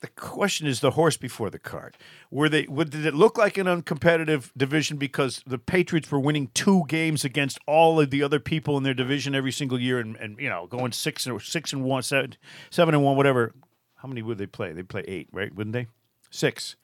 the 0.01 0.07
question 0.07 0.65
is 0.65 0.79
the 0.79 0.91
horse 0.91 1.15
before 1.15 1.51
the 1.51 1.59
cart. 1.59 1.95
Were 2.31 2.49
they? 2.49 2.65
Would, 2.67 2.89
did 2.89 3.05
it 3.05 3.13
look 3.13 3.37
like 3.37 3.57
an 3.57 3.67
uncompetitive 3.67 4.49
division 4.57 4.97
because 4.97 5.43
the 5.45 5.59
Patriots 5.59 6.11
were 6.11 6.19
winning 6.19 6.49
two 6.55 6.83
games 6.87 7.23
against 7.23 7.59
all 7.67 7.99
of 7.99 8.09
the 8.09 8.23
other 8.23 8.39
people 8.39 8.77
in 8.77 8.83
their 8.83 8.95
division 8.95 9.35
every 9.35 9.51
single 9.51 9.79
year, 9.79 9.99
and, 9.99 10.15
and 10.17 10.39
you 10.39 10.49
know 10.49 10.65
going 10.65 10.91
six 10.91 11.27
and 11.27 11.39
six 11.39 11.71
and 11.71 11.83
one, 11.83 12.01
seven, 12.01 12.35
seven 12.71 12.95
and 12.95 13.03
one, 13.03 13.15
whatever. 13.15 13.53
How 13.97 14.07
many 14.07 14.23
would 14.23 14.39
they 14.39 14.47
play? 14.47 14.73
They 14.73 14.81
play 14.81 15.03
eight, 15.07 15.27
right? 15.31 15.53
Wouldn't 15.53 15.73
they? 15.73 15.85
Six. 16.31 16.75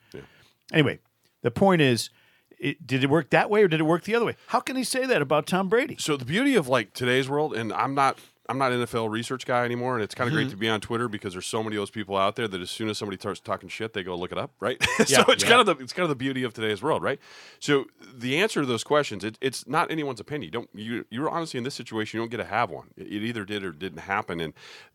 Anyway, 0.72 1.00
the 1.42 1.52
point 1.52 1.82
is, 1.82 2.10
it, 2.60 2.86
did 2.86 3.04
it 3.04 3.10
work 3.10 3.30
that 3.32 3.50
way 3.50 3.64
or 3.64 3.68
did 3.68 3.80
it 3.80 3.84
work 3.84 4.04
the 4.04 4.16
other 4.16 4.26
way? 4.26 4.36
How 4.48 4.60
can 4.60 4.76
he 4.76 4.84
say 4.84 5.06
that 5.06 5.22
about 5.22 5.48
Tom 5.48 5.70
Brady? 5.70 5.96
So 6.00 6.18
the 6.18 6.26
beauty 6.26 6.56
of 6.56 6.68
like 6.68 6.94
today's 6.94 7.30
world, 7.30 7.54
and 7.54 7.72
I'm 7.74 7.96
not 7.96 8.20
I'm 8.50 8.58
not 8.58 8.72
an 8.72 8.82
NFL 8.82 9.10
research 9.10 9.46
guy 9.46 9.66
anymore, 9.66 9.96
and 9.96 10.04
it's 10.04 10.16
kind 10.16 10.28
of 10.28 10.34
Mm-hmm. 10.34 10.44
great 10.44 10.52
to 10.52 10.58
be 10.58 10.70
on 10.70 10.82
Twitter 10.82 11.08
because 11.08 11.34
there's 11.34 11.46
so 11.48 11.64
many 11.64 11.76
of 11.76 11.82
those 11.82 11.90
people 11.90 12.16
out 12.18 12.36
there 12.36 12.48
that 12.48 12.62
as 12.62 12.70
soon 12.70 12.90
as 12.90 12.98
somebody 12.98 13.18
starts 13.18 13.40
talking 13.40 13.70
shit, 13.70 13.94
they 13.94 14.04
go 14.04 14.16
look 14.16 14.32
it 14.32 14.38
up, 14.38 14.52
right? 14.60 14.78
Yeah, 15.00 15.24
so 15.24 15.32
it's 15.32 15.44
yeah. 15.44 15.50
kind 15.50 15.68
of 15.68 15.78
the 15.78 15.84
it's 15.84 15.94
kind 15.94 16.04
of 16.04 16.10
the 16.10 16.16
beauty 16.16 16.44
of 16.44 16.54
today's 16.54 16.82
world, 16.84 17.02
right? 17.04 17.20
So 17.60 17.86
the 18.14 18.38
answer 18.38 18.62
to 18.62 18.66
those 18.66 18.84
questions, 18.84 19.24
it, 19.24 19.38
it's 19.42 19.68
not 19.68 19.90
anyone's 19.92 20.20
opinion. 20.20 20.52
Don't 20.52 20.70
you 20.74 21.06
you're 21.10 21.30
honestly 21.30 21.58
in 21.58 21.64
this 21.64 21.76
situation, 21.76 22.18
you 22.18 22.22
don't 22.22 22.30
get 22.32 22.38
to 22.38 22.46
have 22.46 22.70
one. 22.70 22.88
It, 22.98 23.08
it 23.08 23.24
either 23.24 23.46
did 23.46 23.64
or 23.64 23.72
didn't 23.72 24.00
happen, 24.00 24.40
and 24.40 24.54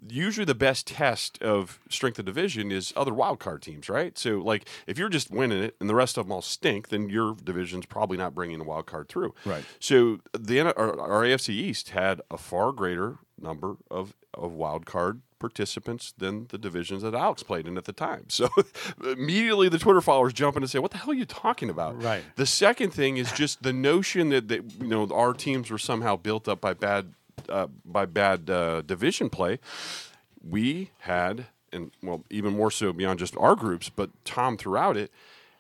usually 0.09 0.45
the 0.45 0.55
best 0.55 0.87
test 0.87 1.41
of 1.43 1.81
strength 1.89 2.19
of 2.19 2.25
division 2.25 2.71
is 2.73 2.93
other 2.97 3.15
wild 3.15 3.39
card 3.39 3.63
teams, 3.63 3.89
right? 3.89 4.17
So 4.19 4.39
like 4.39 4.69
if 4.87 4.99
you're 4.99 5.09
just 5.09 5.31
winning 5.31 5.63
it 5.63 5.77
and 5.81 5.89
the 5.89 5.95
rest 5.95 6.19
of 6.19 6.27
them 6.27 6.33
all 6.33 6.43
stink, 6.43 6.89
then 6.89 7.09
your 7.09 7.35
division's 7.43 7.87
probably 7.87 8.17
not 8.17 8.35
bringing 8.35 8.61
a 8.61 8.65
wild 8.65 8.87
card 8.87 9.09
through, 9.09 9.35
Right. 9.45 9.65
so 9.79 10.19
the 10.39 10.61
our, 10.61 11.01
our 11.01 11.23
AFC 11.23 11.51
East 11.51 11.91
had 11.91 12.21
a 12.31 12.37
far 12.39 12.73
greater 12.73 13.19
number 13.43 13.77
of 13.91 14.15
of 14.35 14.53
wild 14.53 14.87
card 14.87 15.21
participants 15.39 16.15
than 16.17 16.47
the 16.51 16.59
divisions 16.59 17.03
that 17.03 17.15
Alex 17.15 17.43
played 17.43 17.67
in 17.67 17.77
at 17.77 17.85
the 17.85 17.93
time. 17.93 18.27
So 18.33 18.49
immediately 19.05 19.69
the 19.69 19.79
Twitter 19.79 20.01
followers 20.01 20.33
jump 20.33 20.57
in 20.57 20.63
and 20.63 20.71
say, 20.71 20.79
"What 20.79 20.91
the 20.91 20.99
hell 20.99 21.11
are 21.11 21.15
you 21.15 21.27
talking 21.27 21.69
about?" 21.69 22.03
Right. 22.03 22.23
The 22.37 22.47
second 22.47 22.93
thing 22.93 23.17
is 23.19 23.31
just 23.33 23.63
the 23.63 23.73
notion 23.73 24.31
that, 24.31 24.49
that 24.49 24.63
you 24.81 24.87
know 24.87 25.07
our 25.11 25.33
teams 25.35 25.71
were 25.71 25.79
somehow 25.79 26.17
built 26.17 26.49
up 26.49 26.61
by 26.61 26.75
bad 26.75 27.15
uh, 27.49 27.67
by 27.85 28.07
bad 28.07 28.49
uh, 28.49 28.83
division 28.83 29.29
play. 29.31 29.59
We 30.43 30.91
had, 31.01 31.47
and 31.73 31.91
well, 32.03 32.25
even 32.31 32.57
more 32.57 32.71
so 32.71 32.93
beyond 32.93 33.19
just 33.19 33.37
our 33.37 33.55
groups, 33.55 33.89
but 33.89 34.11
Tom 34.25 34.57
throughout 34.57 34.97
it 34.97 35.11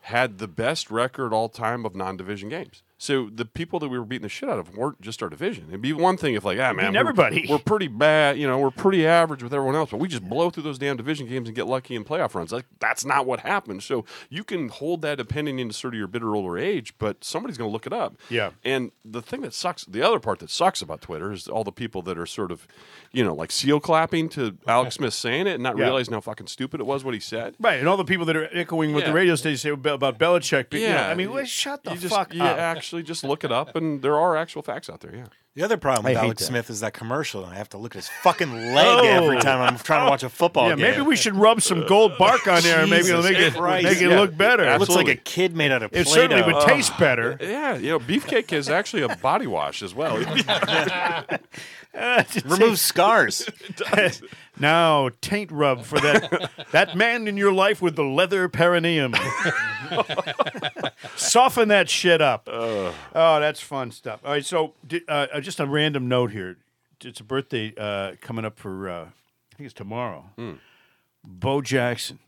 had 0.02 0.38
the 0.38 0.48
best 0.48 0.90
record 0.90 1.32
all 1.32 1.48
time 1.48 1.84
of 1.84 1.94
non-division 1.94 2.48
games. 2.48 2.82
So 3.02 3.28
the 3.34 3.44
people 3.44 3.80
that 3.80 3.88
we 3.88 3.98
were 3.98 4.04
beating 4.04 4.22
the 4.22 4.28
shit 4.28 4.48
out 4.48 4.60
of 4.60 4.76
weren't 4.76 5.00
just 5.00 5.24
our 5.24 5.28
division. 5.28 5.64
It'd 5.70 5.82
be 5.82 5.92
one 5.92 6.16
thing 6.16 6.34
if 6.34 6.44
like, 6.44 6.60
ah, 6.60 6.72
man, 6.72 6.92
we're- 6.92 6.98
everybody. 7.00 7.46
We're, 7.50 7.58
pretty 7.58 7.88
bad. 7.88 8.38
You 8.38 8.46
know, 8.46 8.60
we're 8.60 8.70
pretty 8.70 9.04
average 9.04 9.42
with 9.42 9.52
everyone 9.52 9.74
else, 9.74 9.90
but 9.90 9.96
we 9.96 10.06
just 10.06 10.22
blow 10.22 10.50
through 10.50 10.62
those 10.62 10.78
damn 10.78 10.96
division 10.96 11.26
games 11.26 11.48
and 11.48 11.56
get 11.56 11.66
lucky 11.66 11.96
in 11.96 12.04
playoff 12.04 12.36
runs. 12.36 12.52
Like 12.52 12.66
that's 12.78 13.04
not 13.04 13.26
what 13.26 13.40
happened. 13.40 13.82
So 13.82 14.04
you 14.30 14.44
can 14.44 14.68
hold 14.68 15.02
that 15.02 15.18
opinion 15.18 15.58
into 15.58 15.74
sort 15.74 15.94
of 15.94 15.98
your 15.98 16.06
bitter 16.06 16.36
older 16.36 16.56
age, 16.56 16.94
but 16.98 17.24
somebody's 17.24 17.58
going 17.58 17.68
to 17.68 17.72
look 17.72 17.88
it 17.88 17.92
up. 17.92 18.14
Yeah. 18.30 18.50
And 18.64 18.92
the 19.04 19.20
thing 19.20 19.40
that 19.40 19.52
sucks, 19.52 19.84
the 19.84 20.02
other 20.02 20.20
part 20.20 20.38
that 20.38 20.48
sucks 20.50 20.80
about 20.80 21.00
Twitter 21.00 21.32
is 21.32 21.48
all 21.48 21.64
the 21.64 21.72
people 21.72 22.02
that 22.02 22.16
are 22.16 22.26
sort 22.26 22.52
of, 22.52 22.68
you 23.10 23.24
know, 23.24 23.34
like 23.34 23.50
seal 23.50 23.80
clapping 23.80 24.28
to 24.28 24.56
Alex 24.68 24.94
Smith 24.94 25.14
saying 25.14 25.48
it 25.48 25.54
and 25.54 25.62
not 25.64 25.76
Yeah. 25.76 25.86
realizing 25.86 26.14
how 26.14 26.20
fucking 26.20 26.46
stupid 26.46 26.78
it 26.78 26.84
was 26.86 27.02
what 27.02 27.14
he 27.14 27.20
said. 27.20 27.56
Right, 27.58 27.80
and 27.80 27.88
all 27.88 27.96
the 27.96 28.04
people 28.04 28.26
that 28.26 28.36
are 28.36 28.48
echoing 28.52 28.92
what 28.94 29.06
the 29.06 29.12
radio 29.12 29.34
station 29.34 29.56
say 29.58 29.70
about 29.70 30.20
Belichick. 30.20 30.66
but, 30.70 30.78
you 30.78 30.86
know, 30.86 30.98
I 31.02 31.14
mean, 31.16 31.32
well, 31.32 31.44
shut 31.44 31.82
the 31.82 31.94
you 31.94 32.08
fuck 32.08 32.32
you 32.32 32.42
up. 32.44 32.58
actually 32.58 32.91
just 33.00 33.24
look 33.24 33.44
it 33.44 33.52
up, 33.52 33.76
and 33.76 34.02
there 34.02 34.18
are 34.18 34.36
actual 34.36 34.62
facts 34.62 34.90
out 34.90 35.00
there. 35.00 35.14
Yeah. 35.14 35.26
The 35.54 35.62
other 35.62 35.76
problem 35.76 36.04
with 36.04 36.16
I 36.16 36.20
hate 36.20 36.24
Alex 36.24 36.40
that. 36.42 36.46
Smith 36.48 36.70
is 36.70 36.80
that 36.80 36.94
commercial. 36.94 37.44
and 37.44 37.52
I 37.52 37.56
have 37.58 37.68
to 37.70 37.78
look 37.78 37.92
at 37.94 37.96
his 37.96 38.08
fucking 38.22 38.50
leg 38.50 38.86
oh. 38.86 39.04
every 39.04 39.38
time 39.38 39.60
I'm 39.60 39.78
trying 39.78 40.06
to 40.06 40.10
watch 40.10 40.22
a 40.22 40.30
football 40.30 40.70
yeah, 40.70 40.76
game. 40.76 40.90
maybe 40.90 41.02
we 41.02 41.14
should 41.14 41.36
rub 41.36 41.60
some 41.60 41.86
gold 41.86 42.16
bark 42.18 42.48
on 42.48 42.62
there, 42.62 42.80
and 42.80 42.90
maybe 42.90 43.08
it'll 43.08 43.22
make 43.22 43.36
it 43.36 43.52
Christ. 43.52 43.84
make 43.84 43.98
it 44.00 44.10
Yeah. 44.10 44.18
look 44.18 44.34
better. 44.34 44.64
It 44.64 44.78
looks 44.78 44.88
like 44.88 45.08
Absolutely. 45.08 45.12
a 45.12 45.16
kid 45.16 45.54
made 45.54 45.70
out 45.70 45.82
of 45.82 45.92
It 45.92 46.06
Play-Doh. 46.06 46.10
certainly 46.10 46.52
would 46.52 46.66
taste 46.66 46.98
better. 46.98 47.38
Yeah, 47.52 47.76
you 47.76 47.90
know, 47.90 47.98
beefcake 47.98 48.50
is 48.52 48.70
actually 48.70 49.02
a 49.02 49.14
body 49.16 49.46
wash 49.46 49.82
as 49.82 49.94
well. 49.94 50.16
Remove 52.44 52.78
scars. 52.78 53.48
Now, 54.58 55.08
taint 55.22 55.50
rub 55.50 55.82
for 55.82 55.98
that 55.98 56.50
that 56.72 56.94
man 56.94 57.26
in 57.26 57.38
your 57.38 57.52
life 57.52 57.80
with 57.80 57.96
the 57.96 58.04
leather 58.04 58.50
perineum. 58.50 59.14
Soften 61.16 61.68
that 61.68 61.88
shit 61.88 62.20
up. 62.20 62.48
Oh, 62.52 62.92
that's 63.14 63.60
fun 63.60 63.90
stuff. 63.90 64.20
All 64.24 64.30
right, 64.32 64.44
so 64.44 64.74
uh, 65.08 65.26
uh, 65.32 65.40
just 65.40 65.58
a 65.58 65.66
random 65.66 66.06
note 66.06 66.32
here. 66.32 66.58
It's 67.00 67.18
a 67.18 67.24
birthday 67.24 67.72
uh, 67.76 68.12
coming 68.20 68.44
up 68.44 68.58
for 68.58 68.88
uh, 68.90 69.04
I 69.04 69.56
think 69.56 69.66
it's 69.66 69.74
tomorrow. 69.74 70.26
Bo 71.24 71.62
Jackson, 71.62 72.18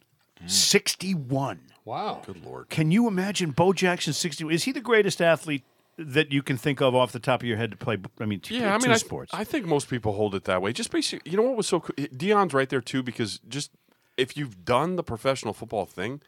sixty-one. 0.46 1.60
Wow. 1.84 2.22
Good 2.24 2.42
lord. 2.44 2.70
Can 2.70 2.90
you 2.90 3.06
imagine 3.06 3.50
Bo 3.50 3.74
Jackson 3.74 4.14
sixty? 4.14 4.44
Is 4.52 4.64
he 4.64 4.72
the 4.72 4.80
greatest 4.80 5.20
athlete 5.20 5.62
that 5.96 6.32
you 6.32 6.42
can 6.42 6.56
think 6.56 6.80
of 6.80 6.94
off 6.94 7.12
the 7.12 7.18
top 7.20 7.42
of 7.42 7.48
your 7.48 7.56
head 7.56 7.70
to 7.70 7.76
play? 7.76 7.98
I 8.20 8.26
mean, 8.26 8.40
to 8.40 8.54
Yeah, 8.54 8.60
play 8.60 8.68
I 8.70 8.78
two 8.78 8.82
mean, 8.82 8.92
I, 8.92 8.96
sports. 8.96 9.32
I 9.34 9.44
think 9.44 9.66
most 9.66 9.88
people 9.88 10.12
hold 10.12 10.34
it 10.34 10.44
that 10.44 10.60
way. 10.62 10.72
Just 10.72 10.90
basically, 10.90 11.30
you 11.30 11.36
know 11.36 11.42
what 11.44 11.56
was 11.56 11.66
so 11.66 11.80
cool? 11.80 11.94
Eh, 11.98 12.08
Dion's 12.16 12.52
right 12.54 12.68
there 12.68 12.80
too 12.80 13.02
because 13.02 13.38
just 13.48 13.70
if 14.16 14.36
you've 14.36 14.64
done 14.64 14.96
the 14.96 15.02
professional 15.02 15.52
football 15.54 15.86
thing, 15.86 16.20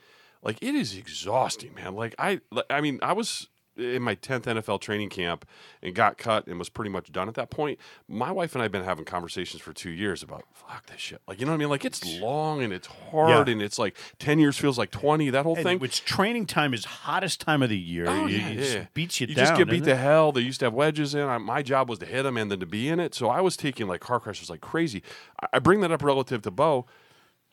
like 0.43 0.59
it 0.63 0.75
is 0.75 0.97
exhausting, 0.97 1.75
man. 1.75 1.95
Like 1.95 2.15
I, 2.19 2.41
I 2.71 2.81
mean, 2.81 2.99
I 3.03 3.13
was 3.13 3.49
in 3.77 4.03
my 4.03 4.15
10th 4.15 4.43
NFL 4.43 4.81
training 4.81 5.09
camp 5.11 5.47
and 5.83 5.95
got 5.95 6.17
cut 6.19 6.47
and 6.47 6.59
was 6.59 6.69
pretty 6.69 6.91
much 6.91 7.13
done 7.13 7.29
at 7.29 7.35
that 7.35 7.51
point. 7.51 7.79
My 8.09 8.31
wife 8.33 8.55
and 8.55 8.63
I 8.63 8.65
have 8.65 8.73
been 8.73 8.85
having 8.85 9.05
conversations 9.05 9.61
for 9.63 9.73
two 9.73 9.91
years 9.91 10.23
about 10.23 10.45
fuck 10.53 10.87
this 10.87 11.01
shit. 11.01 11.21
Like, 11.29 11.41
you 11.41 11.47
know 11.47 11.53
what 11.53 11.57
I 11.57 11.59
mean? 11.59 11.69
Like 11.69 11.85
it's 11.85 12.05
long 12.21 12.63
and 12.63 12.73
it's 12.73 12.87
hard 12.87 13.49
Yeah. 13.49 13.53
and 13.53 13.63
it's 13.63 13.79
like 13.79 13.97
10 14.19 14.39
years 14.39 14.57
feels 14.57 14.79
like 14.79 14.91
20, 14.91 15.31
that 15.31 15.45
whole 15.45 15.57
And 15.57 15.65
thing. 15.65 15.79
Which 15.79 16.05
training 16.05 16.47
time 16.47 16.73
is 16.75 16.85
hottest 16.85 17.41
time 17.41 17.63
of 17.63 17.69
the 17.69 17.79
year. 17.79 18.07
Oh, 18.09 18.27
You- 18.27 18.39
yeah, 18.39 18.49
it 18.49 18.55
yeah. 18.57 18.63
just 18.81 18.95
beats 18.95 19.21
you, 19.21 19.27
you 19.27 19.35
down. 19.35 19.45
just 19.47 19.59
get 19.59 19.69
beat 19.69 19.85
to 19.85 19.97
hell. 19.97 20.33
They 20.33 20.41
used 20.41 20.61
to 20.61 20.67
have 20.67 20.75
wedges 20.75 21.15
in. 21.15 21.23
I, 21.29 21.39
my 21.39 21.63
job 21.63 21.89
was 21.89 21.99
to 22.01 22.07
hit 22.07 22.23
them 22.23 22.37
and 22.37 22.51
then 22.51 22.61
to 22.61 22.67
be 22.67 22.89
in 22.89 22.99
it. 23.01 23.15
So 23.15 23.29
I 23.29 23.41
was 23.41 23.57
taking 23.57 23.87
like 23.89 24.01
car 24.01 24.21
crashes 24.21 24.49
like 24.51 24.61
crazy. 24.61 25.03
I, 25.43 25.47
I 25.55 25.59
bring 25.59 25.81
that 25.81 25.93
up 25.93 26.03
relative 26.03 26.43
to 26.43 26.51
Bo. 26.51 26.87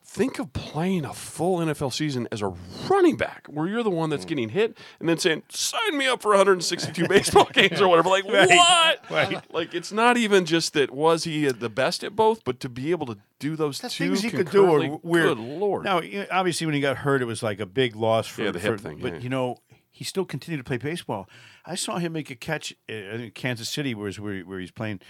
Think 0.06 0.38
of 0.38 0.52
playing 0.52 1.04
a 1.06 1.14
full 1.14 1.58
NFL 1.58 1.92
season 1.92 2.28
as 2.30 2.40
a 2.42 2.54
running 2.88 3.16
back, 3.16 3.46
where 3.48 3.66
you're 3.66 3.82
the 3.82 3.90
one 3.90 4.10
that's 4.10 4.24
getting 4.26 4.50
hit, 4.50 4.76
and 5.00 5.08
then 5.08 5.18
saying, 5.18 5.42
"Sign 5.48 5.96
me 5.96 6.06
up 6.06 6.20
for 6.22 6.28
162 6.32 7.08
baseball 7.08 7.48
games 7.52 7.80
or 7.80 7.88
whatever." 7.88 8.10
Like 8.10 8.24
Right, 8.28 8.48
what? 8.48 9.10
right. 9.10 9.52
Like 9.52 9.74
it's 9.74 9.90
not 9.92 10.16
even 10.16 10.44
just 10.44 10.74
that 10.74 10.90
was 10.92 11.24
he 11.24 11.46
the 11.50 11.70
best 11.70 12.04
at 12.04 12.14
both, 12.14 12.44
but 12.44 12.60
to 12.60 12.68
be 12.68 12.90
able 12.90 13.06
to 13.06 13.16
do 13.40 13.56
those 13.56 13.80
The 13.80 13.88
two 13.88 14.08
things 14.10 14.22
he 14.22 14.30
could 14.30 14.50
do 14.50 14.66
are 14.72 14.98
weird. 15.02 15.36
Good 15.36 15.38
lord! 15.38 15.84
Now, 15.84 16.00
obviously, 16.30 16.66
when 16.66 16.74
he 16.74 16.80
got 16.80 16.98
hurt, 16.98 17.22
it 17.22 17.24
was 17.26 17.42
like 17.42 17.58
a 17.58 17.66
big 17.66 17.96
loss 17.96 18.26
for 18.28 18.42
Yeah, 18.42 18.50
the 18.52 18.60
hip 18.60 18.72
for- 18.72 18.78
thing, 18.78 18.98
But 19.00 19.14
yeah. 19.14 19.20
you 19.20 19.28
know, 19.30 19.56
he 19.90 20.04
still 20.04 20.24
continued 20.26 20.58
to 20.58 20.64
play 20.64 20.76
baseball. 20.76 21.28
I 21.64 21.76
saw 21.76 21.96
him 21.98 22.12
make 22.12 22.30
a 22.30 22.36
catch 22.36 22.74
uh, 22.90 22.92
in 22.92 23.30
Kansas 23.30 23.70
City, 23.70 23.94
where, 23.94 24.12
where, 24.12 24.40
where 24.42 24.60
he's 24.60 24.70
playing, 24.70 25.00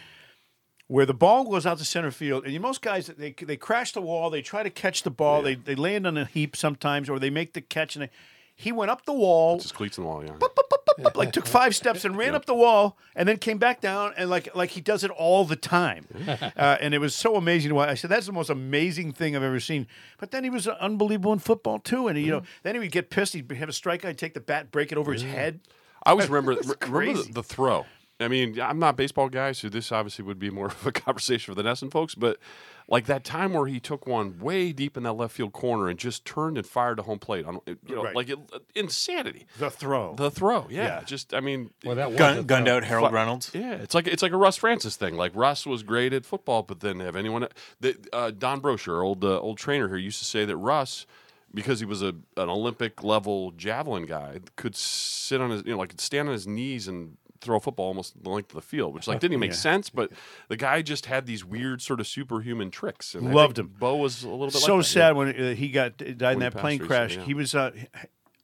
where 0.87 1.07
the 1.07 1.15
ball 1.15 1.45
goes 1.45 1.67
out 1.67 1.79
to 1.79 1.85
center 1.85 2.11
field, 2.11 2.45
and 2.45 2.53
you, 2.53 2.61
most 2.61 2.83
guys 2.83 3.07
they 3.07 3.33
they 3.33 3.57
crash 3.57 3.93
the 3.93 4.01
wall, 4.01 4.31
they 4.31 4.43
try 4.43 4.63
to 4.63 4.71
catch 4.71 5.03
the 5.03 5.11
ball, 5.11 5.43
they 5.43 5.55
they 5.55 5.75
land 5.75 6.07
on 6.07 6.17
a 6.17 6.25
heap 6.25 6.57
sometimes, 6.57 7.09
or 7.09 7.19
they 7.19 7.31
make 7.31 7.55
the 7.55 7.61
catch, 7.61 7.97
and 7.97 8.05
they, 8.05 8.11
he 8.55 8.71
went 8.71 8.91
up 8.91 9.05
the 9.05 9.13
wall, 9.13 9.59
just 9.59 9.75
cleats 9.75 9.99
in 9.99 10.05
the 10.05 10.09
wall. 10.09 10.25
Yeah. 10.25 10.33
up, 11.05 11.17
like 11.17 11.33
took 11.33 11.47
five 11.47 11.75
steps 11.75 12.05
and 12.05 12.17
ran 12.17 12.35
up 12.35 12.47
the 12.47 12.55
wall 12.55 12.97
and 13.17 13.29
then 13.29 13.37
came 13.37 13.59
back 13.59 13.81
down 13.81 14.13
and 14.17 14.31
like 14.31 14.55
like 14.55 14.71
he 14.71 14.81
does 14.81 15.03
it 15.03 15.11
all 15.11 15.45
the 15.45 15.57
time 15.57 16.07
uh, 16.57 16.77
and 16.81 16.95
it 16.95 16.99
was 16.99 17.15
so 17.15 17.35
amazing 17.35 17.71
to 17.71 17.75
watch. 17.75 17.89
I 17.89 17.95
said 17.95 18.11
that's 18.11 18.27
the 18.27 18.33
most 18.33 18.51
amazing 18.51 19.13
thing 19.13 19.35
I've 19.35 19.43
ever 19.43 19.59
seen 19.59 19.89
but 20.19 20.31
then 20.31 20.45
he 20.45 20.51
was 20.51 20.69
unbelievable 20.69 21.33
in 21.33 21.41
football 21.41 21.81
too 21.81 22.07
and 22.07 22.17
he, 22.17 22.25
you 22.25 22.31
know 22.31 22.43
then 22.63 22.77
he 22.77 22.79
would 22.79 22.93
get 22.93 23.11
pissed 23.11 23.33
he'd 23.33 23.51
have 23.51 23.69
a 23.69 23.73
strike 23.73 24.05
he'd 24.05 24.17
take 24.17 24.35
the 24.35 24.41
bat 24.41 24.71
break 24.71 24.93
it 24.93 24.99
over 24.99 25.13
his 25.13 25.23
head 25.23 25.59
I 26.05 26.11
always 26.11 26.29
remember 26.31 26.61
remember 26.81 27.23
the, 27.23 27.33
the 27.33 27.43
throw. 27.43 27.87
I 28.25 28.29
mean, 28.29 28.61
I'm 28.61 28.79
not 28.79 28.91
a 28.91 28.97
baseball 28.97 29.29
guy, 29.29 29.53
so 29.53 29.69
this 29.69 29.93
obviously 29.93 30.25
would 30.25 30.39
be 30.39 30.51
more 30.51 30.67
of 30.69 30.87
a 30.87 30.93
conversation 30.93 31.55
for 31.55 31.63
the 31.63 31.69
NESN 31.69 31.91
folks. 31.93 32.15
But 32.15 32.39
like 32.89 33.07
that 33.07 33.25
time 33.25 33.53
where 33.53 33.67
he 33.67 33.81
took 33.81 34.07
one 34.07 34.39
way 34.41 34.73
deep 34.73 34.97
in 34.97 35.03
that 35.05 35.13
left 35.15 35.35
field 35.35 35.53
corner 35.53 35.89
and 35.89 35.99
just 35.99 36.25
turned 36.25 36.59
and 36.59 36.67
fired 36.67 36.97
to 36.99 37.03
home 37.05 37.19
plate 37.19 37.47
on, 37.47 37.61
you 37.67 37.77
know, 37.95 38.03
Right. 38.05 38.15
like 38.17 38.29
it, 38.29 38.39
insanity. 38.75 39.47
the 39.59 39.71
throw 39.71 40.15
The 40.17 40.31
throw, 40.31 40.67
yeah, 40.71 40.83
Yeah. 40.85 41.01
just 41.05 41.33
I 41.35 41.41
mean, 41.41 41.71
Well, 41.85 41.97
that 41.97 42.11
was 42.11 42.19
Gun, 42.19 42.45
gunned 42.45 42.67
throw. 42.67 42.77
out 42.77 42.85
Harold 42.85 43.13
Reynolds. 43.13 43.51
yeah, 43.55 43.73
it's 43.75 43.95
like 43.95 44.07
it's 44.07 44.23
like 44.23 44.33
a 44.33 44.37
Russ 44.37 44.57
Francis 44.57 44.97
thing. 44.97 45.17
Like 45.17 45.33
Russ 45.35 45.65
was 45.67 45.83
great 45.83 46.13
at 46.13 46.27
football, 46.27 46.63
but 46.63 46.81
then 46.81 47.01
have 47.01 47.17
anyone? 47.17 47.47
The, 47.81 47.97
uh, 48.13 48.31
Don 48.33 48.61
Brosher, 48.61 49.03
old 49.03 49.25
uh, 49.25 49.39
old 49.41 49.59
trainer 49.59 49.89
here, 49.89 49.97
used 49.97 50.19
to 50.19 50.25
say 50.27 50.45
that 50.45 50.57
Russ, 50.57 51.07
because 51.55 51.81
he 51.81 51.87
was 51.87 52.03
a 52.03 52.09
an 52.37 52.49
Olympic 52.51 53.03
level 53.03 53.53
javelin 53.53 54.05
guy, 54.07 54.41
could 54.57 54.77
sit 54.77 55.41
on 55.41 55.51
his 55.51 55.63
you 55.65 55.73
know 55.73 55.79
like 55.79 55.91
could 55.91 56.01
stand 56.01 56.29
on 56.29 56.35
his 56.35 56.47
knees 56.47 56.87
and 56.87 57.17
throw 57.45 57.57
a 57.57 57.61
football 57.61 57.87
almost 57.87 58.23
the 58.23 58.31
length 58.31 58.51
of 58.51 58.57
the 58.57 58.63
field, 58.63 58.95
which 58.95 59.07
like 59.07 59.21
didn't 59.21 59.33
even 59.35 59.41
make 59.41 59.51
Yeah. 59.51 59.57
sense. 59.57 59.91
But 59.91 60.11
the 60.49 60.57
guy 60.57 60.83
just 60.83 61.07
had 61.07 61.27
these 61.27 61.45
weird 61.45 61.83
sort 61.83 62.01
of 62.01 62.07
superhuman 62.07 62.71
tricks. 62.71 63.15
And 63.15 63.35
Loved 63.35 63.59
him. 63.59 63.75
Bo 63.79 63.97
was 63.97 64.23
a 64.25 64.29
little 64.31 64.47
bit 64.47 64.55
so 64.55 64.77
like 64.77 64.85
that, 64.85 64.89
sad 64.91 65.17
when 65.17 65.29
uh, 65.29 65.55
he 65.55 65.69
got 65.69 65.99
died 65.99 66.35
in 66.35 66.39
that 66.41 66.57
plane 66.57 66.79
crash. 66.81 67.17
He 67.19 67.35
was. 67.35 67.55
Uh, 67.55 67.71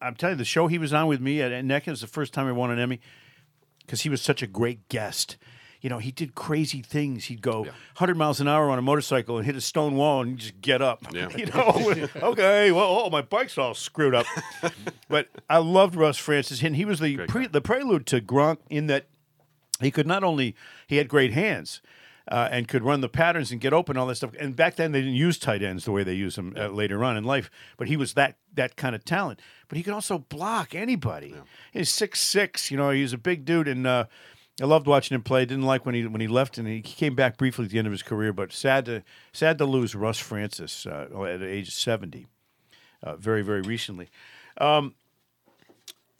I'm 0.02 0.14
telling 0.14 0.34
you, 0.34 0.38
the 0.38 0.44
show 0.44 0.66
he 0.66 0.78
was 0.78 0.92
on 0.94 1.08
with 1.08 1.20
me 1.20 1.42
at 1.42 1.52
NECA 1.52 1.88
was 1.88 2.00
the 2.00 2.06
first 2.06 2.32
time 2.32 2.46
I 2.46 2.52
won 2.52 2.70
an 2.70 2.78
Emmy 2.78 3.00
because 3.80 4.02
he 4.02 4.08
was 4.08 4.22
such 4.22 4.42
a 4.42 4.46
great 4.46 4.88
guest. 4.88 5.36
You 5.80 5.88
know, 5.88 5.98
he 5.98 6.10
did 6.10 6.34
crazy 6.34 6.82
things. 6.82 7.26
He'd 7.26 7.40
go 7.40 7.60
100 7.62 8.16
miles 8.16 8.40
an 8.40 8.48
hour 8.48 8.68
on 8.68 8.78
a 8.78 8.82
motorcycle 8.82 9.38
and 9.38 9.46
hit 9.46 9.56
a 9.56 9.60
stone 9.60 9.96
wall 9.96 10.22
and 10.22 10.36
just 10.38 10.60
get 10.60 10.82
up. 10.82 11.06
Yeah. 11.12 11.28
You 11.40 11.46
know, 11.46 12.08
okay, 12.22 12.70
well, 12.70 12.84
oh, 12.84 13.08
my 13.08 13.22
bike's 13.22 13.56
all 13.56 13.72
screwed 13.72 14.14
up. 14.14 14.26
but 15.08 15.28
I 15.48 15.58
loved 15.58 15.96
Russ 15.96 16.18
Francis, 16.18 16.62
and 16.62 16.76
he 16.76 16.84
was 16.84 17.00
the 17.00 17.16
pre, 17.28 17.46
the 17.46 17.62
prelude 17.62 18.04
to 18.08 18.20
Gronk 18.20 18.58
in 18.68 18.88
that 18.88 19.06
he 19.80 19.90
could 19.90 20.06
not 20.06 20.22
only 20.22 20.54
he 20.86 20.96
had 20.96 21.08
great 21.08 21.32
hands 21.32 21.80
uh, 22.28 22.48
and 22.50 22.68
could 22.68 22.82
run 22.82 23.00
the 23.00 23.08
patterns 23.08 23.50
and 23.50 23.60
get 23.60 23.72
open 23.72 23.96
all 23.96 24.06
that 24.06 24.16
stuff. 24.16 24.32
And 24.38 24.54
back 24.54 24.76
then 24.76 24.92
they 24.92 25.00
didn't 25.00 25.14
use 25.14 25.38
tight 25.38 25.62
ends 25.62 25.84
the 25.84 25.92
way 25.92 26.04
they 26.04 26.14
use 26.14 26.36
them 26.36 26.54
uh, 26.56 26.68
later 26.68 27.02
on 27.02 27.16
in 27.16 27.24
life. 27.24 27.50
But 27.76 27.88
he 27.88 27.96
was 27.96 28.14
that 28.14 28.36
that 28.54 28.76
kind 28.76 28.94
of 28.94 29.04
talent. 29.04 29.40
But 29.68 29.78
he 29.78 29.82
could 29.82 29.94
also 29.94 30.18
block 30.18 30.74
anybody. 30.74 31.34
He's 31.72 31.90
six 31.90 32.20
six. 32.20 32.70
You 32.70 32.76
know, 32.76 32.90
he's 32.90 33.12
a 33.12 33.18
big 33.18 33.44
dude, 33.44 33.68
and 33.68 33.86
uh, 33.86 34.04
I 34.60 34.64
loved 34.66 34.86
watching 34.86 35.14
him 35.14 35.22
play. 35.22 35.44
Didn't 35.44 35.64
like 35.64 35.86
when 35.86 35.94
he 35.94 36.06
when 36.06 36.20
he 36.20 36.28
left, 36.28 36.58
and 36.58 36.68
he 36.68 36.82
came 36.82 37.14
back 37.14 37.36
briefly 37.36 37.64
at 37.64 37.70
the 37.70 37.78
end 37.78 37.86
of 37.86 37.92
his 37.92 38.02
career. 38.02 38.32
But 38.32 38.52
sad 38.52 38.84
to 38.86 39.02
sad 39.32 39.58
to 39.58 39.64
lose 39.64 39.94
Russ 39.94 40.18
Francis 40.18 40.86
uh, 40.86 41.08
at 41.24 41.40
the 41.40 41.48
age 41.48 41.68
of 41.68 41.74
seventy. 41.74 42.26
Uh, 43.02 43.16
very 43.16 43.42
very 43.42 43.62
recently. 43.62 44.08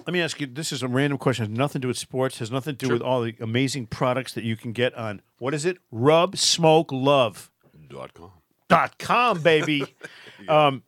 Let 0.06 0.14
me 0.14 0.22
ask 0.22 0.40
you. 0.40 0.46
This 0.46 0.72
is 0.72 0.82
a 0.82 0.88
random 0.88 1.18
question. 1.18 1.46
Has 1.46 1.56
nothing 1.58 1.80
to 1.80 1.84
do 1.84 1.88
with 1.88 1.98
sports. 1.98 2.38
Has 2.38 2.50
nothing 2.50 2.76
to 2.76 2.86
do 2.86 2.92
with 2.92 3.02
all 3.02 3.22
the 3.22 3.36
amazing 3.40 3.86
products 3.86 4.32
that 4.34 4.44
you 4.44 4.56
can 4.56 4.72
get 4.72 4.94
on 4.94 5.20
what 5.38 5.54
is 5.54 5.64
it? 5.64 5.78
Rub 5.90 6.36
Smoke 6.36 6.90
Love 6.92 7.50
dot 7.88 8.14
com. 8.14 8.32
dot 8.68 8.98
com, 8.98 9.40
baby. 9.42 9.84
um, 10.48 10.82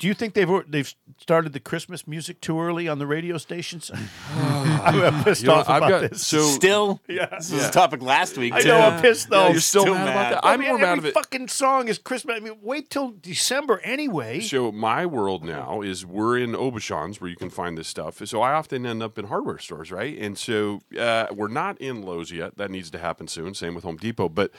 do 0.00 0.06
you 0.08 0.14
think 0.14 0.34
they've 0.34 0.50
they've 0.66 0.92
started 1.18 1.52
the 1.52 1.60
Christmas 1.60 2.08
music 2.08 2.40
too 2.40 2.58
early 2.60 2.88
on 2.88 2.98
the 2.98 3.06
radio 3.06 3.36
stations? 3.38 3.90
I'm 4.34 5.22
pissed 5.22 5.42
You 5.42 5.48
know, 5.48 5.54
off 5.56 5.68
I've 5.68 5.82
about 5.82 6.00
got 6.02 6.10
this. 6.10 6.26
so 6.26 6.40
Still, 6.40 7.00
Yeah. 7.06 7.26
this 7.26 7.52
was 7.52 7.66
a 7.66 7.70
topic 7.70 8.00
last 8.02 8.36
week. 8.38 8.54
I 8.54 8.60
know 8.62 8.78
I'm 8.80 9.00
pissed 9.02 9.28
though. 9.28 9.46
Yeah, 9.46 9.52
you're 9.52 9.60
still, 9.60 9.82
Still 9.82 9.94
mad, 9.94 10.08
about 10.08 10.30
that. 10.42 10.44
I 10.44 10.54
I'm 10.54 10.60
mean, 10.60 10.68
more 10.70 10.78
every 10.78 10.86
mad 10.88 10.98
of 10.98 11.04
it. 11.04 11.14
fucking 11.14 11.48
song 11.48 11.88
is 11.88 11.98
Christmas. 11.98 12.36
I 12.36 12.40
mean, 12.40 12.56
wait 12.62 12.88
till 12.90 13.10
December 13.20 13.80
anyway. 13.84 14.40
So 14.40 14.72
my 14.72 15.04
world 15.06 15.44
now 15.44 15.82
is 15.82 16.06
we're 16.06 16.38
in 16.38 16.52
Aubuchon's 16.52 17.20
where 17.20 17.28
you 17.28 17.36
can 17.36 17.50
find 17.50 17.76
this 17.76 17.86
stuff. 17.88 18.26
So 18.26 18.40
I 18.40 18.54
often 18.54 18.86
end 18.86 19.02
up 19.02 19.18
in 19.18 19.26
hardware 19.26 19.58
stores, 19.58 19.92
right? 19.92 20.16
And 20.18 20.38
so 20.38 20.80
uh, 20.98 21.26
we're 21.32 21.48
not 21.48 21.78
in 21.78 22.00
Lowe's 22.02 22.32
yet. 22.32 22.56
That 22.56 22.70
needs 22.70 22.90
to 22.92 22.98
happen 22.98 23.28
soon. 23.28 23.52
Same 23.54 23.74
with 23.74 23.84
Home 23.84 23.98
Depot. 23.98 24.30
But 24.30 24.50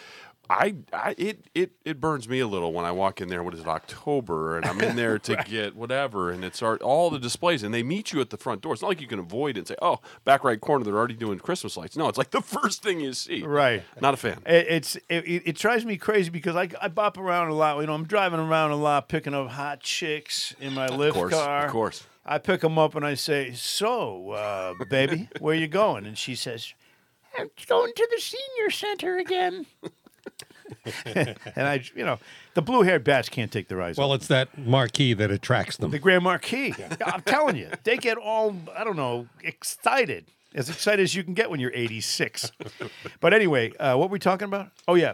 I, 0.52 0.76
I 0.92 1.16
it, 1.18 1.46
it 1.56 1.72
it 1.86 2.02
burns 2.02 2.28
me 2.28 2.40
a 2.40 2.48
little 2.48 2.74
when 2.74 2.84
I 2.84 2.92
walk 2.92 3.22
in 3.22 3.30
there. 3.30 3.42
What 3.42 3.54
is 3.54 3.62
it, 3.62 3.68
October, 3.68 4.58
and 4.58 4.66
I'm 4.66 4.82
in 4.82 4.98
there 4.98 5.18
to 5.30 5.38
get 5.48 5.76
whatever, 5.76 6.30
and 6.30 6.44
it's 6.44 6.62
our, 6.62 6.76
all 6.78 7.10
the 7.10 7.20
displays, 7.20 7.64
and 7.64 7.74
they 7.74 7.84
meet 7.84 8.12
you 8.12 8.20
at 8.20 8.32
the 8.32 8.38
front 8.38 8.62
door. 8.62 8.74
It's 8.74 8.82
not 8.82 8.90
like 8.90 9.00
you 9.00 9.08
can 9.08 9.20
avoid 9.20 9.56
it 9.56 9.60
and 9.62 9.68
say, 9.70 9.76
"Oh, 9.82 10.00
back 10.26 10.44
right 10.44 10.60
corner, 10.60 10.84
they're 10.84 10.98
already 10.98 11.14
doing 11.14 11.40
Christmas 11.40 11.78
lights." 11.78 11.96
No, 11.96 12.10
it's 12.10 12.18
like 12.18 12.32
the 12.32 12.42
first 12.42 12.84
thing 12.84 13.00
you 13.00 13.14
see. 13.14 13.44
Right. 13.44 13.84
Not 14.02 14.14
a 14.14 14.18
fan. 14.18 14.42
It, 14.46 14.68
it's 14.68 14.96
it, 15.08 15.26
it, 15.26 15.44
it 15.46 15.56
drives 15.56 15.86
me 15.86 15.96
crazy 15.96 16.30
because 16.30 16.58
I, 16.58 16.68
I 16.82 16.90
bop 16.90 17.18
around 17.18 17.48
a 17.48 17.54
lot. 17.54 17.80
You 17.80 17.88
know, 17.88 17.94
I'm 17.94 18.06
driving 18.06 18.40
around 18.40 18.72
a 18.72 18.76
lot, 18.76 19.08
picking 19.08 19.34
up 19.34 19.48
hot 19.50 19.80
chicks 19.80 20.54
in 20.60 20.74
my 20.74 20.88
lift 20.88 21.16
course, 21.16 21.34
car. 21.34 21.66
of 21.66 21.72
course. 21.72 22.06
I 22.26 22.38
pick 22.40 22.62
them 22.62 22.78
up 22.78 22.96
and 22.96 23.06
I 23.06 23.14
say, 23.14 23.54
"So, 23.54 24.32
uh, 24.32 24.74
baby, 24.90 25.30
where 25.40 25.56
you 25.56 25.68
going?" 25.68 26.06
And 26.06 26.18
she 26.18 26.36
says, 26.36 26.74
"I'm 27.40 27.50
going 27.68 27.94
to 27.96 28.08
the 28.12 28.20
senior 28.20 28.70
center 28.70 29.18
again." 29.18 29.66
and 31.06 31.38
I, 31.58 31.84
you 31.96 32.04
know, 32.06 32.20
the 32.56 32.62
blue-haired 32.62 33.04
bats 33.04 33.30
can't 33.30 33.52
take 33.52 33.68
their 33.68 33.82
eyes 33.82 33.98
Well, 33.98 34.12
off. 34.12 34.18
it's 34.18 34.28
that 34.28 34.58
marquee 34.58 35.14
that 35.14 35.30
attracts 35.32 35.78
them. 35.78 35.92
The 35.92 36.00
Grand 36.00 36.24
Marquis. 36.24 36.74
I'm 37.06 37.22
telling 37.22 37.56
you, 37.56 37.70
they 37.84 37.98
get 37.98 38.18
all 38.18 38.56
I 38.76 38.84
don't 38.84 38.96
know 38.98 39.28
excited, 39.44 40.26
as 40.56 40.70
excited 40.70 41.04
as 41.04 41.14
you 41.16 41.24
can 41.24 41.34
get 41.34 41.50
when 41.50 41.60
you're 41.60 41.72
86. 41.74 42.52
but 43.20 43.34
anyway, 43.34 43.72
uh, 43.80 43.96
what 43.96 44.10
were 44.10 44.14
we 44.14 44.20
talking 44.20 44.46
about? 44.46 44.72
Oh 44.88 44.96
yeah, 44.96 45.14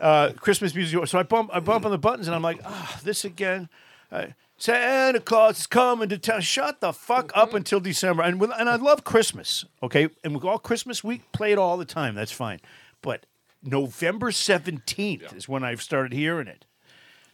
uh, 0.00 0.30
Christmas 0.36 0.74
music. 0.74 1.06
So 1.08 1.18
I 1.18 1.22
bump, 1.22 1.50
I 1.52 1.60
bump 1.60 1.84
on 1.84 1.90
the 1.90 1.98
buttons, 1.98 2.26
and 2.26 2.34
I'm 2.34 2.42
like, 2.42 2.60
ah, 2.64 2.98
this 3.04 3.24
again. 3.24 3.68
Uh, 4.10 4.26
Santa 4.58 5.20
Claus 5.20 5.58
is 5.60 5.66
coming 5.66 6.08
to 6.08 6.16
town. 6.16 6.40
Shut 6.40 6.80
the 6.80 6.92
fuck 6.94 7.30
up 7.34 7.52
until 7.52 7.78
December. 7.78 8.22
And 8.22 8.40
with, 8.40 8.50
and 8.58 8.70
I 8.70 8.76
love 8.76 9.04
Christmas. 9.04 9.66
Okay, 9.82 10.08
and 10.24 10.34
with 10.34 10.44
all 10.44 10.58
Christmas 10.58 11.04
week, 11.04 11.30
play 11.32 11.52
it 11.52 11.58
all 11.58 11.76
the 11.76 11.84
time. 11.84 12.14
That's 12.14 12.32
fine. 12.32 12.60
But 13.02 13.26
November 13.66 14.30
17th 14.30 15.34
is 15.36 15.48
when 15.48 15.64
I've 15.64 15.82
started 15.82 16.12
hearing 16.12 16.46
it. 16.46 16.64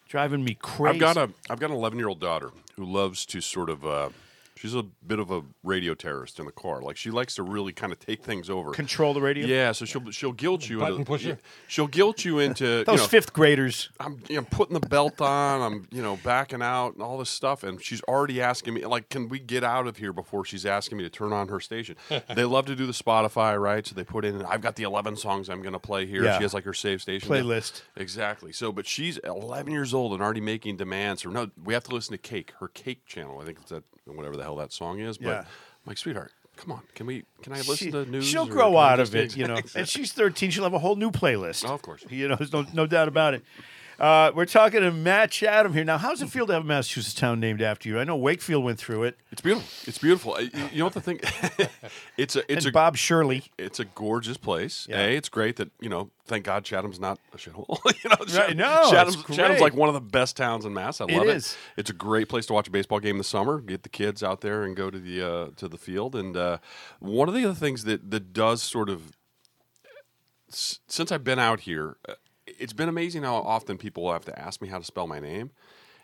Driving 0.08 0.44
me 0.44 0.54
crazy. 0.54 0.94
I've 1.04 1.14
got 1.14 1.16
a 1.16 1.32
I've 1.48 1.58
got 1.60 1.70
an 1.70 1.76
11 1.76 1.98
year 1.98 2.08
old 2.08 2.20
daughter 2.20 2.50
who 2.76 2.84
loves 2.84 3.24
to 3.26 3.40
sort 3.40 3.70
of 3.70 3.86
uh, 3.86 4.08
she's 4.54 4.74
a 4.74 4.82
bit 5.06 5.18
of 5.18 5.30
a 5.30 5.42
radio 5.62 5.94
terrorist 5.94 6.38
in 6.38 6.46
the 6.46 6.52
car. 6.52 6.82
Like 6.82 6.96
she 6.96 7.10
likes 7.10 7.34
to 7.36 7.42
really 7.42 7.72
kind 7.72 7.92
of 7.92 7.98
take 7.98 8.22
things 8.22 8.50
over. 8.50 8.72
control 8.72 9.14
the 9.14 9.20
radio. 9.20 9.46
Yeah, 9.46 9.72
so 9.72 9.84
she'll 9.84 10.10
she'll 10.10 10.32
guilt 10.32 10.68
you 10.68 10.78
Button 10.78 11.00
into 11.00 11.04
pusher? 11.04 11.38
she'll 11.68 11.86
guilt 11.86 12.24
you 12.24 12.38
into 12.38 12.84
Those 12.84 12.94
you 12.94 12.96
know, 12.96 13.06
fifth 13.06 13.32
graders. 13.32 13.90
I'm 13.98 14.22
you 14.28 14.36
know, 14.36 14.46
putting 14.50 14.74
the 14.74 14.86
belt 14.86 15.20
on. 15.20 15.62
I'm 15.62 15.88
you 15.90 16.02
know 16.02 16.18
backing 16.22 16.62
out 16.62 16.94
and 16.94 17.02
all 17.02 17.18
this 17.18 17.30
stuff, 17.30 17.62
and 17.62 17.82
she's 17.82 18.02
already 18.02 18.40
asking 18.40 18.74
me 18.74 18.84
like, 18.86 19.08
"Can 19.08 19.28
we 19.28 19.38
get 19.38 19.64
out 19.64 19.86
of 19.86 19.96
here 19.96 20.12
before 20.12 20.44
she's 20.44 20.66
asking 20.66 20.98
me 20.98 21.04
to 21.04 21.10
turn 21.10 21.32
on 21.32 21.48
her 21.48 21.60
station?" 21.60 21.96
they 22.34 22.44
love 22.44 22.66
to 22.66 22.76
do 22.76 22.86
the 22.86 22.92
Spotify, 22.92 23.60
right? 23.60 23.86
So 23.86 23.94
they 23.94 24.04
put 24.04 24.24
in, 24.24 24.42
"I've 24.44 24.60
got 24.60 24.76
the 24.76 24.84
11 24.84 25.16
songs 25.16 25.48
I'm 25.48 25.62
going 25.62 25.72
to 25.72 25.78
play 25.78 26.06
here." 26.06 26.24
Yeah. 26.24 26.38
She 26.38 26.44
has 26.44 26.54
like 26.54 26.64
her 26.64 26.74
save 26.74 27.02
station 27.02 27.28
Playlist. 27.28 27.82
Exactly. 27.96 28.52
So, 28.52 28.72
but 28.72 28.86
she's 28.86 29.18
11 29.18 29.72
years 29.72 29.94
old 29.94 30.12
and 30.12 30.22
already 30.22 30.40
making 30.40 30.76
demands. 30.76 31.24
Or 31.24 31.30
no, 31.30 31.50
we 31.62 31.74
have 31.74 31.84
to 31.84 31.94
listen 31.94 32.12
to 32.12 32.18
Cake, 32.18 32.52
her 32.60 32.68
Cake 32.68 33.06
channel. 33.06 33.40
I 33.40 33.44
think 33.44 33.58
it's 33.60 33.70
that 33.70 33.84
whatever 34.04 34.36
the 34.36 34.42
hell 34.42 34.51
that 34.56 34.72
song 34.72 35.00
is. 35.00 35.18
But 35.18 35.46
Yeah. 35.86 35.94
Sweetheart, 35.94 36.32
come 36.56 36.72
on, 36.72 36.82
can 36.94 37.06
we? 37.06 37.24
Can 37.42 37.52
I 37.52 37.56
listen 37.56 37.76
She, 37.76 37.90
to 37.90 38.04
news? 38.06 38.24
she'll 38.26 38.46
grow 38.46 38.76
out 38.78 39.00
of 39.00 39.14
it, 39.14 39.36
you 39.36 39.46
know. 39.48 39.58
And 39.74 39.88
she's 39.88 40.12
13. 40.12 40.50
She'll 40.50 40.64
have 40.64 40.74
a 40.74 40.78
whole 40.78 40.96
new 40.96 41.10
playlist. 41.10 41.68
Oh, 41.68 41.74
of 41.74 41.82
course. 41.82 42.04
You 42.08 42.28
know, 42.28 42.36
there's 42.36 42.52
no, 42.52 42.64
no 42.72 42.86
doubt 42.86 43.08
about 43.08 43.34
it. 43.34 43.42
Uh, 43.98 44.32
we're 44.34 44.46
talking 44.46 44.80
to 44.80 44.90
Matt 44.90 45.30
Chatham 45.30 45.72
here. 45.72 45.84
Now, 45.84 45.98
how's 45.98 46.22
it 46.22 46.28
feel 46.28 46.46
to 46.46 46.52
have 46.54 46.62
a 46.62 46.66
Massachusetts 46.66 47.14
town 47.14 47.40
named 47.40 47.62
after 47.62 47.88
you? 47.88 47.98
I 47.98 48.04
know 48.04 48.16
Wakefield 48.16 48.64
went 48.64 48.78
through 48.78 49.04
it. 49.04 49.18
It's 49.30 49.40
beautiful. 49.40 49.68
It's 49.86 49.98
beautiful. 49.98 50.40
You 50.40 50.50
you 50.72 50.78
know 50.78 50.84
what 50.86 50.94
the 50.94 51.00
thing? 51.00 51.20
it's 52.16 52.36
a 52.36 52.40
it's 52.52 52.64
and 52.64 52.66
a 52.66 52.72
Bob 52.72 52.96
Shirley. 52.96 53.44
it's 53.58 53.80
a 53.80 53.84
gorgeous 53.84 54.36
place. 54.36 54.86
Yeah. 54.88 55.00
A, 55.00 55.16
it's 55.16 55.28
great 55.28 55.56
that 55.56 55.70
you 55.80 55.88
know. 55.88 56.10
Thank 56.24 56.44
God 56.44 56.64
Chatham's 56.64 57.00
not 57.00 57.18
a 57.34 57.36
shithole. 57.36 57.78
you 58.04 58.08
know, 58.08 58.24
Chatham- 58.24 58.56
no, 58.56 58.90
Chatham's, 58.90 59.24
Chatham's 59.24 59.60
like 59.60 59.74
one 59.74 59.88
of 59.88 59.94
the 59.94 60.00
best 60.00 60.36
towns 60.36 60.64
in 60.64 60.72
Mass. 60.72 61.00
I 61.00 61.04
love 61.04 61.26
it. 61.26 61.36
is. 61.36 61.56
It's 61.76 61.90
a 61.90 61.92
great 61.92 62.28
place 62.28 62.46
to 62.46 62.52
watch 62.52 62.68
a 62.68 62.70
baseball 62.70 63.00
game 63.00 63.16
in 63.16 63.18
the 63.18 63.24
summer. 63.24 63.60
Get 63.60 63.82
the 63.82 63.88
kids 63.88 64.22
out 64.22 64.40
there 64.40 64.62
and 64.62 64.76
go 64.76 64.88
to 64.88 64.98
the 64.98 65.20
uh, 65.20 65.50
to 65.56 65.68
the 65.68 65.76
field. 65.76 66.14
And 66.14 66.36
uh, 66.36 66.58
one 67.00 67.28
of 67.28 67.34
the 67.34 67.44
other 67.44 67.54
things 67.54 67.84
that 67.84 68.10
that 68.12 68.32
does 68.32 68.62
sort 68.62 68.88
of 68.88 69.12
since 70.54 71.10
I've 71.10 71.24
been 71.24 71.38
out 71.38 71.60
here, 71.60 71.96
uh, 72.08 72.14
it's 72.58 72.72
been 72.72 72.88
amazing 72.88 73.22
how 73.22 73.36
often 73.36 73.78
people 73.78 74.12
have 74.12 74.24
to 74.26 74.38
ask 74.38 74.60
me 74.60 74.68
how 74.68 74.78
to 74.78 74.84
spell 74.84 75.06
my 75.06 75.18
name. 75.20 75.50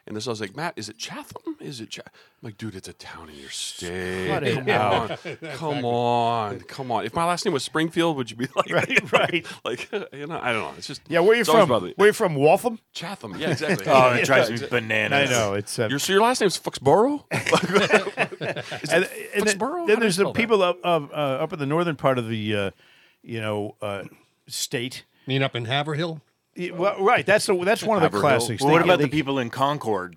And 0.06 0.16
this, 0.16 0.26
I 0.26 0.30
was 0.30 0.40
like, 0.40 0.56
Matt, 0.56 0.72
is 0.76 0.88
it 0.88 0.96
Chatham? 0.96 1.56
Is 1.60 1.82
it? 1.82 1.90
Cha-? 1.90 2.00
I'm 2.06 2.12
like, 2.40 2.56
dude, 2.56 2.74
it's 2.74 2.88
a 2.88 2.94
town 2.94 3.28
in 3.28 3.34
your 3.36 3.50
state. 3.50 4.28
Cut 4.28 4.42
it 4.42 4.54
Come 4.64 4.70
on, 4.70 5.08
come 5.52 5.84
on, 5.84 6.60
come 6.60 6.90
on. 6.90 7.04
If 7.04 7.12
my 7.14 7.26
last 7.26 7.44
name 7.44 7.52
was 7.52 7.62
Springfield, 7.62 8.16
would 8.16 8.30
you 8.30 8.36
be 8.38 8.46
like, 8.56 8.70
Right, 8.70 9.12
right. 9.12 9.46
like, 9.66 9.92
you 10.14 10.26
know, 10.26 10.40
I 10.42 10.52
don't 10.54 10.62
know. 10.62 10.72
It's 10.78 10.86
just 10.86 11.02
Yeah, 11.08 11.20
where 11.20 11.32
are 11.32 11.34
you 11.34 11.44
from? 11.44 11.68
bothered 11.68 11.88
me. 11.88 11.94
Where 11.96 12.06
are 12.06 12.08
you 12.08 12.12
from? 12.14 12.36
Waltham? 12.36 12.78
Chatham. 12.94 13.36
Yeah, 13.38 13.50
exactly. 13.50 13.84
Oh, 13.86 14.14
it 14.14 14.24
drives 14.24 14.50
me 14.50 14.66
bananas. 14.66 15.28
I 15.30 15.32
know. 15.32 15.52
It's 15.52 15.78
uh, 15.78 15.88
Your, 15.90 15.98
so 15.98 16.14
your 16.14 16.22
last 16.22 16.40
name's 16.40 16.58
Foxborough? 16.58 17.24
Is 18.82 18.90
and, 18.90 19.04
and 19.34 19.46
then, 19.46 19.58
Foxborough? 19.58 19.80
How 19.80 19.86
then 19.86 20.00
there's 20.00 20.16
the 20.16 20.22
spell 20.22 20.32
that? 20.32 20.40
people 20.40 20.62
up 20.62 20.78
up, 20.84 21.10
uh, 21.10 21.14
up 21.14 21.52
in 21.52 21.58
the 21.58 21.66
northern 21.66 21.96
part 21.96 22.16
of 22.18 22.28
the, 22.28 22.56
uh, 22.56 22.70
you 23.22 23.42
know, 23.42 23.76
uh, 23.82 24.04
state. 24.46 25.04
You 25.26 25.34
mean 25.34 25.42
up 25.42 25.54
in 25.54 25.66
Haverhill? 25.66 26.22
Yeah, 26.58 26.72
Well, 26.72 26.96
right. 27.02 27.24
That's 27.24 27.46
the, 27.46 27.54
that's 27.64 27.82
one 27.82 27.96
of 27.96 28.02
the 28.02 28.06
Haverhill. 28.18 28.38
classics. 28.38 28.62
Well, 28.62 28.72
what 28.72 28.82
about 28.82 28.98
the 28.98 29.08
people 29.08 29.38
in 29.38 29.48
Concord? 29.50 30.16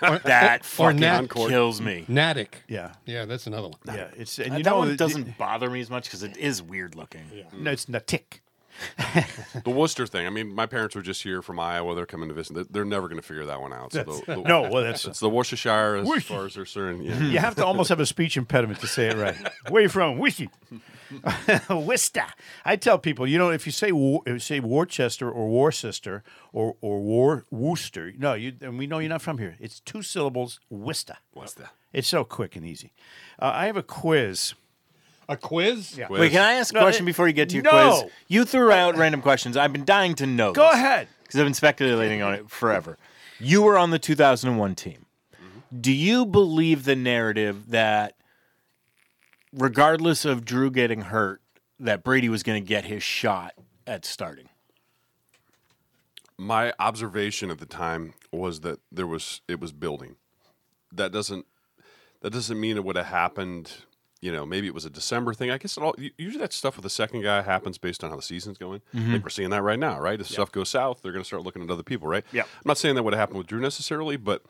that 0.00 0.64
fucking 0.64 1.00
Nat- 1.00 1.30
kills 1.30 1.80
me. 1.80 2.04
Natick. 2.08 2.62
Yeah, 2.68 2.92
Yeah, 3.06 3.24
that's 3.24 3.46
another 3.46 3.68
one. 3.68 3.78
yeah. 3.86 4.08
It's 4.16 4.38
and 4.38 4.48
And 4.48 4.58
you 4.58 4.64
that 4.64 4.70
know 4.70 4.78
one 4.78 4.88
that- 4.88 4.98
doesn't 4.98 5.38
bother 5.38 5.70
me 5.70 5.80
as 5.80 5.88
much 5.90 6.04
because 6.04 6.22
it 6.22 6.36
is 6.36 6.62
weird 6.62 6.94
looking. 6.94 7.22
No, 7.56 7.70
it's 7.70 7.86
Natik. 7.86 8.40
The 9.64 9.70
Worcester 9.70 10.06
thing. 10.06 10.26
I 10.26 10.30
mean, 10.30 10.52
my 10.54 10.66
parents 10.66 10.94
were 10.96 11.02
just 11.02 11.22
here 11.22 11.40
from 11.42 11.58
Iowa. 11.60 11.94
They're 11.94 12.06
coming 12.06 12.28
to 12.28 12.34
visit. 12.34 12.72
They're- 12.72 12.84
never 12.84 13.08
going 13.08 13.20
to 13.20 13.26
figure 13.26 13.46
that 13.46 13.60
one 13.60 13.72
out. 13.72 13.92
So 13.92 14.02
the, 14.04 14.22
the, 14.34 14.42
No, 14.46 14.62
well, 14.62 14.82
that's 14.82 15.04
it's 15.06 15.20
the 15.20 15.28
Worcestershire 15.30 15.96
as 15.96 16.06
Worcester. 16.06 16.34
far 16.34 16.46
as 16.46 16.54
they're 16.54 16.64
concerned. 16.64 17.04
Yeah. 17.04 17.18
You 17.18 17.38
have 17.38 17.54
to 17.56 17.64
almost 17.64 17.88
have 17.88 18.00
a 18.00 18.06
speech 18.06 18.36
impediment 18.36 18.80
to 18.80 18.86
say 18.86 19.08
it 19.08 19.16
right. 19.16 19.36
Where 19.70 19.82
you 19.82 19.88
from? 19.88 20.18
Wiki. 20.18 20.50
Worcester. 21.70 22.24
I 22.64 22.76
tell 22.76 22.98
people, 22.98 23.26
you 23.26 23.38
know, 23.38 23.50
if 23.50 23.66
you 23.66 23.72
say 23.72 23.88
if 23.90 24.32
you 24.32 24.38
say 24.38 24.60
Worcester 24.60 25.30
or 25.30 25.48
Worcester 25.48 26.22
or 26.52 26.76
or 26.80 27.00
War 27.00 27.44
Worcester, 27.50 28.12
no, 28.18 28.34
you 28.34 28.52
and 28.60 28.78
we 28.78 28.86
know 28.86 28.98
you're 28.98 29.08
not 29.08 29.22
from 29.22 29.38
here. 29.38 29.56
It's 29.60 29.80
two 29.80 30.02
syllables. 30.02 30.60
Worcester. 30.70 31.16
That? 31.34 31.70
It's 31.92 32.08
so 32.08 32.24
quick 32.24 32.56
and 32.56 32.66
easy. 32.66 32.92
Uh, 33.38 33.52
I 33.54 33.66
have 33.66 33.76
a 33.76 33.82
quiz. 33.82 34.54
A 35.28 35.36
quiz? 35.36 35.96
Yeah. 35.96 36.08
Wait, 36.08 36.32
can 36.32 36.42
I 36.42 36.54
ask 36.54 36.72
a 36.72 36.76
No, 36.76 36.80
question 36.82 37.04
it- 37.04 37.06
before 37.06 37.26
you 37.26 37.32
get 37.32 37.48
to 37.50 37.54
your 37.56 37.64
No. 37.64 38.00
quiz? 38.02 38.12
You 38.28 38.44
threw 38.44 38.70
out 38.70 38.96
random 38.96 39.22
questions. 39.22 39.56
I've 39.56 39.72
been 39.72 39.84
dying 39.84 40.14
to 40.16 40.26
know. 40.26 40.52
Go 40.52 40.70
ahead. 40.70 41.08
Because 41.22 41.40
I've 41.40 41.46
been 41.46 41.54
speculating 41.54 42.20
on 42.22 42.34
it 42.34 42.50
forever. 42.50 42.98
You 43.40 43.62
were 43.62 43.78
on 43.78 43.90
the 43.90 43.98
2001 43.98 44.74
team. 44.74 45.06
Do 45.78 45.90
you 45.92 46.24
believe 46.26 46.84
the 46.84 46.94
narrative 46.94 47.70
that, 47.70 48.14
regardless 49.52 50.24
of 50.24 50.44
Drew 50.44 50.70
getting 50.70 51.02
hurt, 51.02 51.40
that 51.80 52.04
Brady 52.04 52.28
was 52.28 52.42
going 52.42 52.62
to 52.62 52.66
get 52.66 52.84
his 52.84 53.02
shot 53.02 53.54
at 53.86 54.04
starting? 54.04 54.48
my 56.36 56.72
observation 56.80 57.48
at 57.48 57.58
the 57.58 57.66
time 57.66 58.12
was 58.32 58.60
that 58.60 58.80
there 58.90 59.06
was 59.06 59.40
it 59.46 59.60
was 59.60 59.70
building. 59.72 60.16
That 60.92 61.12
doesn't 61.12 61.46
that 62.22 62.30
doesn't 62.32 62.58
mean 62.58 62.76
it 62.76 62.84
would 62.84 62.96
have 62.96 63.06
happened. 63.06 63.70
You 64.24 64.32
know, 64.32 64.46
maybe 64.46 64.66
it 64.66 64.72
was 64.72 64.86
a 64.86 64.90
December 64.90 65.34
thing. 65.34 65.50
I 65.50 65.58
guess 65.58 65.76
it 65.76 65.82
all 65.82 65.94
usually 66.16 66.40
that 66.40 66.54
stuff 66.54 66.76
with 66.76 66.82
the 66.82 66.88
second 66.88 67.20
guy 67.20 67.42
happens 67.42 67.76
based 67.76 68.02
on 68.02 68.08
how 68.08 68.16
the 68.16 68.22
season's 68.22 68.56
going. 68.56 68.80
I 68.94 68.96
mm-hmm. 68.96 69.12
think 69.12 69.22
we're 69.22 69.28
seeing 69.28 69.50
that 69.50 69.60
right 69.60 69.78
now, 69.78 70.00
right? 70.00 70.18
If 70.18 70.28
stuff 70.28 70.50
goes 70.50 70.70
south, 70.70 71.02
they're 71.02 71.12
going 71.12 71.22
to 71.22 71.26
start 71.26 71.42
looking 71.42 71.62
at 71.62 71.68
other 71.68 71.82
people, 71.82 72.08
right? 72.08 72.24
Yep. 72.32 72.46
I'm 72.50 72.62
not 72.64 72.78
saying 72.78 72.94
that 72.94 73.02
would 73.02 73.12
have 73.12 73.20
happened 73.20 73.36
with 73.36 73.48
Drew 73.48 73.60
necessarily, 73.60 74.16
but 74.16 74.42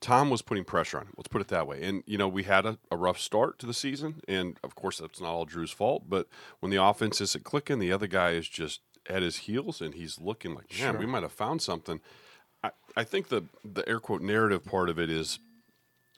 Tom 0.00 0.30
was 0.30 0.42
putting 0.42 0.64
pressure 0.64 0.98
on 0.98 1.04
him. 1.04 1.12
Let's 1.16 1.28
put 1.28 1.40
it 1.40 1.46
that 1.46 1.68
way. 1.68 1.80
And 1.80 2.02
you 2.06 2.18
know, 2.18 2.26
we 2.26 2.42
had 2.42 2.66
a, 2.66 2.78
a 2.90 2.96
rough 2.96 3.20
start 3.20 3.60
to 3.60 3.66
the 3.66 3.72
season, 3.72 4.20
and 4.26 4.58
of 4.64 4.74
course, 4.74 4.98
that's 4.98 5.20
not 5.20 5.30
all 5.30 5.44
Drew's 5.44 5.70
fault. 5.70 6.04
But 6.08 6.26
when 6.58 6.70
the 6.70 6.82
offense 6.82 7.20
isn't 7.20 7.44
clicking, 7.44 7.78
the 7.78 7.92
other 7.92 8.08
guy 8.08 8.30
is 8.30 8.48
just 8.48 8.80
at 9.08 9.22
his 9.22 9.36
heels, 9.36 9.80
and 9.80 9.94
he's 9.94 10.18
looking 10.18 10.56
like, 10.56 10.76
man, 10.80 10.98
we 10.98 11.06
might 11.06 11.22
have 11.22 11.30
found 11.30 11.62
something. 11.62 12.00
I, 12.64 12.70
I 12.96 13.04
think 13.04 13.28
the 13.28 13.44
the 13.64 13.88
air 13.88 14.00
quote 14.00 14.22
narrative 14.22 14.64
part 14.64 14.90
of 14.90 14.98
it 14.98 15.08
is 15.08 15.38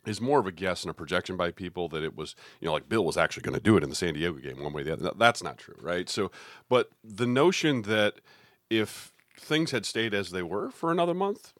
is 0.07 0.21
more 0.21 0.41
of 0.41 0.47
a 0.47 0.53
guess 0.53 0.83
and 0.83 0.91
a 0.91 0.95
projection 0.95 1.37
by 1.37 1.51
people 1.51 1.89
that 1.89 2.03
it 2.03 2.17
was, 2.17 2.35
you 2.61 2.67
know, 2.67 2.73
like 2.73 2.89
Bill 2.89 3.05
was 3.05 3.17
actually 3.17 3.43
going 3.43 3.55
to 3.55 3.61
do 3.61 3.77
it 3.77 3.83
in 3.83 3.89
the 3.89 3.95
San 3.95 4.15
Diego 4.15 4.39
game 4.39 4.63
one 4.63 4.73
way 4.73 4.83
or 4.83 4.85
the 4.85 4.93
other. 4.93 5.13
That's 5.17 5.43
not 5.43 5.59
true, 5.59 5.77
right? 5.81 6.09
So, 6.09 6.31
but 6.69 6.91
the 7.05 7.27
notion 7.27 7.83
that 7.83 8.15
if 8.69 9.13
things 9.39 9.71
had 9.71 9.87
stayed 9.87 10.15
as 10.15 10.31
they 10.31 10.43
were 10.43 10.71
for 10.71 10.91
another 10.91 11.15
month, 11.15 11.53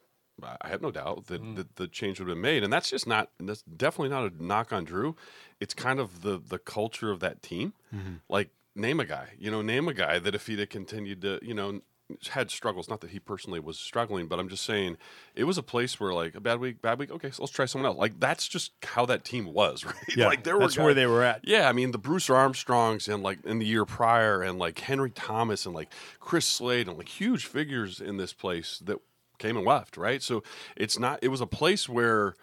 I 0.61 0.69
have 0.69 0.83
no 0.83 0.91
doubt 0.91 1.27
that, 1.27 1.41
hmm. 1.41 1.55
that 1.55 1.77
the 1.77 1.87
change 1.87 2.19
would 2.19 2.29
have 2.29 2.35
been 2.35 2.43
made. 2.43 2.65
And 2.65 2.73
that's 2.73 2.91
just 2.91 3.07
not, 3.07 3.31
that's 3.39 3.63
definitely 3.63 4.09
not 4.09 4.33
a 4.33 4.45
knock 4.45 4.73
on 4.73 4.85
Drew. 4.85 5.15
It's 5.61 5.75
kind 5.75 6.01
of 6.01 6.23
the 6.23 6.41
the 6.45 6.59
culture 6.59 7.13
of 7.13 7.21
that 7.21 7.43
team. 7.43 7.75
Mm-hmm. 7.95 8.15
Like, 8.29 8.51
name 8.75 9.01
a 9.01 9.05
guy, 9.05 9.29
you 9.39 9.51
know, 9.51 9.63
name 9.63 9.87
a 9.87 9.95
guy 9.95 10.19
that 10.19 10.35
if 10.35 10.47
he'd 10.47 10.59
have 10.59 10.71
continued 10.71 11.21
to, 11.23 11.39
you 11.43 11.55
know, 11.55 11.81
had 12.31 12.51
struggles. 12.51 12.89
Not 12.89 13.01
that 13.01 13.11
he 13.11 13.19
personally 13.19 13.61
was 13.61 13.79
struggling, 13.79 14.27
but 14.27 14.39
I'm 14.39 14.49
just 14.49 14.65
saying 14.65 14.97
it 15.35 15.45
was 15.45 15.59
a 15.59 15.63
place 15.63 15.99
where 15.99 16.13
like 16.13 16.35
a 16.35 16.41
bad 16.41 16.61
week, 16.61 16.83
bad 16.83 16.99
week. 16.99 17.11
Okay, 17.11 17.31
so 17.31 17.43
let's 17.43 17.53
try 17.53 17.67
someone 17.67 17.91
else. 17.91 17.99
Like 17.99 18.19
that's 18.19 18.49
just 18.49 18.73
how 18.83 19.07
that 19.07 19.25
team 19.25 19.53
was, 19.53 19.85
right? 19.87 19.95
Yeah, 20.17 20.27
like 20.27 20.45
there 20.45 20.59
that's 20.59 20.77
were 20.77 20.85
where 20.85 20.95
they 20.95 21.07
were 21.07 21.23
at. 21.23 21.41
Yeah, 21.45 21.69
I 21.69 21.73
mean 21.73 21.93
the 21.93 21.99
Bruce 21.99 22.29
Armstrongs 22.29 23.09
and 23.09 23.23
like 23.23 23.45
in 23.45 23.59
the 23.59 23.67
year 23.67 23.85
prior, 23.85 24.43
and 24.43 24.59
like 24.59 24.79
Henry 24.79 25.11
Thomas 25.11 25.67
and 25.67 25.75
like 25.75 25.93
Chris 26.21 26.47
Slade 26.47 26.89
and 26.89 26.97
like 26.97 27.09
huge 27.09 27.47
figures 27.47 28.01
in 28.01 28.17
this 28.17 28.33
place 28.33 28.81
that 28.85 28.99
came 29.39 29.57
and 29.57 29.67
left, 29.67 29.97
right? 29.97 30.23
So 30.23 30.43
it's 30.77 30.99
not. 30.99 31.19
It 31.23 31.29
was 31.29 31.41
a 31.41 31.47
place 31.47 31.89
where 31.89 32.35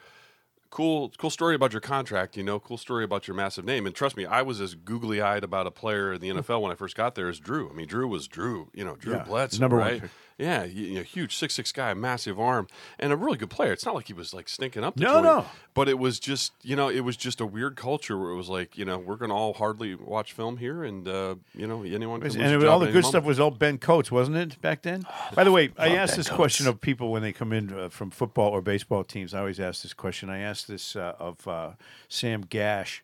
cool 0.70 1.12
cool 1.18 1.30
story 1.30 1.56
about 1.56 1.74
your 1.74 1.82
contract 1.82 2.38
you 2.38 2.44
know 2.44 2.60
cool 2.60 2.78
story 2.78 3.04
about 3.04 3.28
your 3.28 3.36
massive 3.36 3.66
name 3.66 3.86
and 3.88 3.96
trust 3.96 4.16
me 4.16 4.26
i 4.26 4.42
was 4.42 4.62
as 4.62 4.76
googly 4.76 5.20
eyed 5.20 5.44
about 5.44 5.66
a 5.66 5.72
player 5.72 6.14
in 6.14 6.22
the 6.22 6.30
nfl 6.30 6.62
when 6.62 6.72
i 6.72 6.76
first 6.76 6.96
got 6.96 7.16
there 7.16 7.28
as 7.28 7.40
drew 7.40 7.70
i 7.70 7.74
mean 7.74 7.88
drew 7.88 8.08
was 8.08 8.28
drew 8.28 8.70
you 8.74 8.86
know 8.86 8.96
drew 8.96 9.14
Yeah, 9.14 9.24
bledsoe 9.24 9.60
number 9.62 9.78
one 9.78 9.86
right 9.88 10.02
pick. 10.02 10.12
yeah 10.38 10.64
you, 10.64 10.94
know, 10.96 11.02
huge 11.02 11.36
six 11.36 11.56
six 11.56 11.72
guy 11.72 11.94
massive 11.96 12.40
arm 12.40 12.68
and 13.00 13.12
a 13.12 13.16
really 13.16 13.38
good 13.38 13.50
player 13.50 13.72
it's 13.74 13.84
not 13.86 13.96
like 13.96 14.08
he 14.08 14.14
was 14.14 14.32
like 14.34 14.48
stinking 14.48 14.84
up 14.84 14.96
the 14.96 15.04
No, 15.06 15.14
joint, 15.14 15.24
no. 15.24 15.46
but 15.74 15.90
it 15.90 15.98
was 15.98 16.20
just 16.20 16.54
you 16.62 16.76
know 16.76 16.88
it 16.88 17.00
was 17.02 17.18
just 17.18 17.42
a 17.42 17.46
weird 17.48 17.76
culture 17.76 18.16
where 18.18 18.30
it 18.30 18.36
was 18.36 18.48
like 18.50 18.78
you 18.78 18.86
know 18.86 19.00
we're 19.00 19.16
gonna 19.18 19.36
all 19.36 19.54
hardly 19.54 19.96
watch 19.96 20.34
film 20.34 20.58
here 20.58 20.84
and 20.84 21.08
uh, 21.08 21.36
you 21.56 21.66
know 21.66 21.82
anyone 21.82 22.22
can 22.22 22.28
And 22.30 22.36
lose 22.40 22.52
a 22.52 22.56
it 22.58 22.62
job 22.62 22.70
all 22.70 22.80
the 22.80 22.86
good 22.86 22.94
moment. 22.94 23.06
stuff 23.08 23.24
was 23.24 23.40
all 23.40 23.52
Ben 23.52 23.80
Coates, 23.80 24.12
wasn't 24.12 24.38
it, 24.38 24.62
back 24.62 24.84
then? 24.84 25.06
By 25.36 25.44
the 25.44 25.52
way, 25.52 25.72
I 25.80 25.96
asked 25.96 26.12
Ben 26.14 26.20
this 26.20 26.30
question 26.30 26.68
of 26.68 26.80
people 26.80 27.12
when 27.12 27.22
they 27.24 27.34
come 27.34 27.52
in 27.54 27.74
uh, 27.74 27.90
from 27.90 28.12
football 28.12 28.52
or 28.52 28.62
baseball 28.62 29.04
teams. 29.04 29.34
I 29.34 29.40
always 29.40 29.60
ask 29.60 29.82
this 29.82 29.94
question. 29.94 30.30
I 30.30 30.40
asked 30.60 30.68
this 30.68 30.96
uh, 30.96 31.14
of 31.20 31.48
uh, 31.48 31.72
Sam 32.10 32.42
Gash 32.42 33.04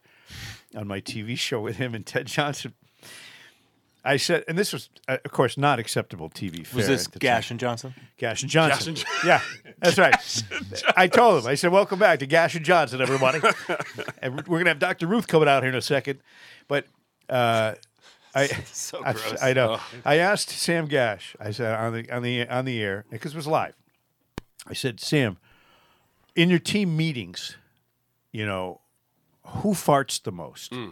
on 0.75 0.87
my 0.87 0.99
TV 0.99 1.37
show 1.37 1.61
with 1.61 1.77
him 1.77 1.95
and 1.95 2.05
Ted 2.05 2.27
Johnson. 2.27 2.73
I 4.03 4.17
said, 4.17 4.43
and 4.47 4.57
this 4.57 4.71
was, 4.73 4.89
uh, 5.07 5.17
of 5.25 5.31
course, 5.31 5.57
not 5.57 5.79
acceptable 5.79 6.29
TV 6.29 6.67
fare. 6.67 6.77
Was 6.77 6.87
this 6.87 7.07
at 7.07 7.13
the 7.13 7.19
Gash 7.19 7.47
time. 7.47 7.53
and 7.53 7.59
Johnson? 7.59 7.95
Gash 8.17 8.43
and 8.43 8.51
Johnson. 8.51 8.93
Gash 8.93 9.05
and 9.23 9.25
yeah, 9.25 9.41
that's 9.79 9.97
right. 9.97 10.15
I 10.97 11.07
told 11.07 11.43
him. 11.43 11.49
I 11.49 11.55
said, 11.55 11.71
"Welcome 11.71 11.97
back 11.97 12.19
to 12.19 12.27
Gash 12.27 12.55
and 12.55 12.63
Johnson, 12.65 13.01
everybody." 13.01 13.39
and 14.21 14.45
we're 14.47 14.59
gonna 14.59 14.69
have 14.69 14.79
Dr. 14.79 15.07
Ruth 15.07 15.27
coming 15.27 15.47
out 15.47 15.63
here 15.63 15.71
in 15.71 15.77
a 15.77 15.81
second, 15.81 16.19
but 16.67 16.85
uh, 17.29 17.73
I, 18.35 18.47
So 18.73 19.01
I, 19.03 19.13
gross. 19.13 19.41
I 19.41 19.53
know. 19.53 19.79
I 20.03 20.17
asked 20.17 20.49
Sam 20.49 20.85
Gash. 20.85 21.35
I 21.39 21.49
said 21.49 21.73
on 21.73 21.93
the 21.93 22.11
on 22.11 22.21
the 22.21 22.47
on 22.47 22.65
the 22.65 22.79
air 22.83 23.05
because 23.09 23.33
it 23.33 23.37
was 23.37 23.47
live. 23.47 23.75
I 24.67 24.73
said, 24.73 24.99
Sam, 24.99 25.37
in 26.35 26.49
your 26.49 26.59
team 26.59 26.95
meetings, 26.95 27.57
you 28.31 28.45
know, 28.45 28.81
who 29.43 29.71
farts 29.71 30.21
the 30.21 30.31
most? 30.31 30.73
Hmm. 30.73 30.89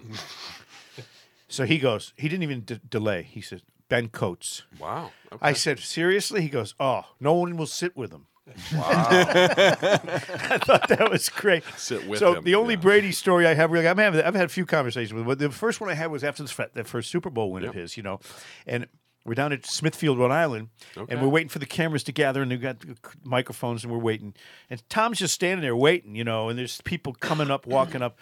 so 1.48 1.66
he 1.66 1.78
goes. 1.78 2.14
He 2.18 2.30
didn't 2.30 2.44
even 2.44 2.62
d- 2.62 2.80
delay. 2.90 3.24
He 3.24 3.42
said, 3.42 3.62
Ben 3.90 4.10
Coates. 4.10 4.64
wow 4.80 5.12
okay. 5.32 5.40
I 5.42 5.54
said, 5.54 5.80
seriously? 5.80 6.42
He 6.42 6.50
goes, 6.50 6.74
oh, 6.80 7.04
no 7.20 7.34
one 7.34 7.58
will 7.58 7.68
sit 7.68 7.96
with 7.96 8.12
him. 8.12 8.28
Wow. 8.74 8.82
I 9.10 10.60
thought 10.64 10.88
that 10.90 11.08
was 11.10 11.30
great. 11.30 11.64
Sit 11.78 12.08
with 12.08 12.20
so 12.20 12.36
him, 12.36 12.44
the 12.44 12.56
only 12.56 12.74
yeah. 12.74 12.82
Brady 12.82 13.12
story 13.12 13.48
I 13.48 13.54
have, 13.54 13.72
really, 13.72 13.88
I'm 13.88 13.98
having, 13.98 14.22
I've 14.22 14.36
had 14.36 14.46
a 14.46 14.50
few 14.50 14.66
conversations 14.66 15.14
with 15.14 15.22
him, 15.22 15.28
but 15.28 15.40
the 15.40 15.50
first 15.50 15.80
one 15.80 15.90
I 15.90 15.94
had 15.94 16.12
was 16.12 16.24
after 16.24 16.44
the 16.44 16.84
first 16.84 17.10
Super 17.10 17.30
Bowl 17.30 17.52
win 17.52 17.64
of 17.64 17.74
his, 17.74 17.96
you 17.96 18.04
know, 18.04 18.20
and 18.68 18.88
we're 19.26 19.34
down 19.36 19.54
at 19.54 19.66
Smithfield, 19.66 20.18
Rhode 20.20 20.32
Island, 20.32 20.70
Okay. 20.98 21.14
and 21.14 21.22
we're 21.22 21.30
waiting 21.30 21.50
for 21.50 21.60
the 21.60 21.66
cameras 21.66 22.04
to 22.04 22.12
gather, 22.12 22.42
and 22.42 22.52
they've 22.52 22.62
got 22.62 22.80
the 22.82 22.96
microphones, 23.24 23.84
and 23.84 23.92
we're 23.94 24.00
waiting, 24.00 24.34
and 24.70 24.82
Tom's 24.90 25.20
just 25.20 25.34
standing 25.34 25.62
there 25.62 25.76
waiting, 25.76 26.16
you 26.16 26.24
know, 26.24 26.50
and 26.50 26.60
there's 26.60 26.82
people 26.82 27.14
coming 27.14 27.50
up, 27.50 27.66
walking 27.66 28.02
up. 28.02 28.18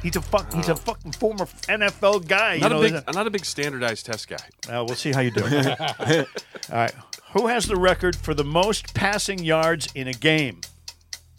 He's 0.06 0.14
a 0.16 0.22
fuck. 0.22 0.52
He's 0.54 0.68
a 0.68 0.76
fucking 0.76 1.12
former 1.12 1.46
NFL 1.46 2.28
guy. 2.28 2.58
not 2.58 2.70
you 2.70 2.76
know, 2.76 2.80
a 2.82 2.90
big 2.90 3.04
I'm 3.08 3.14
not 3.14 3.26
a 3.26 3.30
big 3.30 3.44
standardized 3.44 4.06
test 4.06 4.28
guy 4.28 4.36
uh, 4.68 4.84
we'll 4.86 4.94
see 4.94 5.10
how 5.12 5.20
you 5.20 5.32
do. 5.32 5.42
All 5.44 6.24
right. 6.70 6.92
Who 7.32 7.48
has 7.48 7.66
the 7.66 7.76
record 7.76 8.14
for 8.14 8.32
the 8.32 8.44
most 8.44 8.94
passing 8.94 9.40
yards 9.42 9.88
in 9.94 10.06
a 10.08 10.12
game? 10.12 10.60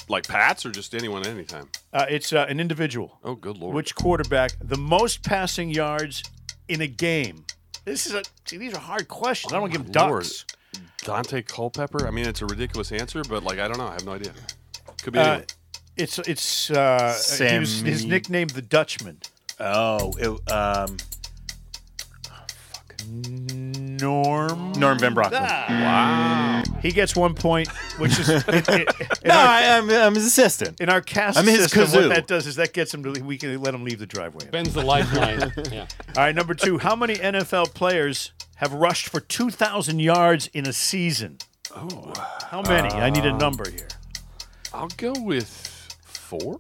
like 0.10 0.28
Pats 0.28 0.66
or 0.66 0.72
just 0.72 0.94
anyone 0.96 1.22
at 1.22 1.28
any 1.28 1.44
time 1.46 1.70
Uh, 1.94 2.06
it's 2.10 2.34
uh, 2.34 2.46
an 2.50 2.60
individual. 2.60 3.20
oh 3.24 3.36
good 3.36 3.58
lord 3.58 3.74
Which 3.74 3.96
quarterback 3.96 4.52
the 4.62 4.78
most 4.78 5.24
passing 5.24 5.70
yards 5.70 6.24
in 6.68 6.82
a 6.82 6.88
game? 6.88 7.46
This 7.86 8.06
is 8.06 8.14
a. 8.16 8.24
See, 8.46 8.58
these 8.58 8.74
are 8.74 8.82
hard 8.82 9.08
questions. 9.08 9.54
I 9.54 9.60
don't 9.60 9.72
give 9.72 9.90
them 9.92 10.10
Lord. 10.10 10.24
ducks. 10.24 10.46
Daunte 11.04 11.46
Culpepper 11.48 12.06
I 12.06 12.12
mean 12.12 12.28
it's 12.28 12.42
a 12.42 12.46
ridiculous 12.46 12.92
answer 12.92 13.22
but 13.24 13.44
like 13.44 13.60
I 13.60 13.68
don't 13.70 13.78
know 13.78 13.88
I 13.88 13.94
have 13.94 14.06
no 14.06 14.12
idea 14.14 14.34
could 15.02 15.14
be 15.14 15.20
Uh. 15.20 15.42
It's 15.98 16.20
it's 16.20 16.70
uh, 16.70 17.20
he 17.38 17.60
was, 17.60 17.82
his 17.82 18.06
nickname 18.06 18.48
the 18.50 18.62
Dutchman. 18.62 19.20
Oh, 19.60 20.14
it, 20.20 20.52
um, 20.52 20.98
Norm. 23.08 24.74
Norm 24.74 25.00
Van 25.00 25.16
Brocklin. 25.16 25.42
Wow. 25.42 26.64
He 26.82 26.92
gets 26.92 27.16
one 27.16 27.34
point, 27.34 27.70
which 27.98 28.20
is 28.20 28.30
in, 28.30 28.36
in- 28.48 28.64
in 28.68 28.86
No, 29.26 29.34
our, 29.36 29.48
I, 29.48 29.78
I'm, 29.78 29.90
I'm 29.90 30.14
his 30.16 30.26
assistant. 30.26 30.80
in 30.82 30.90
our 30.90 31.02
cast 31.02 31.38
I'm 31.38 31.46
his 31.46 31.72
system. 31.72 31.84
kazoo. 31.86 32.08
What 32.08 32.16
that 32.16 32.28
does 32.28 32.46
is 32.48 32.56
that 32.58 32.74
gets 32.74 32.94
him 32.94 33.04
to 33.04 33.22
we 33.24 33.38
can 33.38 33.60
let 33.62 33.74
him 33.74 33.84
leave 33.84 34.00
the 34.00 34.06
driveway. 34.06 34.46
Ben's 34.52 34.74
the 34.74 34.84
lifeline. 34.84 35.52
yeah. 35.72 35.82
All 36.16 36.24
right, 36.24 36.36
number 36.36 36.54
two. 36.54 36.78
How 36.78 36.96
many 36.96 37.16
NFL 37.16 37.74
players 37.74 38.32
have 38.56 38.74
rushed 38.74 39.10
for 39.10 39.20
two 39.20 39.50
thousand 39.50 40.00
yards 40.00 40.48
in 40.54 40.68
a 40.68 40.74
season? 40.74 41.38
Oh, 41.76 42.14
how 42.50 42.62
many? 42.62 42.90
I 42.90 43.10
need 43.10 43.26
a 43.26 43.34
number 43.34 43.70
here. 43.70 43.88
I'll 44.74 44.90
go 44.98 45.14
with 45.18 45.77
four 46.28 46.60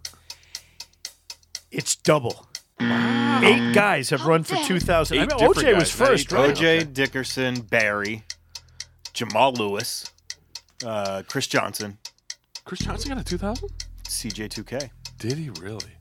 It's 1.71 1.95
double. 1.95 2.47
Eight 2.79 3.73
guys 3.73 4.09
have 4.11 4.25
run 4.25 4.43
for 4.43 4.55
two 4.63 4.79
thousand. 4.79 5.17
I 5.19 5.21
mean, 5.21 5.29
OJ 5.29 5.75
was 5.75 5.89
guys, 5.89 5.99
not 5.99 6.07
first, 6.07 6.31
right? 6.31 6.49
OJ 6.55 6.55
Okay. 6.55 6.83
Dickerson, 6.85 7.61
Barry, 7.61 8.23
Jamal 9.13 9.53
Lewis, 9.53 10.11
uh, 10.85 11.23
Chris 11.27 11.47
Johnson, 11.47 11.97
Chris 12.65 12.79
Johnson 12.79 13.09
got 13.09 13.19
a 13.19 13.23
2000 13.23 13.69
CJ2K. 14.05 14.89
did 15.17 15.33
he 15.37 15.49
really 15.61 15.93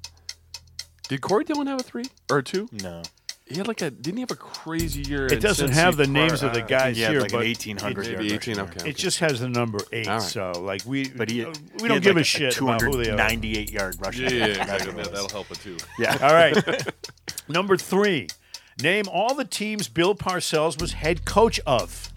did 1.09 1.21
Corey 1.21 1.45
Dillon 1.45 1.67
have 1.67 1.81
a 1.81 1.83
three 1.83 2.05
or 2.31 2.39
a 2.39 2.43
two 2.43 2.69
No. 2.73 3.03
He 3.47 3.57
had 3.57 3.69
like 3.69 3.81
a 3.81 3.91
didn't 3.91 4.17
he 4.17 4.21
have 4.23 4.31
a 4.33 4.35
crazy 4.37 5.03
year 5.03 5.27
It 5.27 5.41
doesn't 5.41 5.71
have 5.71 5.97
the 5.97 6.05
prior- 6.05 6.27
names 6.27 6.43
of 6.43 6.53
the 6.53 6.63
uh, 6.65 6.67
guys 6.67 6.97
He 6.97 7.03
had 7.03 7.13
here, 7.13 7.21
like 7.21 7.33
an 7.33 7.39
but 7.39 7.47
1800 7.47 8.07
it- 8.07 8.19
maybe 8.19 8.35
18 8.35 8.55
year. 8.57 8.65
okay 8.65 8.91
It 8.91 8.97
just 8.97 9.19
has 9.21 9.39
the 9.41 9.49
number 9.49 9.79
eight, 9.93 10.09
All 10.09 10.15
right. 10.19 10.23
so 10.23 10.53
like 10.53 10.83
we, 10.85 11.09
But 11.09 11.31
he, 11.31 11.45
uh, 11.45 11.53
he 11.77 11.83
we 11.83 11.89
don't 11.89 12.03
give 12.03 12.17
like 12.17 12.23
a 12.23 12.25
shit 12.25 12.59
about 12.61 12.83
who 12.83 12.93
they 12.93 13.11
are. 13.11 13.17
298 13.17 13.71
yard 13.73 13.97
rushing. 14.01 14.25
yeah, 14.25 14.31
yeah, 14.31 14.37
yard. 14.47 14.51
exactly. 14.59 14.93
That's 14.93 15.09
That, 15.09 15.15
that'll 15.15 15.29
help 15.31 15.51
it 15.53 15.61
too 15.61 15.77
Yeah. 15.99 16.19
All 16.21 16.35
right, 16.35 16.93
number 17.49 17.77
three. 17.77 18.29
Name 18.83 19.05
all 19.11 19.35
the 19.35 19.45
teams 19.47 19.89
Bill 19.89 20.15
Parcells 20.15 20.79
was 20.81 20.93
head 20.95 21.25
coach 21.25 21.59
of. 21.67 22.13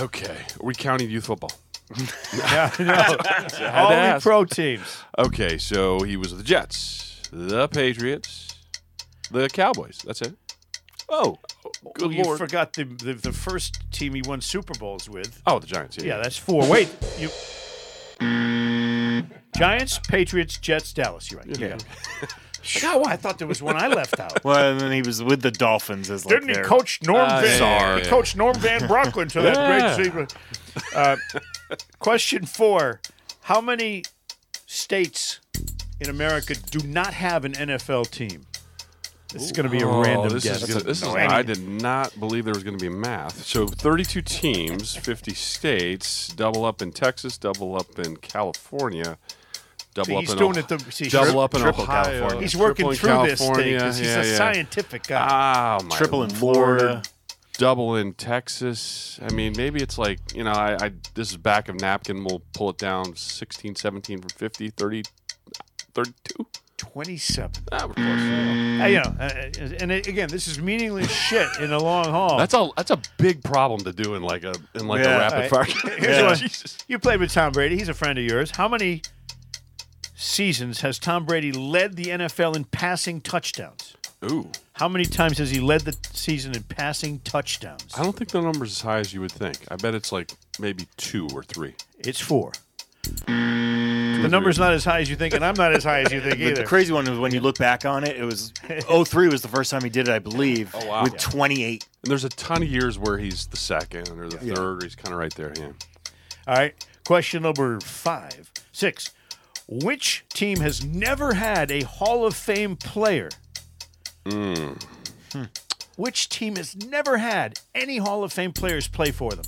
okay 0.00 0.38
are 0.60 0.66
we 0.66 0.74
counting 0.74 1.08
youth 1.10 1.26
football 1.26 1.52
Yeah, 2.36 2.70
no, 2.80 2.94
all 3.72 3.90
the 3.90 4.18
pro 4.20 4.44
teams. 4.44 5.04
okay 5.18 5.56
so 5.58 6.00
he 6.00 6.16
was 6.16 6.36
the 6.36 6.42
Jets 6.42 7.20
the 7.32 7.68
Patriots 7.68 8.55
the 9.30 9.48
Cowboys 9.48 9.98
that's 10.04 10.20
it 10.22 10.34
Oh, 11.08 11.36
good 11.94 12.02
Well, 12.08 12.12
you 12.12 12.22
lord 12.24 12.38
forgot 12.38 12.72
the, 12.72 12.82
the 12.84 13.14
the 13.14 13.32
first 13.32 13.78
team 13.92 14.14
he 14.14 14.22
won 14.22 14.40
Super 14.40 14.74
Bowls 14.78 15.08
with. 15.08 15.40
oh 15.46 15.60
the 15.60 15.66
Giants 15.68 15.96
yeah, 15.98 16.16
Yeah, 16.16 16.16
that's 16.22 16.36
four. 16.36 16.66
Wait, 16.68 16.88
you. 17.18 17.28
Giants, 19.56 19.98
Patriots, 20.08 20.58
Jets, 20.58 20.92
Dallas. 20.92 21.30
You're 21.30 21.40
right. 21.40 21.58
Yeah. 21.58 21.76
I 22.22 22.26
forgot 22.68 23.00
why 23.00 23.12
I 23.12 23.16
thought 23.16 23.38
there 23.38 23.46
was 23.46 23.62
one 23.62 23.76
I 23.76 23.86
left 23.86 24.18
out. 24.18 24.42
well, 24.44 24.72
and 24.72 24.80
then 24.80 24.90
he 24.92 25.00
was 25.02 25.22
with 25.22 25.40
the 25.42 25.50
Dolphins 25.52 26.10
as 26.10 26.26
like 26.26 26.34
Didn't 26.34 26.48
he 26.48 26.54
their- 26.56 26.64
coach 26.64 27.00
Norm 27.02 27.20
Uh, 27.30 27.40
Van? 27.40 27.58
sorry. 27.58 28.02
He 28.02 28.08
coached 28.08 28.36
Norm 28.36 28.56
Van 28.58 28.80
Brocklin 28.88 29.30
to 29.32 29.42
that 29.42 29.56
Yeah. 29.56 29.96
great 29.96 30.06
season. 30.06 30.28
Uh, 30.94 31.16
question 32.00 32.44
four: 32.44 33.00
How 33.42 33.60
many 33.60 34.02
states 34.66 35.40
in 36.00 36.10
America 36.10 36.54
do 36.56 36.86
not 36.86 37.14
have 37.14 37.44
an 37.44 37.52
NFL 37.52 38.10
team? 38.10 38.44
This 39.32 39.42
is 39.42 39.52
going 39.52 39.64
to 39.64 39.70
be 39.70 39.82
a 39.82 39.88
Oh, 39.88 40.02
random 40.02 40.28
this 40.32 40.44
guess. 40.44 40.62
Is 40.62 40.68
gonna, 40.72 40.84
this 40.84 40.98
is, 41.02 41.04
No, 41.04 41.14
I 41.16 41.42
did 41.42 41.66
not 41.66 42.18
believe 42.18 42.44
there 42.44 42.54
was 42.54 42.62
going 42.64 42.78
to 42.78 42.82
be 42.82 42.88
math. 42.88 43.44
So 43.44 43.66
32 43.66 44.22
teams, 44.22 44.94
50 44.96 45.34
states, 45.34 46.28
double 46.28 46.64
up 46.64 46.80
in 46.80 46.92
Texas, 46.92 47.36
double 47.36 47.76
up 47.76 47.98
in 47.98 48.16
California, 48.18 49.18
double 49.94 50.06
See, 50.06 50.14
up 50.14 50.20
he's 50.22 50.32
in 50.32 50.38
doing 50.38 50.56
O- 50.56 50.60
it 50.60 50.68
the 50.68 50.78
see, 50.92 51.08
double 51.08 51.32
tri- 51.32 51.40
up 51.42 51.54
in 51.54 51.60
triple 51.60 51.82
Ohio. 51.82 52.04
California. 52.04 52.40
He's 52.40 52.56
working 52.56 52.92
triple 52.92 52.92
in 52.92 52.96
through 52.96 53.28
this 53.30 53.40
thing 53.40 53.46
California. 53.48 53.78
because 53.78 53.98
he's 53.98 54.08
yeah, 54.08 54.22
a 54.22 54.26
yeah. 54.26 54.36
scientific 54.36 55.02
guy. 55.06 55.78
Oh 55.80 55.84
my 55.84 55.96
Triple 55.96 56.22
in 56.22 56.30
Lord. 56.40 56.78
Florida. 56.80 57.02
double 57.58 57.96
in 57.96 58.12
Texas. 58.14 59.18
I 59.22 59.32
mean, 59.32 59.54
maybe 59.56 59.82
it's 59.82 59.98
like, 59.98 60.20
you 60.34 60.44
know, 60.44 60.52
I, 60.52 60.76
I 60.80 60.92
this 61.14 61.30
is 61.32 61.36
back 61.36 61.68
of 61.68 61.80
napkin. 61.80 62.22
We'll 62.24 62.42
pull 62.54 62.70
it 62.70 62.78
down 62.78 63.16
16, 63.16 63.74
17 63.74 64.20
from 64.20 64.28
50, 64.28 64.70
30, 64.70 65.02
32. 65.94 66.46
27. 66.78 67.50
Ah, 67.72 67.86
we're 67.86 67.94
close. 67.94 68.06
Uh, 68.06 68.86
you 68.86 68.96
know, 68.98 69.14
uh, 69.18 69.74
and 69.80 69.90
it, 69.92 70.06
again, 70.06 70.28
this 70.28 70.46
is 70.46 70.60
meaningless 70.60 71.10
shit 71.28 71.48
in 71.60 71.70
the 71.70 71.78
long 71.80 72.04
haul. 72.06 72.36
That's 72.38 72.54
a 72.54 72.68
that's 72.76 72.90
a 72.90 73.00
big 73.18 73.42
problem 73.42 73.80
to 73.80 73.92
do 73.92 74.14
in 74.14 74.22
like 74.22 74.44
a 74.44 74.54
in 74.74 74.86
like 74.86 75.02
Yeah. 75.04 75.16
a 75.16 75.18
rapid 75.18 75.42
All 75.44 75.48
fire. 75.64 75.74
right. 75.84 75.98
Here's 75.98 76.22
one. 76.22 76.36
Jesus. 76.48 76.78
You 76.88 76.98
played 76.98 77.20
with 77.20 77.32
Tom 77.32 77.52
Brady. 77.52 77.76
He's 77.78 77.88
a 77.88 77.94
friend 77.94 78.18
of 78.18 78.24
yours. 78.24 78.50
How 78.52 78.68
many 78.68 79.02
seasons 80.14 80.80
has 80.80 80.98
Tom 80.98 81.24
Brady 81.24 81.52
led 81.52 81.96
the 81.96 82.04
NFL 82.06 82.56
in 82.56 82.64
passing 82.64 83.20
touchdowns? 83.20 83.94
Ooh, 84.30 84.50
How 84.72 84.88
many 84.88 85.04
times 85.04 85.36
has 85.38 85.50
he 85.50 85.60
led 85.60 85.82
the 85.82 85.94
season 86.12 86.54
in 86.56 86.62
passing 86.62 87.18
touchdowns? 87.20 87.86
I 87.96 88.02
don't 88.02 88.16
think 88.16 88.30
the 88.30 88.40
number's 88.40 88.72
as 88.72 88.80
high 88.80 88.98
as 88.98 89.12
you 89.12 89.20
would 89.20 89.30
think. 89.30 89.58
I 89.70 89.76
bet 89.76 89.94
it's 89.94 90.10
like 90.10 90.32
maybe 90.58 90.86
two 90.96 91.28
or 91.34 91.42
three. 91.42 91.74
It's 91.98 92.18
four. 92.18 92.52
The 93.26 94.28
number's 94.30 94.58
not 94.58 94.72
as 94.72 94.84
high 94.84 95.00
as 95.00 95.10
you 95.10 95.16
think, 95.16 95.34
and 95.34 95.44
I'm 95.44 95.54
not 95.54 95.72
as 95.72 95.84
high 95.84 96.00
as 96.00 96.12
you 96.12 96.20
think 96.20 96.36
The, 96.38 96.44
either. 96.46 96.54
the 96.62 96.64
crazy 96.64 96.92
one 96.92 97.04
was 97.08 97.18
when 97.18 97.32
you 97.34 97.40
look 97.40 97.58
back 97.58 97.84
on 97.84 98.04
it, 98.04 98.16
it 98.16 98.24
was 98.24 98.52
03 99.04 99.28
was 99.28 99.42
the 99.42 99.48
first 99.48 99.70
time 99.70 99.82
he 99.82 99.90
did 99.90 100.08
it, 100.08 100.12
I 100.12 100.18
believe, 100.18 100.74
Oh, 100.74 100.86
wow. 100.86 101.02
with 101.02 101.12
Yeah. 101.14 101.18
28. 101.18 101.88
And 102.04 102.10
there's 102.10 102.24
a 102.24 102.28
ton 102.30 102.62
of 102.62 102.68
years 102.68 102.98
where 102.98 103.18
he's 103.18 103.46
the 103.46 103.56
second 103.56 104.08
or 104.10 104.28
the 104.28 104.38
third. 104.38 104.58
Or 104.58 104.78
he's 104.82 104.94
kind 104.94 105.12
of 105.12 105.18
right 105.18 105.34
there. 105.34 105.52
Yeah. 105.56 105.72
All 106.46 106.54
right. 106.56 106.74
Question 107.04 107.42
number 107.42 107.80
five. 107.80 108.50
Six. 108.72 109.12
Which 109.68 110.24
team 110.28 110.60
has 110.60 110.84
never 110.84 111.34
had 111.34 111.70
a 111.72 111.82
Hall 111.82 112.24
of 112.24 112.34
Fame 112.36 112.76
player? 112.76 113.28
Hmm. 114.28 114.72
Which 115.96 116.28
team 116.28 116.56
has 116.56 116.76
never 116.76 117.18
had 117.18 117.58
any 117.74 117.98
Hall 117.98 118.22
of 118.22 118.32
Fame 118.32 118.52
players 118.52 118.86
play 118.86 119.10
for 119.10 119.32
them? 119.32 119.44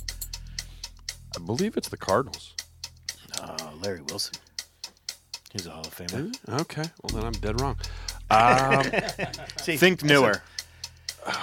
I 1.35 1.39
believe 1.45 1.77
it's 1.77 1.89
the 1.89 1.97
Cardinals. 1.97 2.55
Oh, 3.41 3.73
Larry 3.81 4.01
Wilson. 4.09 4.33
He's 5.51 5.65
a 5.65 5.71
Hall 5.71 5.81
of 5.81 5.95
Famer. 5.95 6.33
Okay. 6.61 6.83
Well, 7.01 7.09
then 7.21 7.25
I'm 7.25 7.33
dead 7.33 7.59
wrong. 7.61 7.77
Um, 8.31 8.83
See, 9.59 9.75
Think 9.75 10.03
newer. 10.03 10.43
All 11.25 11.39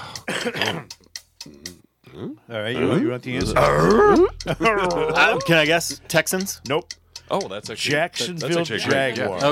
right. 2.49 2.77
You, 2.77 2.95
you 2.97 3.11
want 3.11 3.23
the 3.25 3.37
answer? 3.37 3.59
Uh, 3.59 5.39
can 5.47 5.57
I 5.57 5.67
guess? 5.67 6.01
Texans? 6.07 6.61
nope. 6.69 6.93
oh, 7.31 7.49
that's 7.49 7.69
actually 7.71 7.91
Jacksonville 7.91 8.49
that- 8.49 8.55
that's 8.57 8.71
actually 8.71 8.89
great. 8.93 9.15
Jaguars. 9.17 9.43
Yeah. 9.43 9.49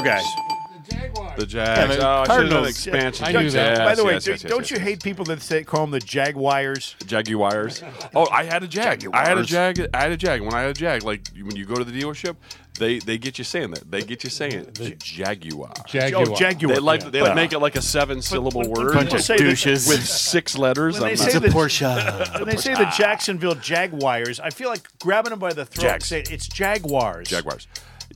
Okay. 0.93 1.11
The 1.37 1.47
Jags. 1.47 1.97
the 1.97 2.07
oh, 2.07 2.11
I 2.11 2.25
should 2.25 2.27
have 2.27 2.27
done 2.27 2.27
Cardinals. 2.27 2.69
expansion. 2.69 3.27
I 3.27 3.33
knew 3.33 3.51
that. 3.51 3.79
By 3.79 3.95
the 3.95 4.05
way, 4.05 4.13
yes, 4.15 4.25
do, 4.25 4.31
yes, 4.33 4.43
yes, 4.45 4.51
don't 4.51 4.61
yes, 4.61 4.71
you 4.71 4.77
yes. 4.77 4.85
hate 4.87 5.03
people 5.03 5.25
that 5.27 5.43
say 5.43 5.65
call 5.65 5.81
them 5.83 5.91
the 5.91 6.01
Jaguars? 6.01 6.97
Jaguars. 7.07 7.83
Oh, 8.15 8.29
I 8.31 8.45
had 8.45 8.63
a 8.63 8.69
Jag. 8.69 9.07
I 9.13 9.27
had 9.29 9.39
a 9.39 9.43
Jag. 9.45 9.89
I 9.93 10.03
had 10.03 10.13
a 10.13 10.17
Jag. 10.17 10.41
When 10.43 10.55
I 10.55 10.61
had 10.61 10.71
a 10.71 10.75
Jag, 10.75 11.03
like 11.03 11.27
when 11.43 11.57
you 11.57 11.65
go 11.65 11.75
to 11.75 11.83
the 11.85 11.91
dealership, 11.91 12.37
they 12.79 12.99
they 13.01 13.19
get 13.19 13.39
you 13.39 13.45
saying 13.45 13.73
that. 13.73 13.91
They 13.91 14.03
get 14.03 14.23
you 14.23 14.31
saying 14.31 14.53
it. 14.53 14.75
The 14.75 14.91
Jaguar. 14.91 15.73
Jaguar. 15.87 16.25
Oh, 16.29 16.35
Jaguar. 16.37 16.75
They 16.75 16.81
like 16.81 17.03
yeah. 17.03 17.11
they 17.11 17.21
But 17.21 17.35
make 17.35 17.53
it 17.53 17.59
like 17.59 17.75
a 17.77 17.83
seven 17.83 18.23
syllable 18.23 18.61
when- 18.61 18.71
when 18.71 18.87
word 18.87 18.95
Bunch 18.95 19.15
of 19.15 19.25
douches. 19.27 19.89
with 19.89 20.07
six 20.07 20.57
letters. 20.57 21.01
When 21.01 21.11
they 21.11 21.17
say 21.17 21.25
not- 21.25 21.35
it's 21.35 21.37
a 21.37 21.41
the- 21.41 21.49
Porsche. 21.49 22.39
When 22.41 22.49
they 22.49 22.57
say 22.57 22.75
the 22.75 22.93
Jacksonville 22.97 23.55
Jaguars, 23.57 24.39
I 24.39 24.51
feel 24.51 24.69
like 24.69 24.87
grabbing 25.01 25.31
them 25.31 25.39
by 25.41 25.53
the 25.53 25.65
throat. 25.65 25.83
Jags. 25.83 26.07
Say 26.07 26.23
it's 26.31 26.47
Jaguars. 26.47 27.29
Jaguars. 27.29 27.67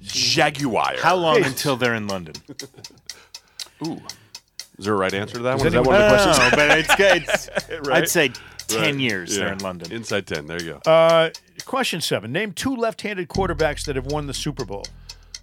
Jaguar. 0.03 0.95
How 1.01 1.17
long 1.17 1.43
Hey. 1.43 1.49
until 1.49 1.77
they're 1.77 1.95
in 1.95 2.07
London? 2.07 2.35
Ooh. 3.87 4.01
Is 4.79 4.85
there 4.85 4.95
a 4.95 4.97
right 4.97 5.13
answer 5.13 5.35
to 5.37 5.43
that 5.43 5.53
Does 5.59 5.61
one? 5.61 5.67
Is 5.69 5.73
that 5.73 5.85
one 5.85 5.95
of 5.97 6.01
the 6.01 6.07
I 6.07 6.09
don't 6.09 6.25
questions? 6.25 6.53
know, 6.53 6.57
but 6.57 7.39
it's, 7.39 7.49
it's 7.69 7.71
Right? 7.89 8.03
I'd 8.03 8.09
say 8.09 8.31
10 8.69 8.81
Right. 8.81 8.95
years 8.99 9.37
Yeah. 9.37 9.45
they're 9.45 9.53
in 9.55 9.59
London. 9.59 9.93
Inside 9.93 10.27
10. 10.27 10.47
There 10.47 10.63
you 10.63 10.79
go. 10.85 10.91
Uh, 10.91 11.31
question 11.65 12.01
seven. 12.01 12.31
Name 12.33 12.53
two 12.53 12.77
left-handed 12.77 13.29
quarterbacks 13.29 13.85
that 13.87 13.97
have 13.97 14.07
won 14.07 14.27
the 14.27 14.35
Super 14.35 14.65
Bowl. 14.65 14.85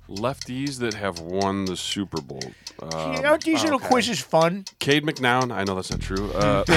Lefties 0.10 0.80
that 0.80 0.94
have 0.94 1.20
won 1.20 1.66
the 1.66 1.76
Super 1.76 2.22
Bowl. 2.22 2.42
Uh, 2.82 3.22
Aren't 3.24 3.44
these 3.44 3.64
little 3.64 3.80
quizzes 3.80 4.20
fun? 4.20 4.66
Cade 4.80 5.04
McNown. 5.04 5.52
I 5.52 5.64
know 5.64 5.76
that's 5.76 5.90
not 5.92 6.02
true. 6.02 6.32
Uh, 6.34 6.64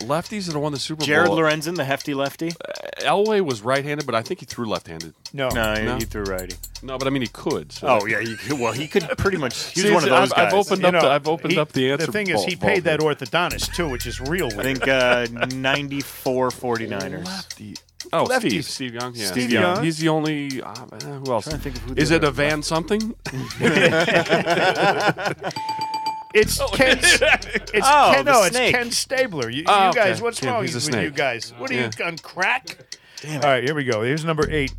lefties 0.00 0.46
that 0.46 0.52
have 0.54 0.56
won 0.62 0.72
the 0.72 0.78
Super 0.78 1.04
Jared 1.04 1.28
Bowl. 1.28 1.36
Jared 1.36 1.52
Lorenzen, 1.62 1.76
the 1.76 1.84
hefty 1.84 2.14
lefty? 2.14 2.52
Elway 2.98 3.40
was 3.44 3.62
right-handed, 3.62 4.06
but 4.06 4.14
I 4.14 4.22
think 4.22 4.40
he 4.40 4.46
threw 4.46 4.66
left-handed. 4.66 5.14
No. 5.32 5.48
No, 5.50 5.74
No. 5.74 5.96
he 5.96 6.04
threw 6.04 6.24
righty. 6.24 6.56
No, 6.82 6.98
but 6.98 7.06
I 7.06 7.10
mean 7.10 7.22
he 7.22 7.28
could. 7.28 7.72
So 7.72 7.86
Oh, 7.88 8.06
yeah. 8.06 8.20
He 8.20 8.36
could, 8.36 8.58
well, 8.60 8.72
he 8.72 8.86
could 8.88 9.04
pretty 9.16 9.36
much. 9.38 9.54
He 9.72 9.80
was 9.82 9.88
See, 9.88 9.94
one 9.94 10.02
of 10.04 10.10
those 10.10 10.32
I've, 10.32 10.36
guys. 10.36 10.52
I've 10.52 10.54
opened 10.58 10.82
You 10.82 10.88
up. 10.88 10.94
know, 10.94 11.00
the, 11.02 11.08
I've 11.10 11.28
opened 11.28 11.52
he- 11.52 11.58
up 11.58 11.72
the 11.72 11.92
answer. 11.92 12.06
The 12.06 12.12
thing 12.12 12.28
is, 12.30 12.44
he 12.44 12.56
paid 12.56 12.84
that 12.84 13.00
orthodontist 13.00 13.74
too, 13.74 13.88
which 13.88 14.06
is 14.06 14.20
real 14.20 14.48
Weird. 14.48 14.60
I 14.60 14.62
think 14.62 14.88
uh, 14.88 15.26
94 15.56 16.48
49ers. 16.50 17.24
Lefty. 17.24 17.74
Oh, 18.12 18.24
Lefties. 18.24 18.48
Steve. 18.50 18.64
Steve 18.66 18.94
Young. 18.94 19.14
Yeah. 19.14 19.26
Steve 19.26 19.50
Young. 19.50 19.82
He's 19.84 19.98
the 19.98 20.08
only. 20.08 20.62
Uh, 20.62 20.74
who 21.04 21.32
else? 21.32 21.44
Trying 21.44 21.56
to 21.56 21.62
think 21.62 21.76
of 21.76 21.82
who 21.82 21.94
the 21.94 22.02
Is 22.02 22.10
it 22.10 22.22
a 22.24 22.30
Van 22.30 22.62
something? 22.62 23.14
It's 26.34 26.58
Ken. 26.72 26.98
It's 26.98 27.20
Oh, 27.20 28.12
Ken. 28.14 28.24
the 28.24 28.32
No, 28.32 28.42
it's 28.42 28.56
snake. 28.56 28.74
Ken 28.74 28.90
Stabler. 28.90 29.50
You, 29.50 29.64
Oh, 29.66 29.84
you 29.84 29.88
okay. 29.90 29.98
guys, 30.00 30.20
what's 30.22 30.42
Yeah, 30.42 30.50
wrong 30.52 30.62
he's 30.62 30.74
a 30.74 30.78
with 30.78 30.84
snake. 30.84 31.04
you 31.04 31.10
guys? 31.10 31.52
What 31.58 31.70
are 31.70 31.74
Yeah. 31.74 31.90
you 31.98 32.04
on 32.04 32.18
crack? 32.18 32.76
All 33.26 33.38
right, 33.40 33.62
here 33.64 33.74
we 33.74 33.84
go. 33.84 34.02
Here's 34.02 34.24
number 34.24 34.50
eight. 34.50 34.74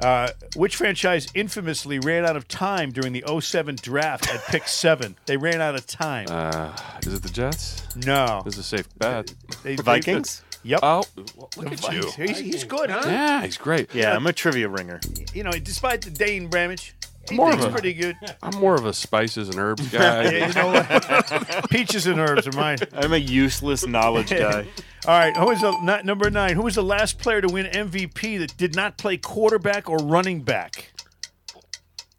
Uh, 0.00 0.28
which 0.56 0.76
franchise 0.76 1.26
infamously 1.34 1.98
ran 2.00 2.24
out 2.26 2.36
of 2.36 2.48
time 2.48 2.90
during 2.90 3.12
the 3.12 3.22
07 3.40 3.76
draft 3.80 4.32
at 4.32 4.44
pick 4.46 4.66
seven? 4.68 5.16
They 5.26 5.36
ran 5.36 5.60
out 5.60 5.74
of 5.74 5.86
time. 5.86 6.26
Uh, 6.30 6.76
is 7.04 7.14
it 7.14 7.22
the 7.22 7.28
Jets? 7.30 7.82
no. 7.96 8.42
This 8.44 8.54
is 8.54 8.60
a 8.60 8.62
safe 8.62 8.88
bet. 8.98 9.32
They, 9.62 9.74
they- 9.76 9.82
Vikings? 9.82 10.42
Yep. 10.64 10.80
Oh, 10.82 11.04
well, 11.36 11.50
look 11.56 11.72
at 11.72 11.92
you. 11.92 12.10
He's, 12.16 12.38
he's 12.38 12.64
good, 12.64 12.90
huh? 12.90 13.02
Yeah, 13.06 13.42
he's 13.44 13.56
great. 13.58 13.94
Yeah, 13.94 14.14
I'm 14.16 14.26
a 14.26 14.32
trivia 14.32 14.68
ringer. 14.68 15.00
You 15.32 15.44
know, 15.44 15.52
despite 15.52 16.02
the 16.02 16.10
Dane 16.10 16.48
Bramage, 16.48 16.94
he 17.28 17.36
More 17.36 17.48
of 17.50 17.54
thinks 17.54 17.66
a- 17.66 17.72
pretty 17.72 17.94
good. 17.94 18.16
I'm 18.42 18.58
more 18.60 18.74
of 18.74 18.84
a 18.84 18.92
spices 18.92 19.48
and 19.48 19.58
herbs 19.58 19.88
guy. 19.92 20.24
Yeah, 20.30 20.48
you 20.48 20.52
know 20.54 20.66
what? 20.72 21.66
Peaches 21.70 22.06
and 22.06 22.18
herbs 22.18 22.46
are 22.46 22.52
mine. 22.52 22.78
I'm 22.92 23.12
a 23.12 23.18
useless 23.18 23.86
knowledge 23.86 24.30
guy. 24.30 24.66
All 25.06 25.18
right, 25.18 25.36
who 25.36 25.50
is 25.50 25.60
the 25.60 25.78
not, 25.82 26.04
number 26.04 26.28
nine? 26.30 26.56
Who 26.56 26.62
was 26.62 26.74
the 26.74 26.82
last 26.82 27.18
player 27.18 27.40
to 27.40 27.48
win 27.48 27.66
MVP 27.66 28.38
that 28.40 28.56
did 28.56 28.74
not 28.74 28.96
play 28.98 29.16
quarterback 29.16 29.88
or 29.88 29.98
running 29.98 30.42
back? 30.42 30.92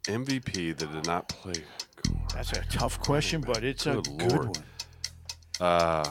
MVP 0.04 0.78
that 0.78 0.92
did 0.94 1.06
not 1.06 1.28
play. 1.30 1.54
That's 2.34 2.52
a 2.54 2.64
tough 2.70 3.00
question, 3.00 3.42
but 3.42 3.64
it's 3.64 3.88
a 3.88 3.96
Good 3.96 4.18
good 4.18 4.34
one. 4.34 4.54
Uh, 5.60 6.04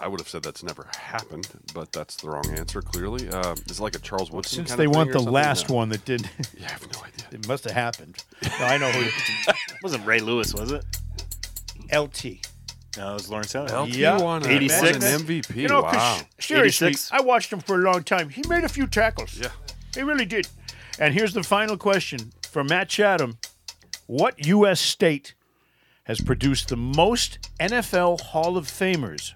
I 0.00 0.08
would 0.08 0.18
have 0.20 0.28
said 0.28 0.42
that's 0.42 0.62
never 0.62 0.88
happened, 0.98 1.48
but 1.72 1.92
that's 1.92 2.16
the 2.16 2.28
wrong 2.28 2.44
answer. 2.56 2.82
Clearly, 2.82 3.28
uh, 3.28 3.54
is 3.66 3.78
it 3.78 3.82
like 3.82 3.94
a 3.94 4.00
Charles 4.00 4.30
Woodson? 4.30 4.56
Since 4.66 4.70
kind 4.70 4.80
they 4.80 4.84
of 4.86 4.90
thing 4.92 4.98
want 4.98 5.12
the 5.12 5.20
last 5.30 5.68
No. 5.68 5.76
one 5.76 5.88
that 5.90 6.04
did, 6.04 6.22
Yeah, 6.58 6.66
I 6.68 6.72
have 6.72 6.82
no 6.92 7.00
idea. 7.02 7.26
it 7.30 7.46
must 7.48 7.64
have 7.64 7.72
happened. 7.74 8.22
No, 8.42 8.64
I 8.66 8.76
know 8.78 8.90
who. 8.90 9.02
It 9.02 9.54
wasn't 9.82 10.04
Ray 10.06 10.18
Lewis, 10.18 10.52
was 10.52 10.72
it? 10.72 10.84
LT. 11.92 12.24
No, 12.96 13.10
it 13.10 13.14
was 13.14 13.30
Lawrence 13.30 13.54
Allen. 13.54 13.72
LT 13.88 13.96
Yeah. 13.96 14.18
won, 14.20 14.46
86. 14.46 14.82
won 14.82 14.94
an 15.12 15.20
MVP. 15.20 15.56
You 15.56 15.68
know, 15.68 15.82
'cause 15.82 15.94
wow. 15.94 16.20
seriously, 16.38 16.88
86? 16.88 17.12
I 17.12 17.20
watched 17.20 17.52
him 17.52 17.60
for 17.60 17.76
a 17.76 17.78
long 17.78 18.02
time. 18.04 18.28
He 18.30 18.42
made 18.48 18.64
a 18.64 18.68
few 18.68 18.86
tackles. 18.86 19.36
Yeah. 19.36 19.48
He 19.94 20.02
really 20.02 20.24
did. 20.26 20.48
And 20.98 21.12
here's 21.14 21.34
the 21.34 21.42
final 21.42 21.76
question 21.76 22.32
from 22.50 22.66
Matt 22.68 22.88
Chatham: 22.88 23.38
What 24.06 24.44
U.S. 24.46 24.80
state 24.80 25.34
has 26.04 26.20
produced 26.20 26.68
the 26.68 26.76
most 26.76 27.38
NFL 27.60 28.20
Hall 28.20 28.56
of 28.56 28.66
Famers? 28.66 29.32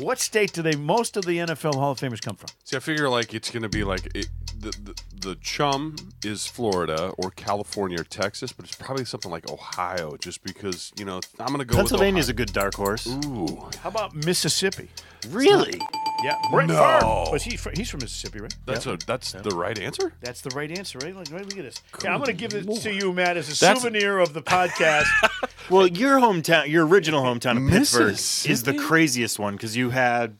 What 0.00 0.20
state 0.20 0.52
do 0.52 0.62
they 0.62 0.76
most 0.76 1.16
of 1.16 1.24
the 1.24 1.38
NFL 1.38 1.74
Hall 1.74 1.92
of 1.92 1.98
Famers 1.98 2.20
come 2.20 2.36
from? 2.36 2.48
See, 2.64 2.76
I 2.76 2.80
figure 2.80 3.08
like 3.08 3.34
it's 3.34 3.50
going 3.50 3.62
to 3.62 3.68
be 3.68 3.84
like 3.84 4.06
it, 4.14 4.28
the, 4.58 4.70
the 4.82 4.94
the 5.28 5.34
chum 5.36 5.96
is 6.24 6.46
Florida 6.46 7.12
or 7.18 7.30
California 7.30 8.00
or 8.00 8.04
Texas, 8.04 8.52
but 8.52 8.64
it's 8.66 8.74
probably 8.76 9.04
something 9.04 9.30
like 9.30 9.50
Ohio, 9.50 10.16
just 10.18 10.42
because 10.42 10.92
you 10.98 11.04
know 11.04 11.20
I'm 11.38 11.46
going 11.48 11.58
to 11.58 11.64
go. 11.64 11.76
Pennsylvania's 11.76 12.28
a 12.28 12.32
good 12.32 12.52
dark 12.52 12.74
horse. 12.74 13.06
Ooh, 13.06 13.68
How 13.82 13.88
about 13.90 14.14
Mississippi? 14.14 14.88
Really? 15.30 15.80
Yeah, 16.24 16.36
Brett 16.50 16.68
No. 16.68 16.74
Favre. 16.74 16.98
Oh, 17.04 17.30
Was 17.32 17.42
he? 17.42 17.56
fr- 17.56 17.70
He's 17.74 17.90
from 17.90 18.00
Mississippi, 18.00 18.40
right? 18.40 18.54
that's 18.66 18.86
a 18.86 18.96
that's 19.06 19.32
the 19.32 19.50
right 19.50 19.78
answer. 19.78 20.12
That's 20.20 20.40
the 20.40 20.50
right 20.50 20.70
answer, 20.70 20.98
right? 20.98 21.14
Like, 21.14 21.30
look 21.30 21.42
at 21.42 21.48
this. 21.56 21.82
Yeah, 22.02 22.12
I'm 22.14 22.18
going 22.18 22.26
to 22.26 22.32
give 22.48 22.54
it 22.54 22.70
to 22.82 22.92
you, 22.92 23.12
Matt, 23.12 23.36
as 23.36 23.46
a 23.48 23.58
That's- 23.60 23.82
souvenir 23.82 24.18
of 24.18 24.32
the 24.34 24.42
podcast. 24.42 25.06
Well, 25.70 25.86
your 25.86 26.18
hometown, 26.18 26.68
your 26.68 26.86
original 26.86 27.22
hometown 27.22 27.62
of 27.62 27.70
Pittsburgh, 27.70 28.12
is 28.14 28.62
the 28.62 28.72
craziest 28.72 29.38
one 29.38 29.52
because 29.54 29.76
you 29.76 29.90
had 29.90 30.34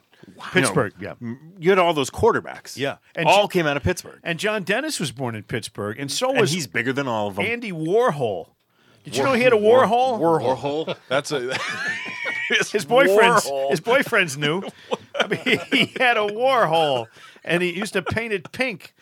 Pittsburgh, 0.52 0.92
yeah. 1.00 1.14
you 1.58 1.70
had 1.70 1.78
all 1.78 1.94
those 1.94 2.10
quarterbacks. 2.10 2.76
Yeah. 2.76 2.96
And 3.14 3.26
all 3.28 3.48
J- 3.48 3.58
came 3.58 3.66
out 3.66 3.76
of 3.76 3.82
Pittsburgh, 3.82 4.20
And 4.22 4.38
John 4.38 4.62
Dennis 4.62 4.98
was 5.00 5.10
born 5.12 5.34
in 5.34 5.42
Pittsburgh, 5.42 5.98
and 5.98 6.10
so 6.10 6.30
and 6.30 6.40
was 6.40 6.52
he's 6.52 6.66
bigger 6.66 6.92
than 6.92 7.06
all 7.08 7.28
of 7.28 7.36
them. 7.36 7.44
Andy 7.46 7.72
Warhol. 7.72 8.48
Did 9.04 9.16
you 9.16 9.22
know 9.22 9.32
he 9.32 9.42
had 9.42 9.52
a 9.54 9.56
Warhol? 9.56 10.18
Warhol. 10.18 10.96
That's 11.08 11.32
a 11.32 11.40
his 12.72 12.84
boyfriend's 12.84 13.46
Warhol. 13.46 13.70
his 13.70 13.80
boyfriend's 13.80 14.36
knew. 14.36 14.62
I 15.18 15.26
mean, 15.28 15.60
he 15.72 15.86
had 15.98 16.16
a 16.16 16.26
Warhol, 16.26 17.06
and 17.44 17.62
he 17.62 17.72
used 17.72 17.94
to 17.94 18.02
paint 18.02 18.32
it 18.34 18.52
pink. 18.52 18.94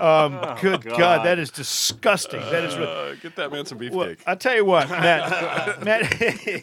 Um, 0.00 0.40
good 0.60 0.84
God. 0.84 1.26
that 1.26 1.38
is 1.38 1.50
disgusting. 1.50 2.40
That 2.40 2.64
is. 2.64 2.76
Really, 2.76 2.90
Uh, 3.12 3.14
get 3.20 3.36
that 3.36 3.50
man 3.52 3.66
some 3.66 3.78
beefcake. 3.78 3.90
well, 3.94 4.14
I'll 4.26 4.36
tell 4.36 4.54
you 4.54 4.64
what, 4.64 4.88
Matt. 4.88 5.84
Matt, 5.84 6.02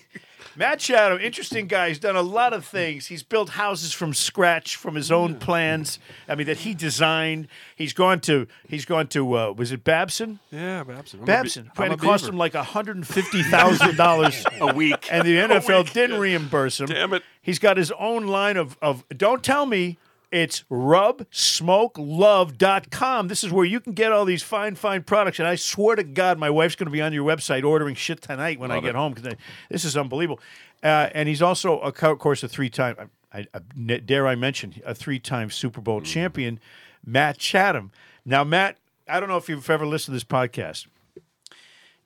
Matt 0.56 0.80
Chatham, 0.80 1.20
interesting 1.20 1.68
guy. 1.68 1.90
He's 1.90 2.00
done 2.00 2.16
a 2.16 2.22
lot 2.22 2.54
of 2.54 2.66
things. 2.66 3.08
He's 3.08 3.24
built 3.24 3.50
houses 3.52 3.94
from 3.94 4.14
scratch 4.14 4.76
from 4.76 4.96
his 4.96 5.12
own 5.12 5.36
plans. 5.36 6.00
I 6.28 6.36
mean, 6.36 6.48
that 6.48 6.58
he 6.60 6.74
designed. 6.74 7.48
He's 7.76 7.94
gone 7.94 8.20
to. 8.22 8.48
He's 8.68 8.86
gone 8.86 9.08
to. 9.08 9.38
Uh, 9.38 9.52
was 9.52 9.72
it 9.72 9.84
Babson? 9.84 10.40
yeah, 10.52 10.84
Babson. 10.84 11.20
I'm 11.20 11.24
a 11.24 11.26
Babson. 11.26 11.72
I'm 11.78 11.84
and 11.84 11.92
a 11.94 11.96
it 11.96 12.00
cost 12.02 12.24
beaver. 12.24 12.34
him 12.34 12.38
like 12.38 12.54
hundred 12.56 12.96
and 12.98 13.08
fifty 13.08 13.44
thousand 13.44 13.96
dollars 13.96 14.46
A 14.60 14.74
week. 14.74 15.08
and 15.12 15.26
the 15.26 15.36
NFL 15.38 15.94
didn't 15.94 16.20
reimburse 16.20 16.80
him. 16.80 16.88
Damn 16.88 17.14
it. 17.14 17.24
He's 17.42 17.60
got 17.60 17.78
his 17.78 17.92
own 17.92 18.28
line 18.28 18.58
of, 18.58 18.78
of 18.82 19.04
don't 19.16 19.44
tell 19.44 19.66
me 19.66 19.98
it's 20.32 20.64
rubsmokelove.com. 20.70 23.28
This 23.28 23.44
is 23.44 23.52
where 23.52 23.66
you 23.66 23.80
can 23.80 23.94
get 23.94 24.12
all 24.12 24.26
these 24.26 24.44
fine, 24.44 24.76
fine 24.76 25.02
products. 25.04 25.40
And 25.40 25.48
I 25.48 25.56
swear 25.56 25.96
to 25.96 26.04
God, 26.04 26.38
my 26.38 26.52
wife's 26.52 26.76
going 26.76 26.86
to 26.86 26.92
be 26.92 27.02
on 27.02 27.14
your 27.14 27.26
website 27.26 27.64
ordering 27.64 27.96
shit 27.96 28.22
tonight 28.22 28.60
when 28.60 28.70
I 28.70 28.80
get 28.80 28.94
home 28.96 29.14
because 29.14 29.34
this 29.70 29.86
is 29.86 29.98
unbelievable. 29.98 30.40
Uh, 30.84 31.10
and 31.14 31.28
he's 31.28 31.42
also, 31.42 31.80
of 31.80 31.96
course, 32.20 32.44
a 32.44 32.48
three 32.48 32.70
time, 32.70 32.96
uh, 33.00 33.06
I, 33.34 33.48
uh, 33.54 33.60
I, 33.60 33.98
dare 33.98 34.28
I 34.28 34.36
mention, 34.36 34.76
a 34.86 34.94
three 34.94 35.18
time 35.20 35.50
Super 35.50 35.82
Bowl 35.82 36.02
mm. 36.02 36.06
champion, 36.06 36.60
Matt 37.06 37.40
Chatham. 37.40 37.92
Now, 38.24 38.44
Matt, 38.44 38.78
I 39.08 39.20
don't 39.20 39.30
know 39.30 39.38
if 39.38 39.50
you've 39.50 39.68
ever 39.70 39.88
listened 39.88 40.14
to 40.14 40.16
this 40.16 40.24
podcast. 40.24 40.86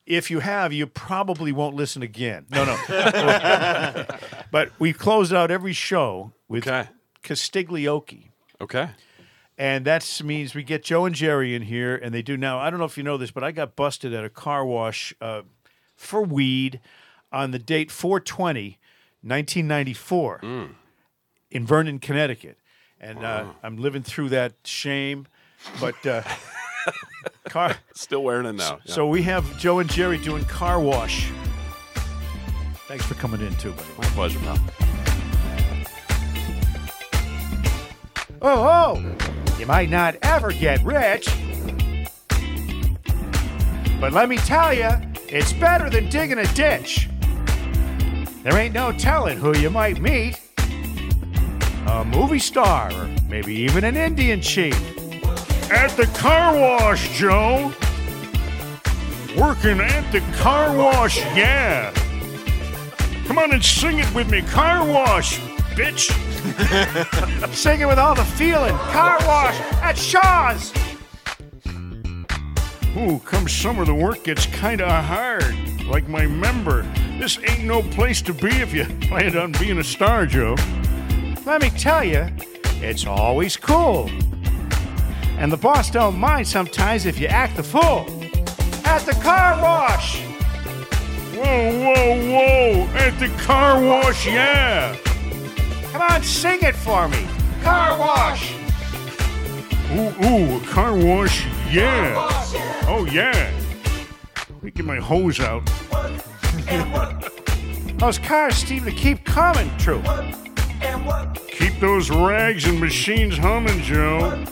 If 0.06 0.30
you 0.32 0.40
have, 0.40 0.74
you 0.74 0.88
probably 0.88 1.52
won't 1.52 1.76
listen 1.76 2.02
again. 2.02 2.46
No, 2.50 2.66
no. 2.66 2.78
but 4.52 4.72
we 4.80 4.92
close 4.92 5.32
out 5.32 5.50
every 5.50 5.72
show 5.74 6.34
with 6.48 6.68
Okay. 6.68 6.90
Castiglioke. 7.24 8.30
Okay. 8.62 8.90
And 9.58 9.86
that 9.86 10.22
means 10.24 10.56
we 10.56 10.64
get 10.64 10.84
Joe 10.84 11.06
and 11.06 11.14
Jerry 11.14 11.54
in 11.54 11.64
here, 11.64 11.96
and 11.96 12.14
they 12.14 12.22
do 12.22 12.38
now. 12.38 12.58
I 12.60 12.70
don't 12.70 12.80
know 12.80 12.86
if 12.86 12.98
you 12.98 13.04
know 13.04 13.18
this, 13.18 13.32
but 13.32 13.44
I 13.44 13.52
got 13.52 13.76
busted 13.76 14.14
at 14.14 14.26
a 14.26 14.30
car 14.30 14.66
wash 14.66 15.14
uh, 15.22 15.44
for 15.96 16.24
weed 16.24 16.80
on 17.32 17.52
the 17.52 17.60
date 17.60 17.92
420, 17.92 18.80
1994, 19.22 20.42
in 21.52 21.68
Vernon, 21.68 22.00
Connecticut. 22.00 22.58
And 23.00 23.24
uh, 23.24 23.46
I'm 23.62 23.78
living 23.78 24.02
through 24.02 24.30
that 24.30 24.54
shame. 24.64 25.28
But 25.80 26.06
uh, 26.06 26.24
car. 27.50 27.76
Still 27.94 28.24
wearing 28.24 28.46
it 28.46 28.54
now. 28.54 28.80
Yeah. 28.86 28.94
So 28.94 29.08
we 29.08 29.22
have 29.24 29.58
Joe 29.60 29.80
and 29.80 29.90
Jerry 29.90 30.18
doing 30.18 30.46
car 30.46 30.80
wash. 30.80 31.30
Thanks 32.88 33.06
for 33.06 33.14
coming 33.16 33.42
in, 33.42 33.56
too, 33.56 33.72
buddy. 33.72 33.90
my 33.98 34.06
pleasure, 34.08 34.40
pal. 34.40 34.93
Oh, 38.46 38.98
oh! 39.00 39.58
You 39.58 39.66
might 39.66 39.90
not 39.90 40.18
ever 40.22 40.52
get 40.52 40.84
rich. 40.84 41.30
But 44.02 44.12
let 44.12 44.28
me 44.28 44.36
tell 44.36 44.74
you, 44.74 44.90
it's 45.30 45.54
better 45.54 45.90
than 45.90 46.10
digging 46.10 46.40
a 46.40 46.48
ditch. 46.48 47.08
There 48.44 48.58
ain't 48.58 48.74
no 48.74 48.92
telling 48.92 49.38
who 49.38 49.58
you 49.58 49.70
might 49.70 50.02
meet. 50.02 50.42
A 51.88 52.04
movie 52.04 52.38
star, 52.38 52.92
or 52.92 53.08
maybe 53.30 53.56
even 53.56 53.86
an 53.86 53.96
Indian 53.96 54.42
chief. 54.42 54.76
At 55.72 55.92
the 55.92 56.08
car 56.18 56.54
wash, 56.60 57.18
Joe. 57.18 57.72
Working 59.38 59.80
at 59.80 60.12
the 60.12 60.20
car 60.36 60.76
wash, 60.76 61.18
yeah. 61.34 61.94
Come 63.26 63.38
on 63.38 63.54
and 63.54 63.64
sing 63.64 64.00
it 64.00 64.14
with 64.14 64.30
me. 64.30 64.42
Car 64.42 64.86
wash, 64.86 65.40
bitch. 65.78 66.33
Sing 67.54 67.80
it 67.80 67.88
with 67.88 67.98
all 67.98 68.16
the 68.16 68.26
feeling. 68.36 68.76
Car 68.76 69.18
wash 69.26 69.58
at 69.82 69.98
Shaw's. 69.98 70.74
Ooh, 72.98 73.20
come 73.20 73.48
summer, 73.48 73.86
the 73.86 73.96
work 73.96 74.26
gets 74.26 74.46
kinda 74.48 75.02
hard. 75.02 75.56
Like 75.86 76.10
my 76.10 76.28
member. 76.28 76.82
This 77.18 77.40
ain't 77.48 77.64
no 77.64 77.82
place 77.82 78.22
to 78.24 78.34
be 78.34 78.50
if 78.50 78.74
you 78.74 78.86
planned 79.02 79.38
on 79.38 79.54
being 79.54 79.78
a 79.78 79.84
star, 79.84 80.26
Joe. 80.26 80.56
Let 81.46 81.62
me 81.62 81.70
tell 81.70 82.04
you, 82.04 82.28
it's 82.82 83.06
always 83.06 83.56
cool. 83.56 84.10
And 85.38 85.50
the 85.50 85.58
boss 85.58 85.90
don't 85.90 86.18
mind 86.18 86.46
sometimes 86.46 87.06
if 87.06 87.20
you 87.20 87.28
act 87.28 87.56
the 87.56 87.64
fool. 87.64 88.06
At 88.84 89.06
the 89.06 89.18
car 89.24 89.62
wash. 89.62 90.22
Whoa, 91.36 91.72
whoa, 91.80 92.32
whoa. 92.32 92.98
At 92.98 93.18
the 93.18 93.30
car 93.44 93.82
wash, 93.82 94.28
yeah. 94.28 94.98
Come 95.94 96.02
on, 96.02 96.24
sing 96.24 96.60
it 96.64 96.76
for 96.76 97.08
me. 97.08 97.28
Car 97.62 98.00
wash. 98.00 98.56
Ooh, 99.92 100.26
ooh, 100.26 100.58
a 100.58 100.60
car 100.66 100.96
wash, 100.96 101.46
yeah. 101.70 102.16
Oh, 102.88 103.06
yeah. 103.12 103.54
Let 104.50 104.64
me 104.64 104.72
get 104.72 104.88
my 104.88 104.96
hose 104.96 105.40
out. 105.40 105.64
Those 108.00 108.18
cars 108.18 108.56
seem 108.56 108.86
to 108.86 108.92
keep 108.92 109.24
coming, 109.24 109.70
true. 109.78 110.02
Keep 111.48 111.80
those 111.80 112.10
rags 112.10 112.66
and 112.66 112.80
machines 112.80 113.38
humming, 113.38 113.80
Joe. 113.82 114.44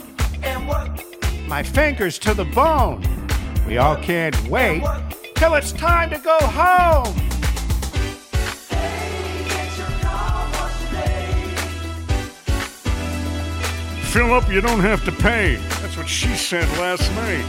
My 1.48 1.64
fingers 1.64 2.20
to 2.20 2.36
the 2.36 2.46
bone. 2.46 3.04
We 3.68 3.80
all 3.80 3.96
can't 3.96 4.40
wait 4.48 4.84
till 5.34 5.56
it's 5.56 5.72
time 5.72 6.12
to 6.12 6.20
go 6.20 6.38
home. 6.40 7.31
Fill 14.12 14.34
up, 14.34 14.52
you 14.52 14.60
don't 14.60 14.82
have 14.82 15.06
to 15.06 15.12
pay. 15.14 15.56
That's 15.80 15.96
what 15.96 16.06
she 16.10 16.36
said 16.36 16.68
last 16.78 17.10
night. 17.16 17.46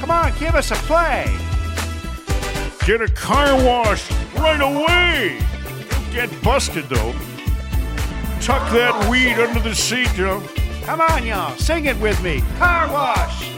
Come 0.00 0.10
on, 0.10 0.38
give 0.38 0.54
us 0.54 0.70
a 0.70 0.74
play. 0.74 1.24
Get 2.84 3.00
a 3.00 3.08
car 3.08 3.56
wash 3.64 4.10
right 4.36 4.60
away. 4.60 5.40
Don't 5.88 6.12
get 6.12 6.42
busted, 6.42 6.90
though. 6.90 7.12
Tuck 8.42 8.70
that 8.72 9.08
weed 9.10 9.42
under 9.42 9.60
the 9.60 9.74
seat, 9.74 10.08
Joe. 10.08 10.42
Come 10.82 11.00
on, 11.00 11.24
y'all. 11.24 11.56
Sing 11.56 11.86
it 11.86 11.98
with 11.98 12.22
me. 12.22 12.42
Car 12.58 12.92
wash. 12.92 13.50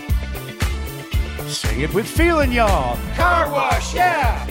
Sing 1.49 1.81
it 1.81 1.93
with 1.93 2.07
feeling, 2.07 2.53
y'all. 2.53 2.97
Car 3.17 3.51
wash, 3.51 3.93
yeah. 3.93 4.47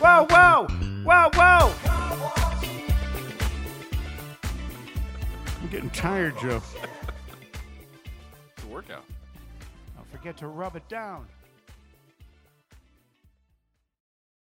Whoa, 0.00 0.26
whoa, 0.28 0.66
whoa, 1.04 1.30
whoa. 1.32 2.07
I'm 5.68 5.72
getting 5.72 5.90
tired, 5.90 6.34
Joe. 6.40 6.62
It's 8.56 8.64
a 8.64 8.68
workout. 8.68 9.04
Don't 9.94 10.10
forget 10.10 10.34
to 10.38 10.48
rub 10.48 10.76
it 10.76 10.88
down. 10.88 11.26